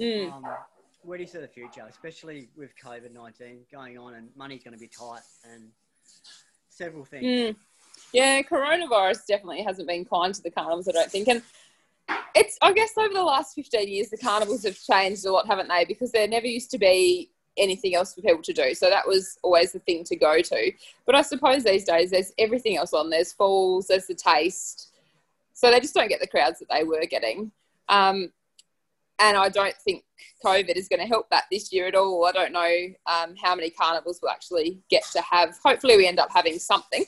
Mm. 0.00 0.32
Um, 0.32 0.46
where 1.02 1.18
do 1.18 1.24
you 1.24 1.28
see 1.28 1.38
the 1.38 1.48
future, 1.48 1.84
especially 1.88 2.48
with 2.56 2.70
COVID 2.82 3.12
nineteen 3.12 3.60
going 3.72 3.98
on 3.98 4.14
and 4.14 4.28
money's 4.36 4.62
going 4.62 4.74
to 4.74 4.80
be 4.80 4.88
tight 4.88 5.22
and 5.52 5.70
several 6.68 7.04
things? 7.04 7.24
Mm. 7.24 7.56
Yeah, 8.12 8.42
coronavirus 8.42 9.26
definitely 9.26 9.62
hasn't 9.62 9.88
been 9.88 10.04
kind 10.04 10.32
to 10.34 10.42
the 10.42 10.50
carnivals, 10.50 10.88
I 10.88 10.92
don't 10.92 11.10
think. 11.10 11.28
And 11.28 11.42
it's, 12.34 12.58
I 12.60 12.72
guess, 12.72 12.96
over 12.96 13.12
the 13.12 13.22
last 13.22 13.54
15 13.54 13.88
years, 13.88 14.10
the 14.10 14.18
carnivals 14.18 14.64
have 14.64 14.78
changed 14.78 15.24
a 15.24 15.32
lot, 15.32 15.46
haven't 15.46 15.68
they? 15.68 15.84
Because 15.84 16.12
there 16.12 16.28
never 16.28 16.46
used 16.46 16.70
to 16.72 16.78
be 16.78 17.30
anything 17.56 17.94
else 17.94 18.14
for 18.14 18.20
people 18.20 18.42
to 18.42 18.52
do. 18.52 18.74
So 18.74 18.90
that 18.90 19.06
was 19.06 19.38
always 19.42 19.72
the 19.72 19.78
thing 19.78 20.04
to 20.04 20.16
go 20.16 20.40
to. 20.40 20.72
But 21.06 21.14
I 21.14 21.22
suppose 21.22 21.64
these 21.64 21.84
days 21.84 22.10
there's 22.10 22.32
everything 22.38 22.76
else 22.76 22.92
on. 22.92 23.10
There's 23.10 23.32
falls, 23.32 23.86
there's 23.86 24.06
the 24.06 24.14
taste. 24.14 24.92
So 25.52 25.70
they 25.70 25.80
just 25.80 25.94
don't 25.94 26.08
get 26.08 26.20
the 26.20 26.26
crowds 26.26 26.58
that 26.58 26.68
they 26.70 26.84
were 26.84 27.06
getting. 27.06 27.52
Um, 27.88 28.32
and 29.20 29.36
I 29.36 29.48
don't 29.48 29.76
think 29.76 30.02
COVID 30.44 30.76
is 30.76 30.88
going 30.88 31.00
to 31.00 31.06
help 31.06 31.30
that 31.30 31.44
this 31.50 31.72
year 31.72 31.86
at 31.86 31.94
all. 31.94 32.26
I 32.26 32.32
don't 32.32 32.52
know 32.52 32.88
um, 33.06 33.36
how 33.40 33.54
many 33.54 33.70
carnivals 33.70 34.18
we'll 34.20 34.32
actually 34.32 34.80
get 34.90 35.04
to 35.12 35.22
have. 35.22 35.56
Hopefully, 35.64 35.96
we 35.96 36.08
end 36.08 36.18
up 36.18 36.30
having 36.32 36.58
something 36.58 37.04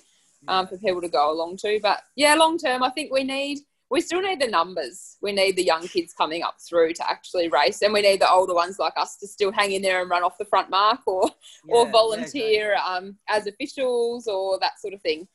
um, 0.47 0.69
for 0.69 0.79
people 0.79 1.01
to 1.01 1.09
go 1.09 1.33
along 1.33 1.57
to. 1.59 1.81
But 1.83 2.03
yeah, 2.15 2.35
long 2.37 2.59
term, 2.59 2.85
I 2.85 2.91
think 2.91 3.13
we 3.13 3.25
need 3.25 3.59
we 3.91 4.01
still 4.01 4.21
need 4.21 4.41
the 4.41 4.49
numbers. 4.49 5.17
We 5.21 5.33
need 5.33 5.57
the 5.57 5.65
young 5.65 5.87
kids 5.87 6.13
coming 6.13 6.43
up 6.43 6.57
through 6.61 6.95
to 6.95 7.09
actually 7.09 7.49
race, 7.49 7.83
and 7.83 7.93
we 7.93 8.03
need 8.03 8.21
the 8.21 8.31
older 8.31 8.55
ones 8.55 8.79
like 8.79 8.95
us 8.97 9.17
to 9.19 9.27
still 9.27 9.53
hang 9.53 9.73
in 9.73 9.83
there 9.83 10.01
and 10.01 10.11
run 10.11 10.25
off 10.25 10.39
the 10.39 10.45
front 10.45 10.71
mark 10.71 11.01
or 11.07 11.31
Yeah, 11.67 11.75
or 11.75 11.89
volunteer 11.89 12.73
exactly. 12.73 13.09
um, 13.09 13.19
as 13.29 13.47
officials 13.47 14.27
or 14.27 14.59
that 14.61 14.81
sort 14.81 14.95
of 14.95 15.03
thing. 15.03 15.29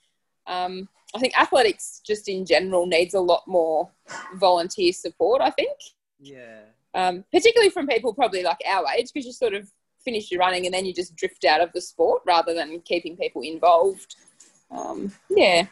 Um, 0.47 0.89
I 1.15 1.19
think 1.19 1.39
athletics 1.39 2.01
just 2.05 2.27
in 2.27 2.45
general 2.45 2.85
needs 2.85 3.13
a 3.13 3.19
lot 3.19 3.43
more 3.47 3.89
volunteer 4.35 4.91
support. 4.93 5.41
I 5.41 5.49
think, 5.49 5.77
Yeah, 6.19 6.61
um, 6.93 7.23
particularly 7.31 7.69
from 7.69 7.87
people 7.87 8.13
probably 8.13 8.43
like 8.43 8.59
our 8.67 8.85
age, 8.97 9.11
because 9.13 9.25
you 9.25 9.33
sort 9.33 9.53
of 9.53 9.71
finish 10.03 10.31
your 10.31 10.39
running 10.39 10.65
and 10.65 10.73
then 10.73 10.85
you 10.85 10.93
just 10.93 11.15
drift 11.15 11.45
out 11.45 11.61
of 11.61 11.71
the 11.73 11.79
sport 11.81 12.21
rather 12.25 12.53
than 12.53 12.81
keeping 12.81 13.15
people 13.15 13.43
involved. 13.43 14.15
Um, 14.71 15.13
yeah, 15.29 15.67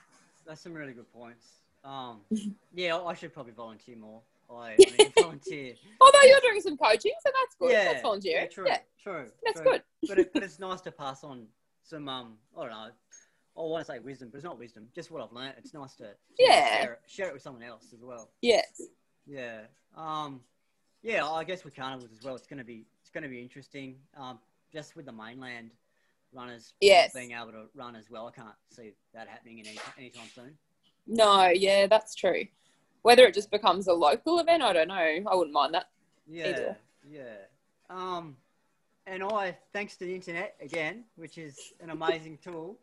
that's 0.45 0.61
some 0.61 0.73
really 0.73 0.93
good 0.93 1.11
points. 1.13 1.45
Um, 1.89 2.21
yeah, 2.73 2.97
I 2.97 3.13
should 3.15 3.33
probably 3.33 3.53
volunteer 3.53 3.95
more. 3.97 4.21
I, 4.51 4.71
I 4.79 4.83
to 5.05 5.11
volunteer. 5.21 5.73
although 6.01 6.21
you're 6.23 6.39
doing 6.41 6.61
some 6.61 6.77
coaching, 6.77 7.13
so 7.23 7.31
that's 7.35 7.55
good. 7.59 7.71
Yeah, 7.71 7.85
that's 7.85 8.01
volunteering. 8.01 8.43
yeah, 8.43 8.49
true, 8.49 8.65
Yeah, 8.67 8.77
true. 9.01 9.25
that's 9.45 9.61
true. 9.61 9.71
good. 9.71 9.83
but 10.07 10.19
it, 10.19 10.33
but 10.33 10.43
it's 10.43 10.59
nice 10.69 10.81
to 10.81 10.91
pass 10.91 11.23
on 11.23 11.45
some 11.83 12.07
um 12.09 12.33
I 12.57 12.61
don't 12.61 12.71
know. 12.71 12.89
I 13.57 13.61
want 13.61 13.85
to 13.85 13.91
say 13.91 13.99
wisdom, 13.99 14.29
but 14.31 14.37
it's 14.37 14.45
not 14.45 14.57
wisdom. 14.57 14.87
Just 14.95 15.11
what 15.11 15.21
I've 15.21 15.33
learned. 15.33 15.55
It's 15.57 15.73
nice 15.73 15.93
to, 15.95 16.03
to 16.03 16.09
Yeah. 16.37 16.81
share, 16.81 16.93
it, 16.93 16.99
share 17.07 17.27
it 17.27 17.33
with 17.33 17.41
someone 17.41 17.63
else 17.63 17.87
as 17.93 18.01
well. 18.01 18.29
Yes. 18.41 18.81
Yeah. 19.27 19.61
Um. 19.95 20.41
Yeah. 21.03 21.25
I 21.27 21.43
guess 21.43 21.63
with 21.63 21.75
carnivals 21.75 22.11
as 22.17 22.23
well, 22.23 22.35
it's 22.35 22.47
gonna 22.47 22.63
be 22.63 22.85
it's 23.01 23.09
gonna 23.11 23.27
be 23.29 23.41
interesting. 23.41 23.95
Um. 24.17 24.39
Just 24.71 24.95
with 24.95 25.05
the 25.07 25.11
mainland 25.11 25.71
runners 26.33 26.73
Yes. 26.79 27.13
being 27.13 27.31
able 27.31 27.51
to 27.51 27.63
run 27.75 27.95
as 27.95 28.09
well, 28.11 28.27
I 28.27 28.31
can't 28.31 28.53
see 28.69 28.91
that 29.15 29.27
happening 29.27 29.59
in 29.59 29.67
any 29.67 29.79
anytime 29.97 30.27
soon. 30.33 30.57
No, 31.09 31.47
yeah, 31.47 31.87
that's 31.87 32.13
true. 32.13 32.45
Whether 33.01 33.25
it 33.25 33.33
just 33.33 33.49
becomes 33.49 33.87
a 33.87 33.93
local 33.93 34.39
event, 34.39 34.61
I 34.61 34.73
don't 34.73 34.87
know. 34.87 34.95
I 34.95 35.35
wouldn't 35.35 35.53
mind 35.53 35.73
that. 35.73 35.89
Yeah. 36.27 36.47
Either. 36.49 36.77
Yeah. 37.09 37.35
Um. 37.89 38.37
And 39.07 39.23
I, 39.23 39.57
thanks 39.73 39.97
to 39.97 40.05
the 40.05 40.13
internet 40.13 40.55
again, 40.61 41.03
which 41.15 41.39
is 41.39 41.73
an 41.81 41.89
amazing 41.89 42.37
tool, 42.43 42.77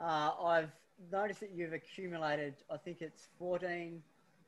uh, 0.00 0.30
I've 0.42 0.70
noticed 1.12 1.40
that 1.40 1.50
you've 1.54 1.74
accumulated, 1.74 2.54
I 2.70 2.78
think 2.78 3.02
it's 3.02 3.28
14 3.38 4.02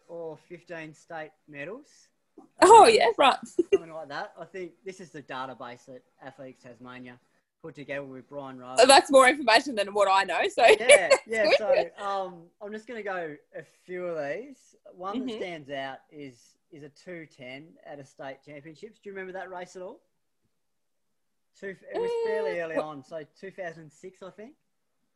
or 0.09 0.39
15 0.49 0.95
state 0.95 1.33
medals. 1.47 2.09
Oh, 2.63 2.87
yeah, 2.87 3.11
right. 3.19 3.37
Something 3.45 3.93
like 3.93 4.09
that. 4.09 4.33
I 4.41 4.47
think 4.47 4.73
this 4.87 5.01
is 5.01 5.11
the 5.11 5.21
database 5.23 5.85
that 5.87 6.03
Athletics 6.25 6.63
Tasmania 6.63 7.19
put 7.63 7.75
together 7.75 8.05
with 8.05 8.29
Brian 8.29 8.59
Rowe. 8.59 8.77
That's 8.87 9.11
more 9.11 9.29
information 9.29 9.75
than 9.75 9.93
what 9.93 10.09
I 10.11 10.25
know. 10.25 10.49
So, 10.49 10.65
yeah, 10.79 11.11
yeah. 11.27 11.51
So 11.59 11.91
um, 11.99 12.43
I'm 12.63 12.73
just 12.73 12.87
going 12.87 12.99
to 12.99 13.03
go 13.09 13.37
a 13.57 13.63
few 13.85 14.07
of 14.07 14.17
these. 14.19 14.77
One 14.95 15.27
that 15.27 15.33
Mhm. 15.35 15.37
stands 15.39 15.71
out 15.71 15.99
is 16.11 16.55
is 16.71 16.83
a 16.83 16.89
210 16.91 17.67
at 17.87 17.99
a 17.99 18.05
state 18.05 18.39
championships. 18.45 18.99
Do 19.01 19.09
you 19.09 19.15
remember 19.15 19.33
that 19.33 19.51
race 19.51 19.75
at 19.75 19.81
all? 19.81 20.01
Two, 21.59 21.75
it 21.93 21.99
was 21.99 22.11
fairly 22.27 22.61
Uh, 22.61 22.65
early 22.67 22.77
on, 22.77 23.03
so 23.03 23.23
2006, 23.41 24.23
I 24.23 24.31
think. 24.31 24.55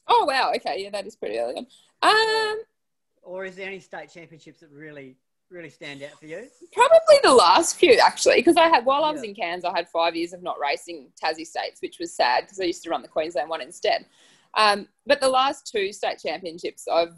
oh, 0.09 0.24
wow. 0.24 0.50
Okay. 0.57 0.83
Yeah, 0.83 0.88
that 0.90 1.07
is 1.07 1.14
pretty 1.14 1.38
early 1.38 1.57
on. 1.57 1.66
Um, 2.02 2.62
Or 3.22 3.44
is 3.44 3.55
there 3.55 3.66
any 3.68 3.81
state 3.81 4.09
championships 4.11 4.61
that 4.61 4.70
really, 4.70 5.18
really 5.53 5.71
stand 5.71 6.03
out 6.03 6.19
for 6.19 6.27
you? 6.27 6.49
Probably 6.73 7.17
the 7.23 7.33
last 7.35 7.77
few, 7.77 7.95
actually, 7.95 8.37
because 8.37 8.57
I 8.57 8.69
had 8.69 8.85
while 8.85 9.05
I 9.05 9.11
was 9.12 9.23
Yeah. 9.23 9.31
in 9.31 9.35
Cairns, 9.35 9.65
I 9.65 9.73
had 9.77 9.88
five 9.88 10.17
years 10.17 10.33
of 10.33 10.43
not 10.43 10.59
racing 10.59 11.12
Tassie 11.23 11.47
States, 11.47 11.81
which 11.81 11.99
was 11.99 12.15
sad 12.15 12.45
because 12.45 12.59
I 12.61 12.65
used 12.65 12.83
to 12.85 12.91
run 12.91 13.03
the 13.03 13.09
Queensland 13.09 13.49
one 13.51 13.61
instead. 13.61 14.07
Um, 14.55 14.88
but 15.07 15.21
the 15.21 15.29
last 15.29 15.67
two 15.71 15.93
state 15.93 16.19
championships, 16.19 16.87
I've 16.91 17.15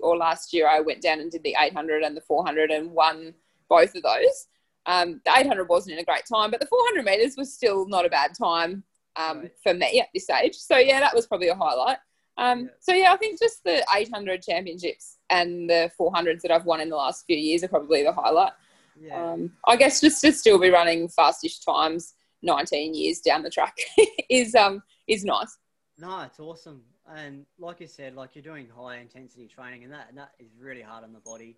or 0.00 0.16
last 0.16 0.52
year 0.52 0.68
I 0.68 0.80
went 0.80 1.00
down 1.02 1.20
and 1.20 1.30
did 1.30 1.44
the 1.44 1.54
800 1.58 2.02
and 2.02 2.16
the 2.16 2.20
400 2.22 2.70
and 2.72 2.90
won 2.90 3.32
both 3.68 3.94
of 3.94 4.02
those. 4.02 4.48
Um, 4.86 5.20
the 5.24 5.32
800 5.36 5.68
wasn't 5.68 5.94
in 5.94 6.00
a 6.00 6.04
great 6.04 6.24
time, 6.26 6.50
but 6.50 6.58
the 6.60 6.66
400 6.66 7.04
meters 7.04 7.36
was 7.36 7.54
still 7.54 7.86
not 7.86 8.04
a 8.04 8.08
bad 8.10 8.32
time 8.36 8.82
um, 9.16 9.42
Right. 9.42 9.52
for 9.62 9.72
me 9.72 10.00
at 10.00 10.08
this 10.12 10.28
age. 10.30 10.56
So 10.56 10.76
yeah, 10.76 10.98
that 11.00 11.14
was 11.14 11.26
probably 11.28 11.48
a 11.48 11.54
highlight. 11.54 11.98
Um. 12.36 12.70
So 12.80 12.92
yeah, 12.92 13.12
I 13.12 13.16
think 13.16 13.38
just 13.38 13.62
the 13.64 13.84
800 13.94 14.42
championships 14.42 15.18
and 15.30 15.68
the 15.70 15.90
400s 15.98 16.40
that 16.42 16.50
I've 16.50 16.64
won 16.64 16.80
in 16.80 16.88
the 16.88 16.96
last 16.96 17.24
few 17.26 17.36
years 17.36 17.62
are 17.62 17.68
probably 17.68 18.02
the 18.02 18.12
highlight. 18.12 18.52
Yeah. 19.00 19.32
Um, 19.32 19.52
I 19.66 19.76
guess 19.76 20.00
just 20.00 20.20
to 20.22 20.32
still 20.32 20.58
be 20.58 20.70
running 20.70 21.08
fastish 21.08 21.60
times 21.60 22.14
19 22.42 22.94
years 22.94 23.20
down 23.20 23.42
the 23.42 23.50
track 23.50 23.76
is 24.30 24.54
um 24.54 24.82
is 25.06 25.24
nice. 25.24 25.58
No, 25.98 26.22
it's 26.22 26.40
awesome. 26.40 26.82
And 27.12 27.44
like 27.58 27.80
you 27.80 27.86
said, 27.86 28.14
like 28.14 28.30
you're 28.34 28.42
doing 28.42 28.68
high 28.74 28.98
intensity 28.98 29.46
training, 29.46 29.84
and 29.84 29.92
that 29.92 30.06
and 30.08 30.18
that 30.18 30.32
is 30.38 30.48
really 30.58 30.82
hard 30.82 31.04
on 31.04 31.12
the 31.12 31.20
body. 31.20 31.56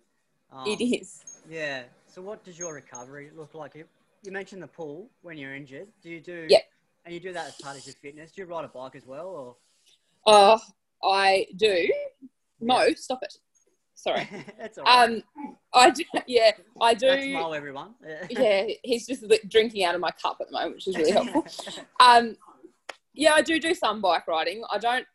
Um, 0.51 0.67
it 0.67 0.81
is. 0.81 1.39
Yeah. 1.49 1.83
So, 2.07 2.21
what 2.21 2.43
does 2.43 2.57
your 2.57 2.73
recovery 2.73 3.31
look 3.35 3.53
like? 3.53 3.75
You, 3.75 3.85
you 4.23 4.31
mentioned 4.31 4.61
the 4.61 4.67
pool 4.67 5.09
when 5.21 5.37
you're 5.37 5.55
injured. 5.55 5.87
Do 6.01 6.09
you 6.09 6.19
do? 6.19 6.47
Yeah. 6.49 6.59
And 7.05 7.13
you 7.13 7.19
do 7.19 7.31
that 7.33 7.47
as 7.47 7.55
part 7.55 7.77
of 7.77 7.85
your 7.85 7.95
fitness. 7.95 8.31
Do 8.31 8.41
you 8.41 8.47
ride 8.47 8.65
a 8.65 8.67
bike 8.67 8.95
as 8.95 9.05
well, 9.05 9.27
or? 9.27 9.55
Oh, 10.27 10.59
I 11.03 11.47
do. 11.55 11.91
Mo, 12.61 12.87
stop 12.95 13.19
it. 13.23 13.33
Sorry. 13.95 14.27
That's 14.59 14.77
all 14.77 14.83
right. 14.83 15.09
Um, 15.09 15.23
I 15.73 15.89
do, 15.89 16.03
yeah, 16.27 16.51
I 16.81 16.93
do. 16.93 17.07
That's 17.07 17.25
Mo, 17.27 17.53
everyone. 17.53 17.95
Yeah, 18.29 18.65
he's 18.83 19.07
just 19.07 19.23
drinking 19.49 19.85
out 19.85 19.95
of 19.95 20.01
my 20.01 20.11
cup 20.11 20.37
at 20.41 20.47
the 20.47 20.53
moment, 20.53 20.75
which 20.75 20.87
is 20.87 20.97
really 20.97 21.11
helpful. 21.11 21.45
Um, 21.99 22.35
yeah, 23.13 23.33
I 23.33 23.41
do 23.41 23.59
do 23.59 23.73
some 23.73 24.01
bike 24.01 24.27
riding. 24.27 24.63
I 24.71 24.77
don't 24.77 25.05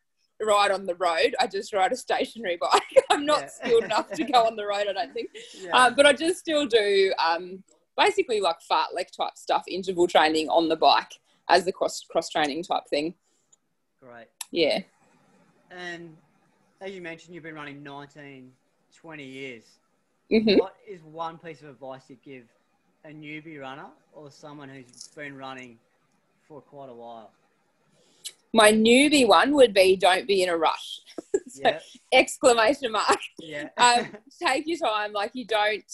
ride 0.41 0.71
on 0.73 0.87
the 0.87 0.95
road. 0.97 1.37
I 1.39 1.47
just 1.47 1.73
ride 1.73 1.93
a 1.93 1.97
stationary 1.97 2.57
bike. 2.61 3.05
I'm 3.11 3.25
not 3.27 3.43
Yeah. 3.43 3.49
skilled 3.49 3.85
enough 3.85 4.11
to 4.13 4.25
go 4.25 4.45
on 4.47 4.57
the 4.57 4.67
road. 4.67 4.87
I 4.89 4.93
don't 4.93 5.13
think. 5.15 5.31
yeah. 5.61 5.71
Um, 5.71 5.95
but 5.95 6.07
I 6.07 6.13
just 6.13 6.41
still 6.41 6.67
do 6.67 7.13
um, 7.25 7.63
basically 7.97 8.41
like 8.41 8.57
fartlek 8.69 9.15
type 9.17 9.37
stuff, 9.37 9.63
interval 9.69 10.09
training 10.09 10.49
on 10.49 10.69
the 10.69 10.77
bike 10.77 11.13
as 11.49 11.65
the 11.65 11.73
cross 11.73 12.03
cross 12.11 12.29
training 12.29 12.65
type 12.65 12.85
thing. 12.91 13.15
Great. 14.03 14.27
Yeah. 14.51 14.81
And 15.77 16.17
as 16.81 16.93
you 16.93 17.01
mentioned, 17.01 17.35
you've 17.35 17.45
been 17.45 17.55
running 17.55 17.83
19, 17.83 18.51
20 18.95 19.25
years. 19.25 19.65
hmm 20.31 20.57
What 20.57 20.75
is 20.89 21.03
one 21.03 21.39
piece 21.39 21.63
of 21.63 21.69
advice 21.69 22.03
you'd 22.09 22.23
give 22.23 22.45
a 23.05 23.09
newbie 23.09 23.61
runner 23.61 23.87
or 24.13 24.31
someone 24.31 24.69
who's 24.69 25.09
been 25.17 25.37
running 25.37 25.79
for 26.47 26.61
quite 26.61 26.89
a 26.89 26.95
while? 26.95 27.31
My 28.53 28.71
newbie 28.71 29.27
one 29.27 29.55
would 29.55 29.73
be 29.73 29.97
don't 29.97 30.27
be 30.27 30.43
in 30.43 30.49
a 30.49 30.57
rush. 30.57 31.01
So, 31.49 31.61
Yeah. 31.69 31.81
exclamation 32.13 32.93
mark. 32.93 33.19
Yeah. 33.39 33.69
Um, 33.79 34.17
take 34.43 34.67
your 34.67 34.79
time. 34.79 35.13
Like 35.13 35.33
you 35.35 35.45
don't. 35.45 35.85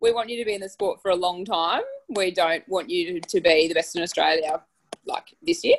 We 0.00 0.12
want 0.12 0.28
you 0.30 0.38
to 0.38 0.44
be 0.44 0.54
in 0.54 0.60
the 0.60 0.68
sport 0.68 1.00
for 1.00 1.10
a 1.12 1.16
long 1.16 1.44
time. 1.44 1.82
We 2.08 2.32
don't 2.32 2.68
want 2.68 2.90
you 2.90 3.20
to 3.20 3.40
be 3.40 3.68
the 3.68 3.74
best 3.74 3.94
in 3.94 4.02
Australia 4.02 4.62
like 5.06 5.34
this 5.42 5.62
year. 5.64 5.76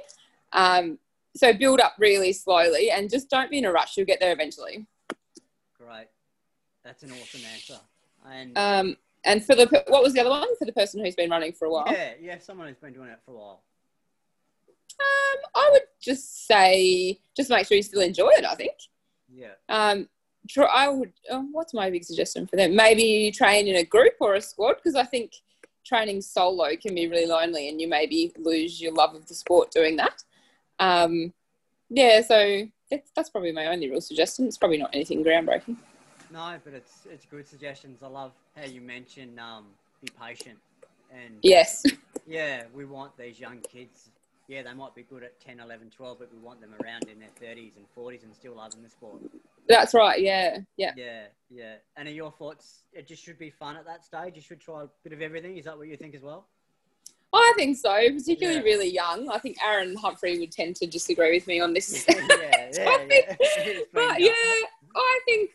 Um, 0.54 0.98
so 1.38 1.54
build 1.54 1.80
up 1.80 1.94
really 2.00 2.34
slowly 2.34 2.90
and 2.92 3.10
just 3.10 3.30
don't 3.30 3.50
be 3.52 3.60
in 3.60 3.66
a 3.66 3.72
rush. 3.72 3.96
You'll 3.98 4.06
get 4.06 4.20
there 4.20 4.34
eventually. 4.34 4.86
Great. 5.78 6.08
That's 6.84 7.04
an 7.04 7.12
awesome 7.12 7.42
answer. 7.54 7.80
And 8.30 8.58
Um, 8.58 8.98
and 9.24 9.44
for 9.46 9.56
the 9.56 9.66
what 9.88 10.04
was 10.04 10.14
the 10.14 10.22
other 10.22 10.30
one 10.30 10.56
for 10.58 10.66
the 10.66 10.72
person 10.74 11.04
who's 11.04 11.16
been 11.16 11.30
running 11.30 11.54
for 11.54 11.66
a 11.66 11.72
while? 11.72 11.86
yeah, 11.92 12.14
yeah, 12.22 12.38
someone 12.40 12.68
who's 12.68 12.78
been 12.78 12.94
doing 12.94 13.10
it 13.10 13.20
for 13.26 13.32
a 13.32 13.38
while. 13.38 13.64
Um, 15.00 15.40
I 15.56 15.70
would 15.72 15.84
just 16.02 16.48
say 16.48 17.20
just 17.36 17.50
make 17.50 17.68
sure 17.68 17.78
you 17.78 17.84
still 17.84 18.02
enjoy 18.02 18.30
it. 18.30 18.46
I 18.46 18.56
think. 18.56 18.74
Yeah. 19.32 19.54
Um, 19.70 20.08
try, 20.50 20.66
I 20.66 20.88
would. 20.88 21.12
Um, 21.30 21.52
what's 21.52 21.74
my 21.74 21.90
big 21.90 22.04
suggestion 22.04 22.48
for 22.48 22.56
them? 22.56 22.76
Maybe 22.76 23.32
train 23.32 23.68
in 23.68 23.76
a 23.76 23.84
group 23.84 24.14
or 24.20 24.36
a 24.36 24.42
squad 24.42 24.76
because 24.78 24.96
I 24.96 25.04
think 25.04 25.34
training 25.86 26.22
solo 26.22 26.76
can 26.76 26.96
be 26.96 27.08
really 27.08 27.26
lonely, 27.28 27.70
and 27.70 27.80
you 27.80 27.88
maybe 27.88 28.34
lose 28.38 28.82
your 28.82 28.94
love 28.94 29.14
of 29.14 29.28
the 29.28 29.36
sport 29.36 29.72
doing 29.72 29.98
that. 29.98 30.24
Um, 30.80 31.34
yeah, 31.90 32.22
so 32.22 32.68
that's, 32.90 33.12
that's 33.16 33.30
probably 33.30 33.52
my 33.52 33.68
only 33.68 33.90
real 33.90 34.02
suggestion. 34.02 34.46
It's 34.48 34.58
probably 34.58 34.78
not 34.78 34.92
anything 34.94 35.24
groundbreaking. 35.24 35.78
No, 36.32 36.58
but 36.64 36.74
it's 36.74 37.08
it's 37.10 37.26
good 37.26 37.48
suggestions. 37.48 38.04
I 38.04 38.08
love 38.08 38.34
how 38.56 38.66
you 38.66 38.82
mention 38.82 39.40
um, 39.40 39.66
be 40.02 40.10
patient 40.22 40.58
and 41.12 41.36
Yes, 41.42 41.84
yeah, 42.28 42.64
we 42.74 42.86
want 42.86 43.18
these 43.18 43.40
young 43.40 43.60
kids. 43.60 44.10
Yeah, 44.48 44.64
they 44.64 44.74
might 44.74 44.96
be 44.96 45.04
good 45.04 45.24
at 45.24 45.42
10, 45.42 45.60
11, 45.60 45.90
12, 45.90 46.20
but 46.20 46.32
we 46.34 46.40
want 46.40 46.62
them 46.62 46.74
around 46.82 47.04
in 47.10 47.20
their 47.20 47.28
30s 47.42 47.72
and 47.76 47.86
40s 47.98 48.24
and 48.24 48.34
still 48.34 48.56
loving 48.56 48.82
the 48.82 48.90
sport. 48.90 49.20
that's 49.68 49.94
right. 49.94 50.22
Yeah, 50.22 50.60
yeah. 50.78 50.94
Yeah, 50.96 51.24
yeah. 51.50 51.76
And 51.98 52.08
are 52.08 52.12
your 52.12 52.32
thoughts? 52.32 52.84
It 52.94 53.08
just 53.08 53.22
should 53.22 53.38
be 53.38 53.50
fun 53.50 53.76
at 53.76 53.86
that 53.86 54.06
stage. 54.06 54.38
You 54.38 54.42
should 54.42 54.62
try 54.62 54.84
a 54.84 54.88
bit 55.04 55.12
of 55.12 55.22
everything. 55.22 55.58
Is 55.58 55.66
that 55.66 55.78
what 55.78 55.90
you 55.90 55.98
think 55.98 56.16
as 56.16 56.22
well? 56.22 56.48
I 57.34 57.54
think 57.56 57.78
so, 57.78 57.94
particularly 58.12 58.60
Yeah. 58.60 58.64
really 58.64 58.90
young. 58.90 59.30
I 59.30 59.38
think 59.40 59.58
Aaron 59.64 59.96
Humphrey 59.96 60.40
would 60.40 60.52
tend 60.52 60.76
to 60.78 60.88
disagree 60.88 61.32
with 61.38 61.48
me 61.48 61.60
on 61.60 61.74
this. 61.74 62.06
yeah, 62.08 62.70
yeah, 62.74 63.06
yeah. 63.10 63.80
But 63.94 64.20
yeah, 64.20 64.34
I 64.96 65.20
think 65.26 65.52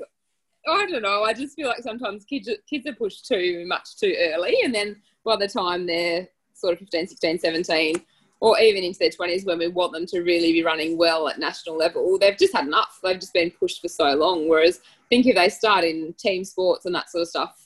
I 0.68 0.86
don't 0.86 1.02
know. 1.02 1.22
I 1.24 1.32
just 1.32 1.56
feel 1.56 1.68
like 1.68 1.82
sometimes 1.82 2.24
kids 2.24 2.48
kids 2.68 2.86
are 2.86 2.94
pushed 2.94 3.26
too 3.26 3.64
much 3.66 3.96
too 3.98 4.14
early, 4.18 4.56
and 4.64 4.74
then 4.74 4.96
by 5.24 5.36
the 5.36 5.48
time 5.48 5.86
they're 5.86 6.28
sort 6.54 6.74
of 6.74 6.78
15, 6.80 7.08
16, 7.08 7.38
17, 7.40 8.02
or 8.40 8.58
even 8.60 8.84
into 8.84 8.98
their 9.00 9.08
20s, 9.10 9.44
when 9.46 9.58
we 9.58 9.66
want 9.68 9.92
them 9.92 10.06
to 10.06 10.20
really 10.20 10.52
be 10.52 10.62
running 10.62 10.96
well 10.96 11.28
at 11.28 11.38
national 11.38 11.76
level, 11.76 12.18
they've 12.18 12.36
just 12.38 12.54
had 12.54 12.66
enough. 12.66 13.00
They've 13.02 13.18
just 13.18 13.32
been 13.32 13.50
pushed 13.50 13.80
for 13.80 13.88
so 13.88 14.14
long. 14.14 14.48
Whereas 14.48 14.80
I 14.84 15.06
think 15.08 15.26
if 15.26 15.34
they 15.34 15.48
start 15.48 15.84
in 15.84 16.12
team 16.18 16.44
sports 16.44 16.84
and 16.86 16.94
that 16.94 17.10
sort 17.10 17.22
of 17.22 17.28
stuff, 17.28 17.61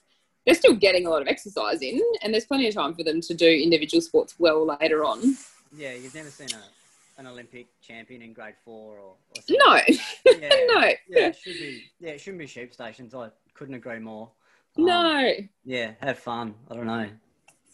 they're 0.46 0.54
still 0.54 0.74
getting 0.74 1.06
a 1.06 1.10
lot 1.10 1.20
of 1.20 1.28
exercise 1.28 1.82
in, 1.82 2.00
and 2.22 2.32
there's 2.32 2.46
plenty 2.46 2.68
of 2.68 2.74
time 2.74 2.94
for 2.94 3.02
them 3.02 3.20
to 3.20 3.34
do 3.34 3.46
individual 3.48 4.00
sports 4.00 4.36
well 4.38 4.64
later 4.80 5.04
on. 5.04 5.36
Yeah, 5.76 5.92
you've 5.92 6.14
never 6.14 6.30
seen 6.30 6.48
a, 6.54 7.20
an 7.20 7.26
Olympic 7.26 7.66
champion 7.82 8.22
in 8.22 8.32
grade 8.32 8.54
four 8.64 8.98
or, 8.98 9.14
or 9.14 9.16
something 9.34 9.56
No, 9.58 9.72
like. 9.72 9.88
Yeah, 10.40 10.48
no, 10.68 10.80
yeah, 11.08 11.26
it 11.28 11.36
should 11.36 11.54
be. 11.54 11.82
Yeah, 12.00 12.10
it 12.12 12.20
shouldn't 12.20 12.38
be 12.38 12.46
sheep 12.46 12.72
stations. 12.72 13.14
I 13.14 13.28
couldn't 13.54 13.74
agree 13.74 13.98
more. 13.98 14.30
Um, 14.78 14.86
no. 14.86 15.32
Yeah, 15.64 15.92
have 16.00 16.18
fun. 16.18 16.54
I 16.70 16.74
don't 16.74 16.86
know. 16.86 17.08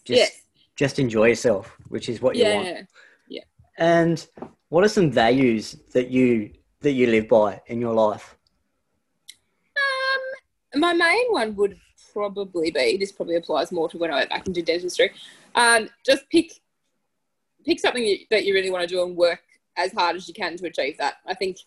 Just 0.05 0.19
Yes. 0.19 0.41
just 0.75 0.99
enjoy 0.99 1.27
yourself, 1.27 1.77
which 1.89 2.09
is 2.09 2.21
what 2.21 2.35
you 2.35 2.45
want. 2.45 2.87
Yeah. 3.27 3.41
And 3.77 4.25
what 4.69 4.83
are 4.83 4.89
some 4.89 5.11
values 5.11 5.75
that 5.93 6.09
you 6.09 6.51
that 6.81 6.91
you 6.91 7.07
live 7.07 7.27
by 7.27 7.61
in 7.67 7.81
your 7.81 7.93
life? 7.93 8.37
Um, 9.75 10.79
my 10.81 10.93
main 10.93 11.25
one 11.29 11.55
would 11.55 11.77
probably 12.13 12.71
be 12.71 12.97
this. 12.97 13.11
Probably 13.11 13.35
applies 13.35 13.71
more 13.71 13.89
to 13.89 13.97
when 13.97 14.11
I 14.11 14.15
went 14.15 14.29
back 14.29 14.47
into 14.47 14.61
dentistry. 14.61 15.11
Um, 15.55 15.89
just 16.05 16.29
pick 16.29 16.53
pick 17.65 17.79
something 17.79 18.19
that 18.29 18.45
you 18.45 18.53
really 18.53 18.69
want 18.69 18.81
to 18.81 18.87
do 18.87 19.03
and 19.03 19.15
work 19.15 19.41
as 19.77 19.91
hard 19.93 20.15
as 20.15 20.27
you 20.27 20.33
can 20.33 20.57
to 20.57 20.67
achieve 20.67 20.97
that. 20.97 21.15
I 21.25 21.33
think 21.33 21.57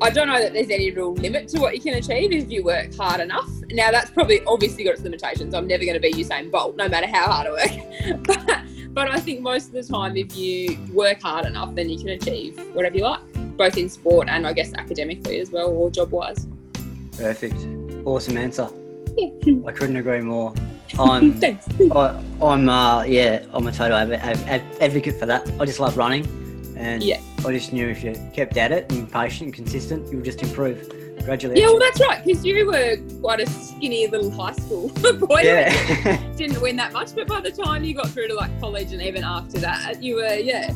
I 0.00 0.10
don't 0.10 0.26
know 0.28 0.38
that 0.38 0.52
there's 0.52 0.70
any 0.70 0.90
real 0.90 1.14
limit 1.14 1.48
to 1.48 1.60
what 1.60 1.74
you 1.74 1.80
can 1.80 1.94
achieve 1.94 2.32
if 2.32 2.50
you 2.50 2.64
work 2.64 2.94
hard 2.94 3.20
enough. 3.20 3.48
Now 3.70 3.90
that's 3.90 4.10
probably 4.10 4.42
obviously 4.44 4.84
got 4.84 4.94
its 4.94 5.02
limitations. 5.02 5.54
I'm 5.54 5.66
never 5.66 5.84
going 5.84 5.94
to 5.94 6.00
be 6.00 6.12
Usain 6.12 6.50
Bolt, 6.50 6.76
no 6.76 6.88
matter 6.88 7.06
how 7.06 7.30
hard 7.30 7.46
I 7.46 7.50
work. 7.50 8.22
but, 8.26 8.60
but 8.92 9.10
I 9.10 9.20
think 9.20 9.40
most 9.40 9.68
of 9.68 9.72
the 9.72 9.84
time, 9.84 10.16
if 10.16 10.36
you 10.36 10.78
work 10.92 11.22
hard 11.22 11.46
enough, 11.46 11.74
then 11.74 11.88
you 11.88 11.98
can 11.98 12.10
achieve 12.10 12.58
whatever 12.74 12.96
you 12.96 13.04
like, 13.04 13.56
both 13.56 13.78
in 13.78 13.88
sport 13.88 14.28
and 14.28 14.46
I 14.46 14.52
guess 14.52 14.74
academically 14.74 15.40
as 15.40 15.50
well, 15.50 15.68
or 15.68 15.90
job 15.90 16.10
wise. 16.10 16.46
Perfect. 17.16 17.66
Awesome 18.04 18.36
answer. 18.36 18.68
I 19.66 19.72
couldn't 19.72 19.96
agree 19.96 20.20
more. 20.20 20.52
I'm 20.98 21.32
Thanks. 21.40 21.66
I, 21.92 22.22
I'm 22.42 22.68
uh, 22.68 23.02
yeah, 23.04 23.44
I'm 23.52 23.66
a 23.66 23.72
total 23.72 23.96
adv- 23.96 24.12
adv- 24.12 24.48
adv- 24.48 24.80
advocate 24.82 25.18
for 25.18 25.26
that. 25.26 25.48
I 25.60 25.64
just 25.64 25.80
love 25.80 25.96
running, 25.96 26.24
and 26.76 27.02
Yeah. 27.02 27.20
I 27.46 27.52
just 27.52 27.72
knew 27.72 27.88
if 27.88 28.02
you 28.04 28.14
kept 28.32 28.56
at 28.56 28.72
it 28.72 28.90
and 28.92 29.10
patient 29.10 29.42
and 29.46 29.54
consistent, 29.54 30.10
you'll 30.12 30.22
just 30.22 30.42
improve. 30.42 30.88
Congratulations. 31.16 31.60
Yeah, 31.60 31.66
well, 31.68 31.78
that's 31.78 32.00
right, 32.00 32.22
because 32.24 32.44
you 32.44 32.66
were 32.66 32.96
quite 33.20 33.40
a 33.40 33.46
skinny 33.48 34.06
little 34.08 34.30
high 34.30 34.52
school 34.52 34.88
boy. 35.18 35.40
yeah. 35.42 36.18
Didn't 36.36 36.60
win 36.60 36.76
that 36.76 36.92
much, 36.92 37.14
but 37.14 37.26
by 37.26 37.40
the 37.40 37.50
time 37.50 37.82
you 37.82 37.94
got 37.94 38.10
through 38.10 38.28
to 38.28 38.34
like 38.34 38.50
college 38.60 38.92
and 38.92 39.00
even 39.00 39.24
after 39.24 39.58
that, 39.60 40.02
you 40.02 40.16
were, 40.16 40.34
yeah, 40.34 40.70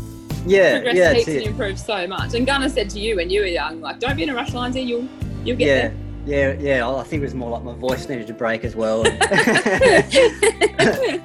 yeah, 0.47 0.76
progressed 0.76 0.97
yeah, 0.97 1.12
heaps 1.12 1.28
and 1.28 1.43
improved 1.43 1.78
so 1.78 2.07
much. 2.07 2.32
And 2.32 2.47
Gunner 2.47 2.70
said 2.70 2.89
to 2.91 2.99
you 2.99 3.16
when 3.16 3.28
you 3.28 3.43
were 3.43 3.47
young, 3.47 3.82
like, 3.82 3.99
don't 3.99 4.16
be 4.16 4.22
in 4.22 4.30
a 4.30 4.34
rush, 4.34 4.55
Lindsay, 4.55 4.80
you'll, 4.80 5.07
you'll 5.45 5.57
get 5.59 5.66
Yeah, 5.66 5.91
yeah, 6.28 6.52
yeah. 6.60 6.88
I 6.88 7.02
think 7.04 7.20
it 7.22 7.24
was 7.24 7.34
more 7.34 7.50
like 7.50 7.62
my 7.62 7.72
voice 7.74 8.06
needed 8.08 8.26
to 8.26 8.34
break 8.34 8.62
as 8.64 8.76
well. 8.76 9.02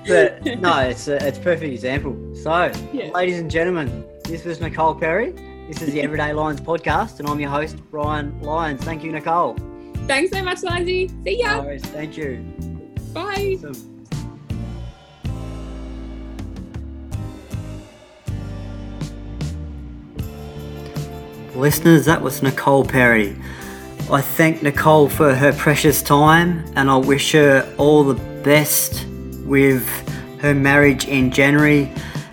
but 0.08 0.44
no, 0.60 0.80
it's 0.80 1.08
a, 1.10 1.28
it's 1.28 1.38
a 1.38 1.42
perfect 1.42 1.74
example. 1.74 2.18
So, 2.36 2.72
Yeah. 2.94 3.10
ladies 3.14 3.40
and 3.40 3.52
gentlemen, 3.52 4.06
this 4.24 4.46
was 4.46 4.62
Nicole 4.62 4.96
Perry. 4.96 5.32
This 5.68 5.82
is 5.82 5.92
the 5.92 6.02
Everyday 6.02 6.32
Lions 6.34 6.62
podcast, 6.62 7.20
and 7.20 7.28
I'm 7.28 7.40
your 7.40 7.50
host, 7.50 7.78
Brian 7.92 8.40
Lyons. 8.42 8.82
Thank 8.84 9.04
you, 9.04 9.12
Nicole. 9.12 9.58
Thanks 10.08 10.32
so 10.32 10.42
much, 10.42 10.64
Lindsay. 10.64 11.10
See 11.26 11.40
ya. 11.40 11.58
No 11.58 11.64
worries. 11.64 11.84
Thank 11.86 12.16
you. 12.18 12.38
Bye. 13.14 13.58
Awesome. 13.60 13.90
Listeners, 21.56 22.06
that 22.06 22.22
was 22.22 22.42
Nicole 22.42 22.84
Perry. 22.86 23.36
I 24.12 24.22
thank 24.22 24.62
Nicole 24.62 25.10
for 25.10 25.34
her 25.34 25.54
precious 25.54 26.04
time 26.04 26.66
and 26.76 26.90
I 26.90 26.98
wish 26.98 27.32
her 27.32 27.74
all 27.78 28.04
the 28.04 28.22
best 28.44 29.06
with 29.46 29.88
her 30.40 30.54
marriage 30.54 31.08
in 31.08 31.32
January 31.32 31.92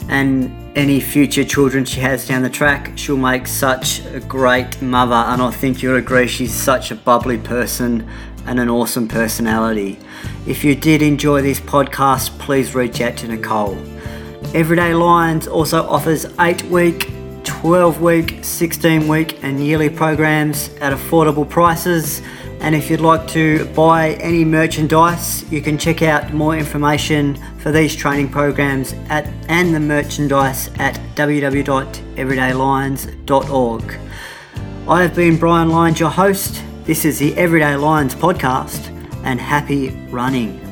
and 0.08 0.54
any 0.76 1.00
future 1.00 1.44
children 1.44 1.84
she 1.84 2.00
has 2.00 2.26
down 2.26 2.42
the 2.42 2.50
track. 2.50 2.92
She'll 2.96 3.16
make 3.16 3.46
such 3.46 4.04
a 4.06 4.20
great 4.20 4.80
mother, 4.82 5.14
and 5.14 5.40
I 5.40 5.50
think 5.50 5.82
you'll 5.82 5.96
agree 5.96 6.26
she's 6.26 6.54
such 6.54 6.90
a 6.90 6.96
bubbly 6.96 7.38
person 7.38 8.08
and 8.46 8.58
an 8.58 8.68
awesome 8.68 9.08
personality. 9.08 9.98
If 10.46 10.64
you 10.64 10.74
did 10.74 11.02
enjoy 11.02 11.42
this 11.42 11.60
podcast, 11.60 12.36
please 12.38 12.74
reach 12.74 13.00
out 13.00 13.16
to 13.18 13.28
Nicole. 13.28 13.78
Everyday 14.54 14.94
Lions 14.94 15.46
also 15.46 15.82
offers 15.88 16.26
8 16.38 16.62
week, 16.64 17.10
12 17.60 18.00
week, 18.00 18.42
16 18.42 19.06
week, 19.06 19.44
and 19.44 19.62
yearly 19.62 19.90
programs 19.90 20.70
at 20.80 20.94
affordable 20.94 21.46
prices. 21.46 22.22
And 22.60 22.74
if 22.74 22.88
you'd 22.88 23.02
like 23.02 23.28
to 23.28 23.66
buy 23.74 24.14
any 24.14 24.46
merchandise, 24.46 25.44
you 25.52 25.60
can 25.60 25.76
check 25.76 26.00
out 26.00 26.32
more 26.32 26.56
information 26.56 27.38
for 27.58 27.70
these 27.70 27.94
training 27.94 28.30
programs 28.30 28.94
at 29.10 29.26
and 29.50 29.74
the 29.74 29.80
merchandise 29.80 30.70
at 30.78 30.98
www.everydaylions.org. 31.16 33.98
I 34.88 35.02
have 35.02 35.14
been 35.14 35.36
Brian 35.36 35.68
Lyons, 35.68 36.00
your 36.00 36.08
host. 36.08 36.62
This 36.84 37.04
is 37.04 37.18
the 37.18 37.36
Everyday 37.36 37.76
Lions 37.76 38.14
podcast, 38.14 38.88
and 39.22 39.38
happy 39.38 39.90
running. 40.08 40.69